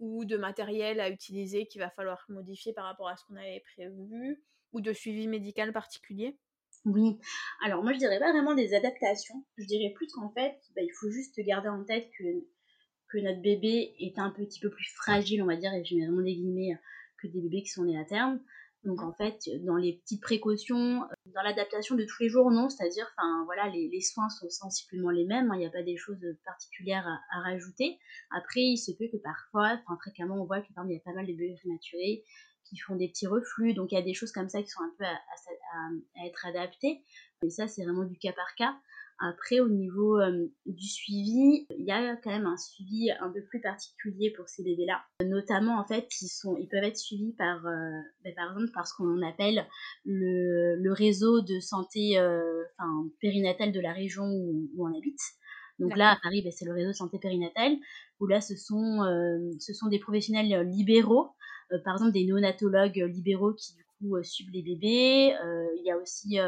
ou 0.00 0.24
de 0.24 0.37
matériel 0.37 1.00
à 1.00 1.11
utiliser 1.11 1.66
qu'il 1.66 1.81
va 1.83 1.90
falloir 1.90 2.24
modifier 2.29 2.72
par 2.74 2.85
rapport 2.87 3.09
à 3.09 3.16
ce 3.16 3.24
qu'on 3.27 3.37
avait 3.37 3.61
prévu 3.74 4.44
ou 4.72 4.81
de 4.83 4.92
suivi 4.92 5.29
médical 5.29 5.72
particulier? 5.72 6.38
Oui, 6.87 7.18
alors 7.62 7.83
moi 7.83 7.92
je 7.94 7.98
dirais 7.98 8.18
pas 8.18 8.31
vraiment 8.33 8.55
des 8.55 8.74
adaptations, 8.74 9.44
je 9.57 9.64
dirais 9.66 9.92
plus 9.94 10.07
qu'en 10.12 10.31
fait, 10.33 10.59
bah, 10.77 10.83
il 10.83 10.92
faut 10.92 11.11
juste 11.11 11.38
garder 11.40 11.68
en 11.68 11.83
tête 11.85 12.11
que, 12.18 12.24
que 13.11 13.18
notre 13.18 13.42
bébé 13.42 13.94
est 14.00 14.18
un 14.18 14.31
petit 14.31 14.61
peu 14.61 14.70
plus 14.70 14.90
fragile, 14.94 15.42
on 15.42 15.46
va 15.46 15.57
dire, 15.57 15.72
et 15.74 15.85
je 15.85 15.96
mets 15.96 16.07
vraiment 16.07 16.22
des 16.22 16.35
guillemets, 16.37 16.79
que 17.18 17.29
des 17.29 17.40
bébés 17.40 17.62
qui 17.62 17.70
sont 17.70 17.85
nés 17.85 17.98
à 17.98 18.05
terme. 18.05 18.42
Donc 18.85 19.03
en 19.03 19.12
fait, 19.12 19.49
dans 19.64 19.77
les 19.77 19.94
petites 19.94 20.20
précautions, 20.20 21.03
euh, 21.03 21.07
dans 21.35 21.42
l'adaptation 21.42 21.94
de 21.94 22.05
tous 22.05 22.23
les 22.23 22.29
jours, 22.29 22.51
non, 22.51 22.68
c'est-à-dire, 22.68 23.07
enfin 23.16 23.44
voilà, 23.47 23.68
les, 23.68 24.01
soins 24.01 24.29
sont 24.29 24.51
sensiblement 24.51 25.11
les 25.11 25.25
mêmes, 25.25 25.51
hein, 25.51 25.55
il 25.55 25.61
n'y 25.61 25.66
a 25.66 25.70
pas 25.70 25.83
des 25.83 25.97
choses 25.97 26.20
particulières 26.44 27.07
à, 27.33 27.40
rajouter. 27.40 27.99
Après, 28.31 28.61
il 28.61 28.77
se 28.77 28.92
peut 28.92 29.09
que 29.11 29.16
parfois, 29.16 29.81
enfin 29.87 29.99
fréquemment, 30.01 30.40
on 30.40 30.44
voit 30.44 30.61
que 30.61 30.66
il 30.68 30.92
y 30.92 30.97
a 30.97 31.01
pas 31.01 31.14
mal 31.14 31.27
de 31.27 31.33
bébés 31.33 31.57
prématurés 31.61 32.25
qui 32.64 32.79
font 32.79 32.97
des 32.97 33.09
petits 33.09 33.27
reflux, 33.27 33.75
donc 33.75 33.92
il 33.92 33.94
y 33.94 33.99
a 33.99 34.03
des 34.03 34.14
choses 34.14 34.33
comme 34.33 34.49
ça 34.49 34.62
qui 34.62 34.68
sont 34.68 34.83
un 34.83 34.94
peu 34.99 35.05
à 35.05 36.27
être 36.27 36.47
adaptées. 36.47 37.03
Mais 37.42 37.51
ça, 37.51 37.68
c'est 37.68 37.85
vraiment 37.85 38.05
du 38.05 38.18
cas 38.18 38.33
par 38.33 38.55
cas. 38.57 38.75
Après, 39.27 39.59
au 39.59 39.71
niveau 39.71 40.21
euh, 40.21 40.53
du 40.67 40.87
suivi, 40.87 41.67
il 41.71 41.87
y 41.87 41.91
a 41.91 42.15
quand 42.17 42.31
même 42.31 42.45
un 42.45 42.59
suivi 42.59 43.11
un 43.11 43.31
peu 43.31 43.43
plus 43.43 43.59
particulier 43.59 44.31
pour 44.37 44.51
ces 44.51 44.63
bébés-là. 44.63 45.03
Notamment, 45.25 45.81
en 45.81 45.85
fait, 45.87 46.07
ils, 46.21 46.29
sont, 46.29 46.59
ils 46.59 46.69
peuvent 46.69 46.85
être 46.85 46.99
suivis 46.99 47.33
par, 47.33 47.65
euh, 47.65 48.01
ben, 48.23 48.35
par 48.35 48.53
exemple, 48.53 48.71
par 48.75 48.87
ce 48.87 48.93
qu'on 48.95 49.23
appelle 49.23 49.65
le, 50.05 50.77
le, 50.77 50.93
réseau 50.93 51.41
de 51.41 51.59
santé 51.59 52.19
euh, 52.19 52.65
enfin, 52.77 53.09
périnatale 53.19 53.73
de 53.73 53.81
la 53.81 53.95
région 53.95 54.25
où, 54.25 54.69
où 54.77 54.87
on 54.87 54.95
habite. 54.95 55.21
Donc 55.79 55.97
là, 55.97 56.11
à 56.11 56.19
Paris, 56.23 56.43
ben, 56.43 56.53
c'est 56.53 56.67
le 56.67 56.75
réseau 56.75 56.91
de 56.91 56.97
santé 56.97 57.19
périnatale, 57.19 57.77
où 58.21 58.27
là, 58.27 58.43
ce 58.43 58.55
sont, 58.55 59.01
ce 59.59 59.73
sont 59.73 59.89
des 59.89 59.99
professionnels 59.99 60.69
libéraux, 60.69 61.31
par 61.85 61.95
exemple 61.95 62.13
des 62.13 62.27
néonatologues 62.27 63.11
libéraux 63.11 63.55
qui, 63.55 63.75
du 63.75 63.85
coup, 63.99 64.23
suivent 64.23 64.53
les 64.53 64.63
bébés. 64.63 65.35
il 65.79 65.83
y 65.85 65.91
a 65.91 65.97
aussi 65.97 66.39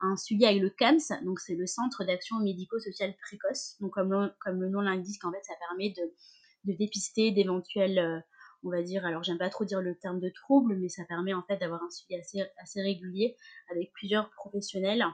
un 0.00 0.16
suivi 0.16 0.46
avec 0.46 0.60
le 0.60 0.70
CAMS, 0.70 1.24
donc 1.24 1.40
c'est 1.40 1.54
le 1.54 1.66
Centre 1.66 2.04
d'action 2.04 2.38
médico-sociale 2.40 3.14
précoce. 3.20 3.76
Donc 3.80 3.92
comme 3.92 4.12
le, 4.12 4.32
comme 4.40 4.60
le 4.60 4.68
nom 4.68 4.80
l'indique, 4.80 5.24
en 5.24 5.32
fait, 5.32 5.42
ça 5.42 5.54
permet 5.68 5.90
de, 5.90 6.72
de 6.72 6.76
dépister 6.76 7.30
d'éventuels, 7.32 7.98
euh, 7.98 8.20
on 8.62 8.70
va 8.70 8.82
dire, 8.82 9.04
alors 9.04 9.22
j'aime 9.22 9.38
pas 9.38 9.50
trop 9.50 9.64
dire 9.64 9.80
le 9.80 9.94
terme 9.96 10.20
de 10.20 10.28
trouble, 10.30 10.76
mais 10.76 10.88
ça 10.88 11.04
permet 11.04 11.34
en 11.34 11.42
fait 11.42 11.56
d'avoir 11.58 11.82
un 11.82 11.90
suivi 11.90 12.16
assez, 12.16 12.42
assez 12.58 12.82
régulier 12.82 13.36
avec 13.70 13.92
plusieurs 13.92 14.30
professionnels 14.30 15.04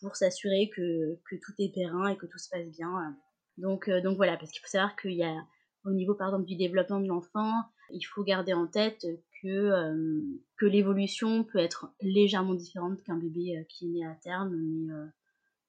pour 0.00 0.16
s'assurer 0.16 0.70
que, 0.74 1.18
que, 1.28 1.36
tout 1.36 1.52
est 1.58 1.72
périn 1.72 2.08
et 2.08 2.16
que 2.16 2.26
tout 2.26 2.38
se 2.38 2.48
passe 2.48 2.70
bien. 2.70 3.16
Donc, 3.56 3.88
euh, 3.88 4.00
donc 4.00 4.16
voilà, 4.16 4.36
parce 4.36 4.50
qu'il 4.50 4.60
faut 4.60 4.68
savoir 4.68 4.96
qu'il 4.96 5.14
y 5.14 5.24
a 5.24 5.34
au 5.84 5.90
niveau 5.90 6.14
par 6.14 6.28
exemple 6.28 6.46
du 6.46 6.56
développement 6.56 7.00
de 7.00 7.08
l'enfant, 7.08 7.52
il 7.90 8.02
faut 8.02 8.22
garder 8.22 8.52
en 8.52 8.66
tête 8.66 9.06
que, 9.42 9.48
euh, 9.48 10.20
que 10.56 10.66
l'évolution 10.66 11.44
peut 11.44 11.58
être 11.58 11.92
légèrement 12.00 12.54
différente 12.54 13.02
qu'un 13.02 13.16
bébé 13.16 13.56
euh, 13.56 13.64
qui 13.68 13.86
est 13.86 13.88
né 13.88 14.06
à 14.06 14.14
terme, 14.14 14.56
mais 14.56 14.92
euh, 14.92 15.06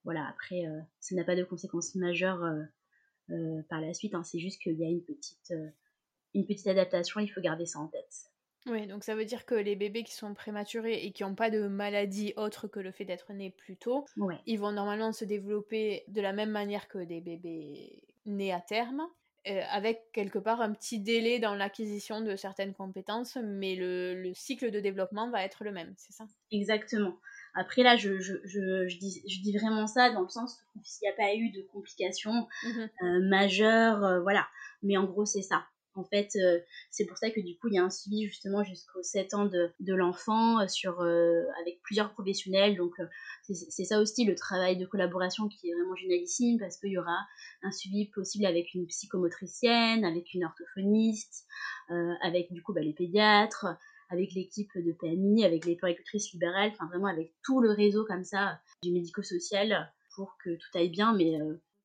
voilà, 0.03 0.27
après, 0.27 0.63
ça 0.99 1.13
n'a 1.13 1.23
pas 1.23 1.35
de 1.35 1.43
conséquences 1.43 1.93
majeures 1.95 2.45
par 3.69 3.81
la 3.81 3.93
suite, 3.93 4.15
hein. 4.15 4.23
c'est 4.23 4.39
juste 4.39 4.61
qu'il 4.61 4.79
y 4.79 4.85
a 4.85 4.87
une 4.87 5.03
petite, 5.03 5.53
une 6.33 6.47
petite 6.47 6.67
adaptation, 6.67 7.19
il 7.19 7.27
faut 7.27 7.41
garder 7.41 7.65
ça 7.65 7.79
en 7.79 7.87
tête. 7.87 8.31
Oui, 8.65 8.87
donc 8.87 9.03
ça 9.03 9.13
veut 9.13 9.25
dire 9.25 9.45
que 9.45 9.55
les 9.55 9.75
bébés 9.75 10.03
qui 10.03 10.13
sont 10.13 10.33
prématurés 10.33 11.05
et 11.05 11.11
qui 11.11 11.23
n'ont 11.23 11.35
pas 11.35 11.49
de 11.49 11.67
maladie 11.67 12.33
autre 12.37 12.67
que 12.67 12.79
le 12.79 12.91
fait 12.91 13.05
d'être 13.05 13.33
nés 13.33 13.51
plus 13.51 13.77
tôt, 13.77 14.05
ils 14.45 14.57
vont 14.57 14.71
normalement 14.71 15.11
se 15.11 15.25
développer 15.25 16.05
de 16.07 16.21
la 16.21 16.33
même 16.33 16.51
manière 16.51 16.87
que 16.87 16.99
des 16.99 17.21
bébés 17.21 18.03
nés 18.25 18.53
à 18.53 18.61
terme. 18.61 19.05
Euh, 19.47 19.61
avec 19.71 20.01
quelque 20.11 20.37
part 20.37 20.59
un 20.59 20.73
petit 20.73 20.99
délai 20.99 21.39
dans 21.39 21.55
l'acquisition 21.55 22.19
de 22.19 22.35
certaines 22.35 22.73
compétences, 22.73 23.37
mais 23.41 23.75
le, 23.75 24.13
le, 24.21 24.33
cycle 24.33 24.69
de 24.69 24.81
développement 24.81 25.31
va 25.31 25.45
être 25.45 25.63
le 25.63 25.71
même, 25.71 25.93
c'est 25.95 26.11
ça? 26.11 26.25
Exactement. 26.51 27.17
Après 27.55 27.81
là, 27.81 27.95
je, 27.95 28.19
je, 28.19 28.33
je, 28.43 28.87
je, 28.89 28.97
dis, 28.99 29.23
je 29.29 29.41
dis 29.41 29.57
vraiment 29.57 29.87
ça 29.87 30.11
dans 30.11 30.23
le 30.23 30.27
sens 30.27 30.59
où 30.75 30.81
s'il 30.83 31.07
n'y 31.07 31.13
a 31.13 31.15
pas 31.15 31.33
eu 31.35 31.51
de 31.51 31.61
complications 31.71 32.47
mmh 32.65 32.79
euh, 33.01 33.29
majeures, 33.29 34.03
euh, 34.03 34.19
voilà. 34.19 34.45
Mais 34.83 34.97
en 34.97 35.05
gros, 35.05 35.25
c'est 35.25 35.41
ça. 35.41 35.63
En 35.95 36.03
fait, 36.03 36.29
euh, 36.35 36.59
c'est 36.91 37.05
pour 37.05 37.17
ça 37.17 37.29
que 37.31 37.41
du 37.41 37.57
coup, 37.57 37.67
il 37.67 37.73
y 37.73 37.77
a 37.77 37.83
un 37.83 37.89
suivi 37.89 38.25
justement 38.25 38.63
jusqu'aux 38.63 39.01
7 39.01 39.33
ans 39.33 39.45
de, 39.45 39.93
l'enfant 39.93 40.59
euh, 40.59 40.65
euh, 41.01 41.45
avec 41.61 41.81
plusieurs 41.81 42.13
professionnels. 42.13 42.77
Donc, 42.77 42.93
c'est 43.43 43.85
ça 43.85 43.99
aussi 43.99 44.23
le 44.23 44.35
travail 44.35 44.77
de 44.77 44.85
collaboration 44.85 45.47
qui 45.47 45.69
est 45.69 45.73
vraiment 45.73 45.95
génialissime 45.95 46.59
parce 46.59 46.77
qu'il 46.77 46.91
y 46.91 46.97
aura 46.97 47.17
un 47.63 47.71
suivi 47.71 48.05
possible 48.07 48.45
avec 48.45 48.73
une 48.73 48.85
psychomotricienne, 48.87 50.05
avec 50.05 50.33
une 50.33 50.45
orthophoniste, 50.45 51.45
avec 52.21 52.51
du 52.53 52.61
coup 52.61 52.73
bah, 52.73 52.81
les 52.81 52.93
pédiatres, 52.93 53.65
avec 54.09 54.33
l'équipe 54.33 54.71
de 54.75 54.91
PMI, 54.91 55.43
avec 55.43 55.65
les 55.65 55.75
puéricultrices 55.75 56.31
libérales, 56.33 56.71
enfin 56.73 56.87
vraiment 56.87 57.07
avec 57.07 57.33
tout 57.43 57.61
le 57.61 57.71
réseau 57.71 58.05
comme 58.05 58.23
ça 58.23 58.59
du 58.83 58.91
médico-social 58.91 59.91
pour 60.15 60.37
que 60.43 60.55
tout 60.55 60.77
aille 60.77 60.89
bien, 60.89 61.13
mais 61.13 61.37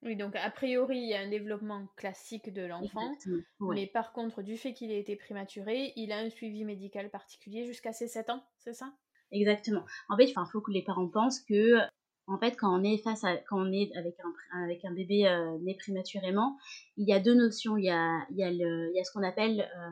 oui, 0.05 0.17
donc 0.17 0.37
a 0.37 0.51
priori, 0.51 0.99
il 0.99 1.09
y 1.09 1.15
a 1.15 1.21
un 1.21 1.29
développement 1.29 1.87
classique 1.97 2.53
de 2.53 2.63
l'enfant, 2.63 3.17
mais 3.61 3.87
par 3.87 4.13
contre, 4.13 4.43
du 4.43 4.57
fait 4.59 4.75
qu'il 4.75 4.91
ait 4.91 5.01
été 5.01 5.17
prématuré, 5.17 5.93
il 5.97 6.13
a 6.13 6.19
un 6.19 6.29
suivi 6.29 6.65
médical 6.65 7.11
particulier 7.11 7.65
jusqu'à 7.65 7.93
ses 7.93 8.09
7 8.09 8.31
ans, 8.31 8.45
c'est 8.59 8.75
ça? 8.75 8.93
Exactement. 9.33 9.85
En 10.11 10.17
fait, 10.17 10.27
il 10.27 10.35
faut 10.53 10.61
que 10.61 10.73
les 10.73 10.83
parents 10.83 11.09
pensent 11.09 11.41
que, 11.41 11.79
en 12.27 12.39
fait, 12.39 12.55
quand 12.57 12.79
on 12.79 12.85
est 12.85 12.99
face 12.99 13.25
à, 13.25 13.37
quand 13.49 13.59
on 13.59 13.73
est 13.73 13.91
avec 13.97 14.15
un, 14.21 14.63
avec 14.65 14.85
un 14.85 14.93
bébé 14.93 15.27
euh, 15.27 15.59
né 15.63 15.75
prématurément, 15.77 16.59
il 16.97 17.09
y 17.09 17.13
a 17.13 17.21
deux 17.21 17.35
notions. 17.35 17.77
Il 17.77 17.85
y 17.85 17.91
a, 17.91 18.27
il 18.31 18.37
y 18.37 18.45
a, 18.45 18.51
le, 18.51 18.91
il 18.93 18.97
y 18.97 19.01
a 19.01 19.05
ce 19.05 19.13
qu'on 19.13 19.27
appelle 19.27 19.61
euh, 19.61 19.91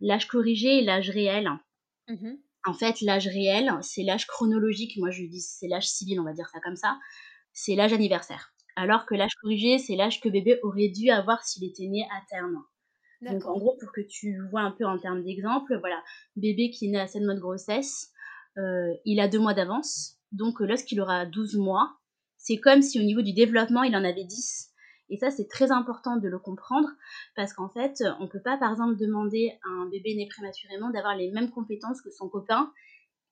l'âge 0.00 0.26
corrigé 0.26 0.78
et 0.78 0.82
l'âge 0.82 1.10
réel. 1.10 1.48
Mmh 2.08 2.34
en 2.64 2.74
fait, 2.74 3.00
l'âge 3.00 3.26
réel, 3.26 3.72
c'est 3.80 4.04
l'âge 4.04 4.28
chronologique. 4.28 4.96
Moi, 4.96 5.10
je 5.10 5.24
dis 5.24 5.40
c'est 5.40 5.66
l'âge 5.66 5.88
civil, 5.88 6.20
on 6.20 6.22
va 6.22 6.32
dire 6.32 6.48
ça 6.48 6.60
comme 6.60 6.76
ça. 6.76 6.96
C'est 7.52 7.74
l'âge 7.74 7.92
anniversaire 7.92 8.51
alors 8.76 9.06
que 9.06 9.14
l'âge 9.14 9.34
corrigé, 9.40 9.78
c'est 9.78 9.96
l'âge 9.96 10.20
que 10.20 10.28
bébé 10.28 10.58
aurait 10.62 10.88
dû 10.88 11.10
avoir 11.10 11.42
s'il 11.44 11.64
était 11.64 11.86
né 11.86 12.06
à 12.10 12.22
terme. 12.28 12.62
Donc 13.22 13.44
en 13.46 13.56
gros, 13.56 13.76
pour 13.78 13.92
que 13.92 14.00
tu 14.00 14.40
vois 14.50 14.62
un 14.62 14.72
peu 14.72 14.84
en 14.84 14.98
termes 14.98 15.22
d'exemple, 15.22 15.78
voilà, 15.78 16.02
bébé 16.36 16.70
qui 16.70 16.86
est 16.86 16.90
né 16.90 16.98
à 16.98 17.06
7 17.06 17.22
mois 17.22 17.34
de 17.34 17.40
grossesse, 17.40 18.10
euh, 18.58 18.92
il 19.04 19.20
a 19.20 19.28
deux 19.28 19.38
mois 19.38 19.54
d'avance. 19.54 20.18
Donc 20.32 20.60
euh, 20.60 20.66
lorsqu'il 20.66 21.00
aura 21.00 21.24
12 21.24 21.56
mois, 21.56 21.96
c'est 22.36 22.58
comme 22.58 22.82
si 22.82 22.98
au 22.98 23.04
niveau 23.04 23.22
du 23.22 23.32
développement, 23.32 23.84
il 23.84 23.94
en 23.94 24.04
avait 24.04 24.24
10. 24.24 24.70
Et 25.10 25.18
ça, 25.18 25.30
c'est 25.30 25.46
très 25.46 25.70
important 25.70 26.16
de 26.16 26.26
le 26.26 26.38
comprendre 26.38 26.88
parce 27.36 27.52
qu'en 27.52 27.68
fait, 27.68 28.02
on 28.18 28.24
ne 28.24 28.28
peut 28.28 28.40
pas, 28.42 28.56
par 28.56 28.72
exemple, 28.72 28.96
demander 28.96 29.52
à 29.62 29.68
un 29.68 29.88
bébé 29.88 30.14
né 30.16 30.26
prématurément 30.26 30.90
d'avoir 30.90 31.14
les 31.16 31.30
mêmes 31.30 31.50
compétences 31.50 32.00
que 32.00 32.10
son 32.10 32.28
copain 32.28 32.72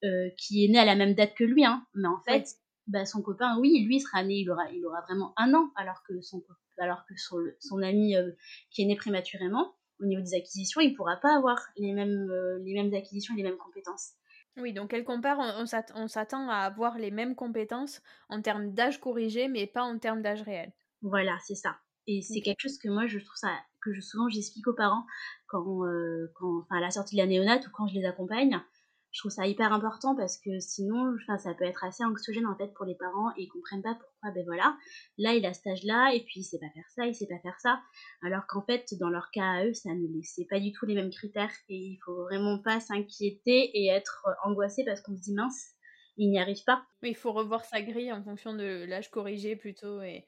euh, 0.04 0.28
qui 0.36 0.64
est 0.64 0.68
né 0.68 0.78
à 0.78 0.84
la 0.84 0.94
même 0.94 1.14
date 1.14 1.34
que 1.34 1.44
lui. 1.44 1.64
Hein. 1.64 1.84
Mais 1.94 2.08
en 2.08 2.20
fait, 2.20 2.46
bah, 2.86 3.04
son 3.04 3.22
copain, 3.22 3.58
oui, 3.58 3.84
lui 3.84 4.00
sera 4.00 4.24
né, 4.24 4.36
il 4.40 4.50
aura, 4.50 4.70
il 4.72 4.84
aura 4.84 5.00
vraiment 5.02 5.32
un 5.36 5.54
an, 5.54 5.70
alors 5.76 6.02
que 6.02 6.20
son, 6.20 6.42
alors 6.78 7.04
que 7.06 7.14
son, 7.16 7.38
son 7.58 7.82
ami 7.82 8.16
euh, 8.16 8.32
qui 8.70 8.82
est 8.82 8.86
né 8.86 8.96
prématurément, 8.96 9.74
au 10.00 10.06
niveau 10.06 10.22
des 10.22 10.34
acquisitions, 10.34 10.80
il 10.80 10.92
ne 10.92 10.96
pourra 10.96 11.16
pas 11.16 11.36
avoir 11.36 11.58
les 11.76 11.92
mêmes, 11.92 12.30
euh, 12.30 12.58
les 12.64 12.74
mêmes 12.74 12.92
acquisitions, 12.94 13.34
les 13.34 13.42
mêmes 13.42 13.58
compétences. 13.58 14.12
Oui, 14.56 14.72
donc 14.72 14.90
quelque 14.90 15.20
part, 15.20 15.38
on, 15.38 15.66
s'attend 16.08 16.48
à 16.48 16.56
avoir 16.56 16.98
les 16.98 17.10
mêmes 17.10 17.36
compétences 17.36 18.02
en 18.28 18.42
termes 18.42 18.72
d'âge 18.72 18.98
corrigé, 18.98 19.48
mais 19.48 19.66
pas 19.66 19.82
en 19.82 19.98
termes 19.98 20.22
d'âge 20.22 20.42
réel. 20.42 20.72
Voilà, 21.02 21.38
c'est 21.44 21.54
ça. 21.54 21.78
Et 22.06 22.22
c'est 22.22 22.40
quelque 22.40 22.60
chose 22.60 22.78
que 22.78 22.88
moi, 22.88 23.06
je 23.06 23.18
trouve 23.18 23.36
ça, 23.36 23.56
que 23.80 23.92
je, 23.92 24.00
souvent 24.00 24.28
j'explique 24.28 24.66
aux 24.66 24.74
parents 24.74 25.06
quand, 25.46 25.84
euh, 25.84 26.32
quand, 26.34 26.66
à 26.70 26.80
la 26.80 26.90
sortie 26.90 27.14
de 27.14 27.20
la 27.20 27.26
néonate 27.26 27.66
ou 27.68 27.70
quand 27.72 27.86
je 27.86 27.94
les 27.94 28.04
accompagne 28.04 28.60
je 29.12 29.20
trouve 29.20 29.32
ça 29.32 29.46
hyper 29.46 29.72
important 29.72 30.14
parce 30.14 30.38
que 30.38 30.60
sinon, 30.60 31.14
enfin, 31.22 31.36
ça 31.38 31.52
peut 31.54 31.64
être 31.64 31.84
assez 31.84 32.04
anxiogène 32.04 32.46
en 32.46 32.56
fait 32.56 32.72
pour 32.74 32.84
les 32.84 32.94
parents 32.94 33.30
et 33.36 33.42
ils 33.42 33.48
comprennent 33.48 33.82
pas 33.82 33.94
pourquoi, 33.94 34.30
ben 34.32 34.44
voilà, 34.46 34.76
là 35.18 35.34
il 35.34 35.44
a 35.44 35.52
cet 35.52 35.66
âge-là 35.66 36.14
et 36.14 36.24
puis 36.24 36.40
il 36.40 36.44
sait 36.44 36.58
pas 36.60 36.70
faire 36.72 36.88
ça, 36.94 37.06
il 37.06 37.14
sait 37.14 37.26
pas 37.26 37.38
faire 37.42 37.58
ça, 37.58 37.80
alors 38.22 38.46
qu'en 38.46 38.62
fait 38.62 38.86
dans 39.00 39.10
leur 39.10 39.30
cas 39.32 39.44
à 39.44 39.66
eux, 39.66 39.74
ça 39.74 39.90
ne 39.90 40.06
c'est 40.22 40.46
pas 40.48 40.60
du 40.60 40.72
tout 40.72 40.86
les 40.86 40.94
mêmes 40.94 41.10
critères 41.10 41.52
et 41.68 41.76
il 41.76 41.98
faut 42.04 42.22
vraiment 42.24 42.58
pas 42.58 42.78
s'inquiéter 42.78 43.70
et 43.74 43.88
être 43.88 44.28
angoissé 44.44 44.84
parce 44.84 45.00
qu'on 45.00 45.16
se 45.16 45.22
dit 45.22 45.34
mince, 45.34 45.74
il 46.16 46.30
n'y 46.30 46.38
arrive 46.38 46.62
pas. 46.64 46.84
Mais 47.02 47.10
il 47.10 47.16
faut 47.16 47.32
revoir 47.32 47.64
sa 47.64 47.82
grille 47.82 48.12
en 48.12 48.22
fonction 48.22 48.54
de 48.54 48.84
l'âge 48.84 49.10
corrigé 49.10 49.56
plutôt 49.56 50.02
et. 50.02 50.26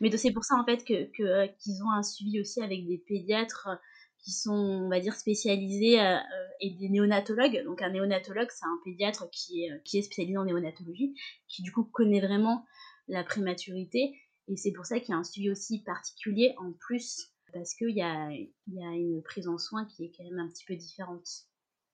Mais 0.00 0.10
c'est 0.16 0.32
pour 0.32 0.42
ça 0.42 0.56
en 0.56 0.64
fait 0.64 0.84
que 0.84 1.04
qu'ils 1.14 1.84
ont 1.84 1.90
un 1.90 2.02
suivi 2.02 2.40
aussi 2.40 2.60
avec 2.62 2.86
des 2.86 2.98
pédiatres 3.06 3.68
qui 4.26 4.32
sont, 4.32 4.54
on 4.54 4.88
va 4.88 4.98
dire, 4.98 5.14
spécialisés 5.14 6.00
euh, 6.00 6.16
euh, 6.16 6.48
et 6.60 6.70
des 6.70 6.88
néonatologues. 6.88 7.62
Donc 7.64 7.80
un 7.80 7.90
néonatologue, 7.90 8.48
c'est 8.50 8.66
un 8.66 8.80
pédiatre 8.84 9.30
qui 9.30 9.62
est, 9.62 9.82
qui 9.84 9.98
est 9.98 10.02
spécialisé 10.02 10.36
en 10.36 10.44
néonatologie, 10.44 11.14
qui 11.46 11.62
du 11.62 11.70
coup 11.70 11.84
connaît 11.84 12.20
vraiment 12.20 12.66
la 13.06 13.22
prématurité. 13.22 14.18
Et 14.48 14.56
c'est 14.56 14.72
pour 14.72 14.84
ça 14.84 14.98
qu'il 14.98 15.10
y 15.10 15.12
a 15.12 15.18
un 15.18 15.22
suivi 15.22 15.48
aussi 15.48 15.80
particulier 15.84 16.54
en 16.58 16.72
plus, 16.72 17.30
parce 17.52 17.72
qu'il 17.74 17.96
y 17.96 18.02
a, 18.02 18.28
y 18.32 18.84
a 18.84 18.90
une 18.96 19.22
prise 19.22 19.46
en 19.46 19.58
soin 19.58 19.84
qui 19.84 20.06
est 20.06 20.12
quand 20.16 20.24
même 20.24 20.40
un 20.40 20.48
petit 20.48 20.64
peu 20.64 20.74
différente. 20.74 21.28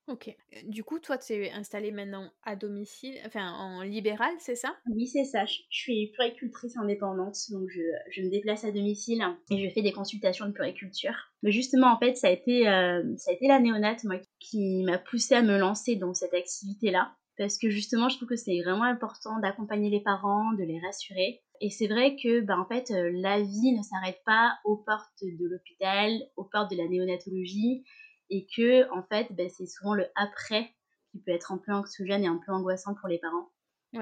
Ok. 0.08 0.34
Du 0.64 0.82
coup, 0.82 0.98
toi, 0.98 1.16
tu 1.16 1.32
es 1.32 1.50
installée 1.52 1.92
maintenant 1.92 2.28
à 2.42 2.56
domicile, 2.56 3.14
enfin 3.24 3.52
en 3.52 3.82
libéral, 3.82 4.34
c'est 4.40 4.56
ça? 4.56 4.74
Oui, 4.90 5.06
c'est 5.06 5.24
ça. 5.24 5.44
Je, 5.44 5.60
suis 5.70 6.10
puricultrice 6.16 6.76
indépendante, 6.76 7.36
donc 7.50 7.68
je, 7.70 7.80
je, 8.10 8.22
me 8.22 8.30
déplace 8.30 8.64
à 8.64 8.72
domicile 8.72 9.24
et 9.50 9.64
je 9.64 9.72
fais 9.72 9.82
des 9.82 9.92
consultations 9.92 10.46
de 10.46 10.52
puriculture. 10.52 11.14
Mais 11.44 11.52
justement, 11.52 11.92
en 11.92 11.98
fait, 11.98 12.16
ça 12.16 12.28
a 12.28 12.30
été, 12.30 12.68
euh, 12.68 13.02
ça 13.16 13.30
a 13.30 13.34
été 13.34 13.46
la 13.46 13.60
néonate, 13.60 14.02
moi, 14.04 14.16
qui 14.40 14.82
m'a 14.82 14.98
poussée 14.98 15.36
à 15.36 15.42
me 15.42 15.56
lancer 15.56 15.94
dans 15.94 16.14
cette 16.14 16.34
activité-là. 16.34 17.14
parce 17.38 17.56
que 17.56 17.70
justement, 17.70 18.08
je 18.08 18.16
trouve 18.16 18.28
que 18.28 18.36
c'est 18.36 18.60
vraiment 18.60 18.84
important 18.84 19.38
d'accompagner 19.38 19.88
les 19.88 20.00
parents, 20.00 20.52
de 20.52 20.64
les 20.64 20.80
rassurer. 20.80 21.42
Et 21.60 21.70
c'est 21.70 21.86
vrai 21.86 22.16
que, 22.16 22.40
bah, 22.40 22.58
en 22.58 22.66
fait, 22.66 22.90
euh, 22.90 23.10
la 23.14 23.40
vie 23.40 23.72
ne 23.72 23.82
s'arrête 23.82 24.20
pas 24.26 24.58
aux 24.64 24.76
portes 24.76 25.22
de 25.22 25.46
l'hôpital, 25.46 26.10
aux 26.36 26.44
portes 26.44 26.72
de 26.72 26.76
la 26.76 26.88
néonatologie, 26.88 27.84
et 28.32 28.46
que, 28.56 28.90
en 28.92 29.04
fait, 29.04 29.28
bah, 29.32 29.48
c'est 29.50 29.66
souvent 29.66 29.94
le 29.94 30.06
après 30.16 30.74
qui 31.12 31.20
peut 31.20 31.32
être 31.32 31.52
un 31.52 31.58
peu 31.58 31.72
anxiogène 31.72 32.24
et 32.24 32.28
un 32.28 32.40
peu 32.46 32.52
angoissant 32.52 32.94
pour 32.96 33.08
les 33.08 33.18
parents. 33.18 33.50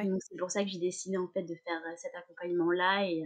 Donc 0.05 0.21
c'est 0.29 0.37
pour 0.39 0.51
ça 0.51 0.65
que 0.65 0.71
j'ai 0.71 0.79
décidé 0.79 1.17
en 1.19 1.29
fait 1.29 1.43
de 1.45 1.55
faire 1.67 1.83
euh, 1.87 1.95
cet 1.97 2.15
accompagnement-là 2.17 3.07
et, 3.09 3.25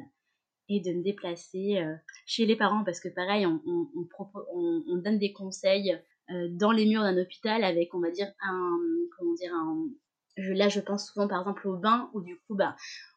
et 0.68 0.80
de 0.80 0.92
me 0.92 1.02
déplacer 1.04 1.78
euh, 1.78 1.94
chez 2.26 2.46
les 2.46 2.56
parents 2.56 2.84
parce 2.84 3.00
que 3.00 3.08
pareil, 3.10 3.46
on, 3.46 3.62
on, 3.66 3.88
on, 4.54 4.84
on 4.88 4.96
donne 4.98 5.18
des 5.18 5.32
conseils 5.32 5.98
dans 6.50 6.72
les 6.72 6.86
murs 6.86 7.02
d'un 7.02 7.18
hôpital 7.18 7.64
avec, 7.64 7.94
on 7.94 8.00
va 8.00 8.10
dire, 8.10 8.32
un, 8.42 8.78
comment 9.16 9.34
dire, 9.34 9.54
un, 9.54 9.88
je, 10.38 10.52
là 10.52 10.68
je 10.70 10.80
pense 10.80 11.08
souvent 11.12 11.28
par 11.28 11.40
exemple 11.40 11.68
au 11.68 11.76
bain 11.76 12.10
où 12.14 12.22
du 12.22 12.38
coup, 12.40 12.54
bah, 12.56 12.76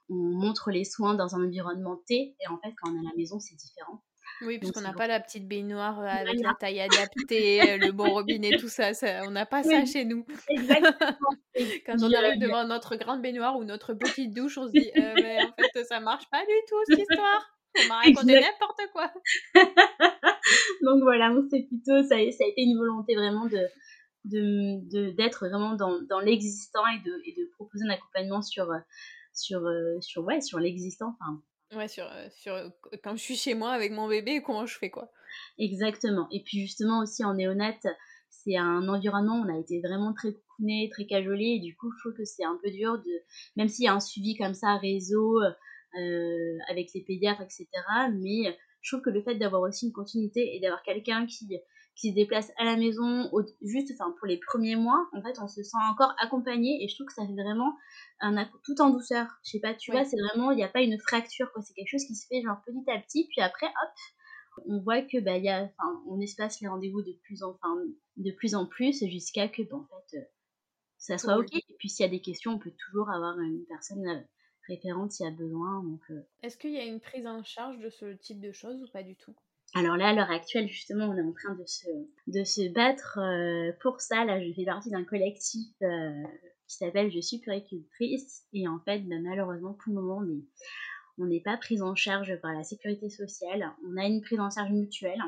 on 0.09 0.15
montre 0.15 0.71
les 0.71 0.83
soins 0.83 1.15
dans 1.15 1.35
un 1.35 1.45
environnement 1.45 1.97
T 2.07 2.35
et 2.39 2.47
en 2.49 2.57
fait 2.59 2.73
quand 2.81 2.91
on 2.91 2.95
est 2.97 3.07
à 3.07 3.09
la 3.09 3.15
maison 3.15 3.39
c'est 3.39 3.55
différent. 3.55 4.03
Oui, 4.41 4.59
parce 4.59 4.71
qu'on 4.71 4.81
n'a 4.81 4.93
pas 4.93 5.07
la 5.07 5.19
petite 5.19 5.47
baignoire 5.47 5.99
euh, 5.99 6.05
avec 6.05 6.39
la 6.41 6.53
taille 6.53 6.79
adaptée, 6.79 7.61
euh, 7.61 7.77
le 7.77 7.91
bon 7.91 8.11
robinet, 8.11 8.51
tout 8.59 8.69
ça. 8.69 8.93
ça 8.93 9.23
on 9.25 9.31
n'a 9.31 9.45
pas 9.45 9.63
ça 9.63 9.85
chez 9.85 10.05
nous. 10.05 10.25
Exactement. 10.49 11.29
Quand 11.85 11.95
on 12.01 12.13
arrive 12.13 12.39
devant 12.39 12.65
notre 12.65 12.95
grande 12.97 13.21
baignoire 13.21 13.57
ou 13.57 13.63
notre 13.63 13.93
petite 13.93 14.33
douche, 14.33 14.57
on 14.57 14.67
se 14.67 14.71
dit 14.71 14.91
euh, 14.95 15.13
mais 15.15 15.39
en 15.43 15.51
fait 15.73 15.83
ça 15.85 15.99
marche 15.99 16.29
pas 16.29 16.41
du 16.41 16.53
tout 16.67 16.75
cette 16.87 16.99
histoire. 16.99 17.49
On 17.83 17.87
m'a 17.87 17.97
raconté 17.97 18.39
n'importe 18.39 18.81
quoi. 18.91 19.11
Donc 20.83 21.01
voilà, 21.01 21.33
c'est 21.49 21.63
plutôt 21.63 22.01
ça, 22.03 22.09
ça, 22.09 22.15
a 22.15 22.47
été 22.47 22.61
une 22.61 22.77
volonté 22.77 23.15
vraiment 23.15 23.45
de 23.45 23.67
d'être 24.23 25.45
de, 25.45 25.49
vraiment 25.49 25.75
dans, 25.75 26.01
dans 26.01 26.19
l'existant 26.19 26.85
et 26.87 26.99
de, 27.07 27.21
et 27.25 27.33
de 27.33 27.49
proposer 27.55 27.85
un 27.85 27.91
accompagnement 27.91 28.41
sur 28.41 28.67
sur, 29.33 29.61
sur, 30.01 30.23
ouais, 30.25 30.41
sur 30.41 30.59
l'existant. 30.59 31.15
Enfin, 31.19 31.41
ouais, 31.75 31.87
sur, 31.87 32.05
euh, 32.05 32.27
sur 32.31 32.53
euh, 32.53 32.69
quand 33.03 33.15
je 33.15 33.21
suis 33.21 33.35
chez 33.35 33.53
moi 33.53 33.71
avec 33.71 33.91
mon 33.91 34.07
bébé, 34.07 34.41
comment 34.41 34.65
je 34.65 34.77
fais 34.77 34.89
quoi. 34.89 35.11
Exactement. 35.59 36.27
Et 36.31 36.43
puis 36.43 36.59
justement 36.61 37.01
aussi 37.01 37.23
en 37.23 37.33
néonat, 37.33 37.77
c'est 38.29 38.57
un 38.57 38.87
environnement 38.87 39.39
où 39.39 39.45
on 39.45 39.55
a 39.55 39.59
été 39.59 39.81
vraiment 39.81 40.13
très 40.13 40.33
coucouné, 40.33 40.89
très 40.91 41.05
cajolé. 41.05 41.57
Et 41.57 41.59
du 41.59 41.75
coup, 41.75 41.91
je 41.91 41.99
trouve 41.99 42.13
que 42.13 42.25
c'est 42.25 42.45
un 42.45 42.57
peu 42.63 42.71
dur 42.71 42.97
de, 42.97 43.21
même 43.55 43.67
s'il 43.67 43.85
y 43.85 43.87
a 43.87 43.93
un 43.93 43.99
suivi 43.99 44.35
comme 44.35 44.53
ça, 44.53 44.77
réseau, 44.77 45.39
avec 46.69 46.93
les 46.93 47.01
pédiatres, 47.01 47.41
etc. 47.41 47.67
Mais 48.13 48.57
je 48.81 48.95
trouve 48.95 49.03
que 49.03 49.09
le 49.09 49.21
fait 49.21 49.35
d'avoir 49.35 49.63
aussi 49.63 49.87
une 49.87 49.91
continuité 49.91 50.55
et 50.55 50.59
d'avoir 50.59 50.83
quelqu'un 50.83 51.25
qui 51.25 51.59
qui 51.97 52.11
se 52.11 52.15
déplace 52.15 52.51
à 52.57 52.63
la 52.63 52.77
maison, 52.77 53.29
juste 53.61 53.91
enfin, 53.91 54.13
pour 54.19 54.27
les 54.27 54.37
premiers 54.37 54.75
mois, 54.75 55.09
en 55.13 55.21
fait, 55.21 55.39
on 55.41 55.47
se 55.47 55.63
sent 55.63 55.77
encore 55.89 56.13
accompagné 56.19 56.83
et 56.83 56.87
je 56.87 56.95
trouve 56.95 57.07
que 57.07 57.13
ça 57.13 57.25
fait 57.25 57.33
vraiment 57.33 57.75
un, 58.19 58.45
tout 58.63 58.79
en 58.81 58.91
douceur. 58.91 59.27
Je 59.43 59.51
sais 59.51 59.59
pas, 59.59 59.73
tu 59.73 59.91
vois, 59.91 60.05
c'est 60.05 60.17
vraiment, 60.17 60.51
il 60.51 60.57
n'y 60.57 60.63
a 60.63 60.67
pas 60.67 60.81
une 60.81 60.99
fracture, 60.99 61.51
quoi. 61.51 61.63
C'est 61.63 61.73
quelque 61.73 61.89
chose 61.89 62.05
qui 62.05 62.15
se 62.15 62.27
fait 62.27 62.41
genre 62.41 62.61
petit 62.65 62.89
à 62.91 62.99
petit, 62.99 63.27
puis 63.29 63.41
après, 63.41 63.65
hop, 63.65 64.63
on 64.67 64.79
voit 64.79 65.01
que 65.01 65.19
bah, 65.19 65.37
y 65.37 65.49
a, 65.49 65.63
enfin, 65.63 66.03
on 66.07 66.19
espace 66.19 66.61
les 66.61 66.67
rendez-vous 66.67 67.01
de 67.01 67.13
plus 67.23 67.43
en, 67.43 67.51
enfin, 67.51 67.75
de 68.17 68.31
plus 68.31 68.55
en 68.55 68.65
plus 68.65 69.03
jusqu'à 69.05 69.47
que, 69.47 69.63
bah, 69.63 69.77
en 69.77 69.87
fait, 69.87 70.19
euh, 70.19 70.23
ça 70.97 71.17
soit 71.17 71.37
ok. 71.37 71.53
Et 71.53 71.75
puis 71.79 71.89
s'il 71.89 72.05
y 72.05 72.09
a 72.09 72.11
des 72.11 72.21
questions, 72.21 72.53
on 72.53 72.59
peut 72.59 72.73
toujours 72.87 73.09
avoir 73.09 73.39
une 73.39 73.65
personne 73.65 74.07
euh, 74.07 74.21
référente 74.67 75.11
s'il 75.11 75.25
y 75.25 75.29
a 75.29 75.31
besoin. 75.31 75.83
Donc, 75.83 76.01
euh. 76.11 76.21
Est-ce 76.43 76.57
qu'il 76.57 76.73
y 76.73 76.79
a 76.79 76.85
une 76.85 76.99
prise 76.99 77.25
en 77.27 77.43
charge 77.43 77.79
de 77.79 77.89
ce 77.89 78.13
type 78.13 78.39
de 78.39 78.51
choses 78.51 78.83
ou 78.83 78.87
pas 78.91 79.03
du 79.03 79.15
tout? 79.15 79.35
Alors 79.75 79.97
là, 79.97 80.09
à 80.09 80.13
l'heure 80.13 80.31
actuelle, 80.31 80.67
justement, 80.67 81.05
on 81.05 81.17
est 81.17 81.21
en 81.21 81.33
train 81.33 81.55
de 81.55 81.65
se, 81.65 81.87
de 82.27 82.43
se 82.43 82.71
battre 82.71 83.19
euh, 83.19 83.71
pour 83.81 84.01
ça. 84.01 84.25
Là, 84.25 84.41
je 84.41 84.53
fais 84.53 84.65
partie 84.65 84.89
d'un 84.89 85.03
collectif 85.03 85.67
euh, 85.83 86.23
qui 86.67 86.77
s'appelle 86.77 87.11
Je 87.11 87.19
suis 87.19 87.39
puricultrice. 87.39 88.45
Et 88.53 88.67
en 88.67 88.79
fait, 88.79 88.99
ben, 88.99 89.21
malheureusement, 89.21 89.73
pour 89.73 89.93
le 89.93 90.01
moment, 90.01 90.23
on 91.17 91.25
n'est 91.25 91.41
pas 91.41 91.57
prise 91.57 91.81
en 91.81 91.95
charge 91.95 92.39
par 92.41 92.53
la 92.53 92.63
sécurité 92.63 93.09
sociale. 93.09 93.71
On 93.85 93.97
a 93.97 94.05
une 94.05 94.21
prise 94.21 94.39
en 94.39 94.49
charge 94.49 94.71
mutuelle. 94.71 95.21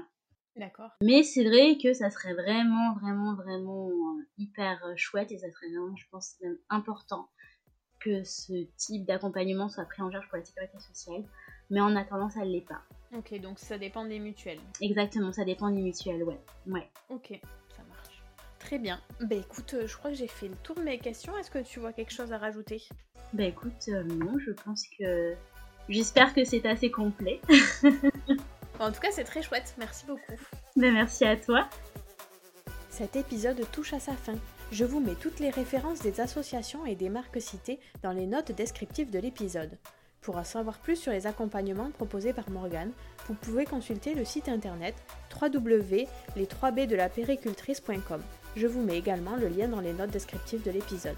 D'accord. 0.56 0.92
Mais 1.04 1.24
c'est 1.24 1.44
vrai 1.44 1.78
que 1.82 1.94
ça 1.94 2.10
serait 2.10 2.34
vraiment, 2.34 2.96
vraiment, 2.96 3.36
vraiment 3.36 3.90
euh, 3.90 4.24
hyper 4.38 4.82
chouette 4.96 5.32
et 5.32 5.38
ça 5.38 5.52
serait 5.52 5.70
vraiment, 5.70 5.96
je 5.96 6.06
pense, 6.12 6.36
même 6.42 6.58
important 6.70 7.30
que 8.00 8.24
ce 8.24 8.66
type 8.78 9.06
d'accompagnement 9.06 9.68
soit 9.68 9.86
pris 9.86 10.02
en 10.02 10.10
charge 10.10 10.28
pour 10.30 10.38
la 10.38 10.46
sécurité 10.46 10.80
sociale. 10.80 11.24
Mais 11.70 11.82
en 11.82 11.96
attendant, 11.96 12.30
ça 12.30 12.40
ne 12.40 12.50
l'est 12.50 12.66
pas. 12.66 12.82
Ok, 13.16 13.40
donc 13.40 13.58
ça 13.58 13.78
dépend 13.78 14.06
des 14.06 14.20
mutuelles. 14.20 14.60
Exactement, 14.82 15.32
ça 15.32 15.44
dépend 15.44 15.70
des 15.72 15.82
mutuelles, 15.82 16.24
ouais. 16.24 16.40
ouais. 16.68 16.88
Ok, 17.10 17.40
ça 17.76 17.84
marche. 17.90 18.24
Très 18.60 18.78
bien. 18.78 19.02
Bah 19.22 19.36
écoute, 19.36 19.74
euh, 19.74 19.88
je 19.88 19.98
crois 19.98 20.12
que 20.12 20.18
j'ai 20.18 20.28
fait 20.28 20.48
le 20.48 20.56
tour 20.58 20.76
de 20.76 20.82
mes 20.82 21.00
questions. 21.00 21.36
Est-ce 21.38 21.50
que 21.50 21.60
tu 21.60 21.80
vois 21.80 21.92
quelque 21.92 22.14
chose 22.14 22.32
à 22.32 22.38
rajouter? 22.38 22.84
Bah 23.34 23.46
écoute, 23.46 23.88
euh, 23.90 24.04
non, 24.04 24.38
je 24.40 24.52
pense 24.52 24.84
que... 25.00 25.34
J'espère 25.88 26.36
que 26.36 26.44
c'est 26.44 26.66
assez 26.68 26.92
complet. 26.92 27.42
en 28.80 28.92
tout 28.92 29.00
cas, 29.00 29.12
c'est 29.12 29.24
très 29.24 29.42
chouette. 29.42 29.74
Merci 29.80 30.06
beaucoup. 30.06 30.34
Bah 30.76 30.92
merci 30.92 31.26
à 31.26 31.36
toi. 31.36 31.68
Cet 32.90 33.16
épisode 33.16 33.66
touche 33.72 33.94
à 33.94 34.00
sa 34.00 34.14
fin. 34.14 34.36
Je 34.72 34.86
vous 34.86 35.00
mets 35.00 35.16
toutes 35.16 35.40
les 35.40 35.50
références 35.50 36.02
des 36.02 36.22
associations 36.22 36.86
et 36.86 36.96
des 36.96 37.10
marques 37.10 37.42
citées 37.42 37.80
dans 38.04 38.12
les 38.12 38.28
notes 38.28 38.52
descriptives 38.52 39.10
de 39.10 39.18
l'épisode. 39.18 39.80
Pour 40.22 40.38
en 40.38 40.44
savoir 40.44 40.80
plus 40.80 40.98
sur 40.98 41.12
les 41.12 41.28
accompagnements 41.28 41.92
proposés 41.92 42.34
par 42.34 42.50
Morgane, 42.50 42.92
vous 43.28 43.36
pouvez 43.36 43.66
consulter 43.66 44.16
le 44.16 44.26
site 44.26 44.50
internet 44.50 44.96
www.les3b-de-la-péricultrice.com. 45.42 48.22
Je 48.56 48.66
vous 48.68 48.82
mets 48.82 48.98
également 48.98 49.38
le 49.38 49.48
lien 49.48 49.68
dans 49.68 49.80
les 49.80 49.94
notes 49.94 50.12
descriptives 50.12 50.64
de 50.64 50.72
l'épisode. 50.72 51.16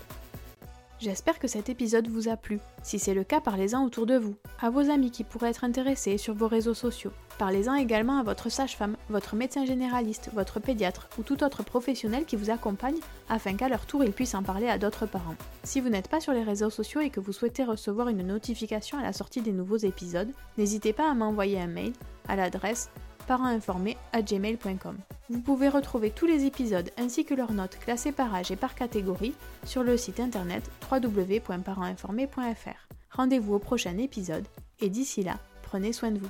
J'espère 1.00 1.40
que 1.40 1.48
cet 1.48 1.70
épisode 1.70 2.08
vous 2.08 2.30
a 2.30 2.38
plu. 2.38 2.60
Si 2.84 3.00
c'est 3.00 3.16
le 3.16 3.24
cas, 3.24 3.42
parlez-en 3.42 3.84
autour 3.84 4.06
de 4.06 4.18
vous, 4.18 4.36
à 4.60 4.70
vos 4.70 4.92
amis 4.92 5.10
qui 5.10 5.24
pourraient 5.24 5.50
être 5.50 5.64
intéressés 5.64 6.20
sur 6.20 6.36
vos 6.36 6.48
réseaux 6.48 6.76
sociaux. 6.76 7.12
Parlez-en 7.42 7.74
également 7.74 8.20
à 8.20 8.24
votre 8.24 8.50
sage-femme, 8.50 8.96
votre 9.10 9.36
médecin 9.36 9.66
généraliste, 9.66 10.30
votre 10.32 10.60
pédiatre 10.60 11.10
ou 11.18 11.24
tout 11.24 11.44
autre 11.44 11.64
professionnel 11.64 12.26
qui 12.26 12.36
vous 12.36 12.52
accompagne 12.52 13.00
afin 13.30 13.56
qu'à 13.56 13.68
leur 13.68 13.88
tour 13.88 14.04
ils 14.04 14.12
puissent 14.12 14.36
en 14.36 14.44
parler 14.44 14.70
à 14.70 14.78
d'autres 14.78 15.08
parents. 15.08 15.34
Si 15.64 15.82
vous 15.82 15.90
n'êtes 15.90 16.08
pas 16.08 16.22
sur 16.22 16.34
les 16.34 16.44
réseaux 16.44 16.70
sociaux 16.70 17.02
et 17.02 17.10
que 17.10 17.20
vous 17.20 17.34
souhaitez 17.34 17.64
recevoir 17.64 18.10
une 18.10 18.28
notification 18.28 19.00
à 19.00 19.02
la 19.02 19.12
sortie 19.12 19.42
des 19.42 19.54
nouveaux 19.54 19.78
épisodes, 19.78 20.30
n'hésitez 20.60 20.94
pas 20.94 21.10
à 21.10 21.16
m'envoyer 21.16 21.60
un 21.60 21.66
mail 21.66 21.94
à 22.28 22.36
l'adresse 22.36 22.92
gmail.com. 23.28 24.98
Vous 25.32 25.42
pouvez 25.42 25.70
retrouver 25.70 26.12
tous 26.12 26.28
les 26.28 26.46
épisodes 26.46 26.92
ainsi 27.00 27.26
que 27.26 27.34
leurs 27.34 27.54
notes 27.54 27.80
classées 27.80 28.12
par 28.12 28.36
âge 28.36 28.52
et 28.52 28.56
par 28.56 28.76
catégorie 28.76 29.34
sur 29.66 29.82
le 29.82 29.98
site 29.98 30.20
internet 30.20 30.70
www.parentinformé.fr. 30.92 32.88
Rendez-vous 33.10 33.56
au 33.56 33.60
prochain 33.60 33.98
épisode 33.98 34.46
et 34.80 34.90
d'ici 34.90 35.24
là, 35.24 35.40
prenez 35.64 35.92
soin 35.92 36.12
de 36.12 36.20
vous. 36.20 36.30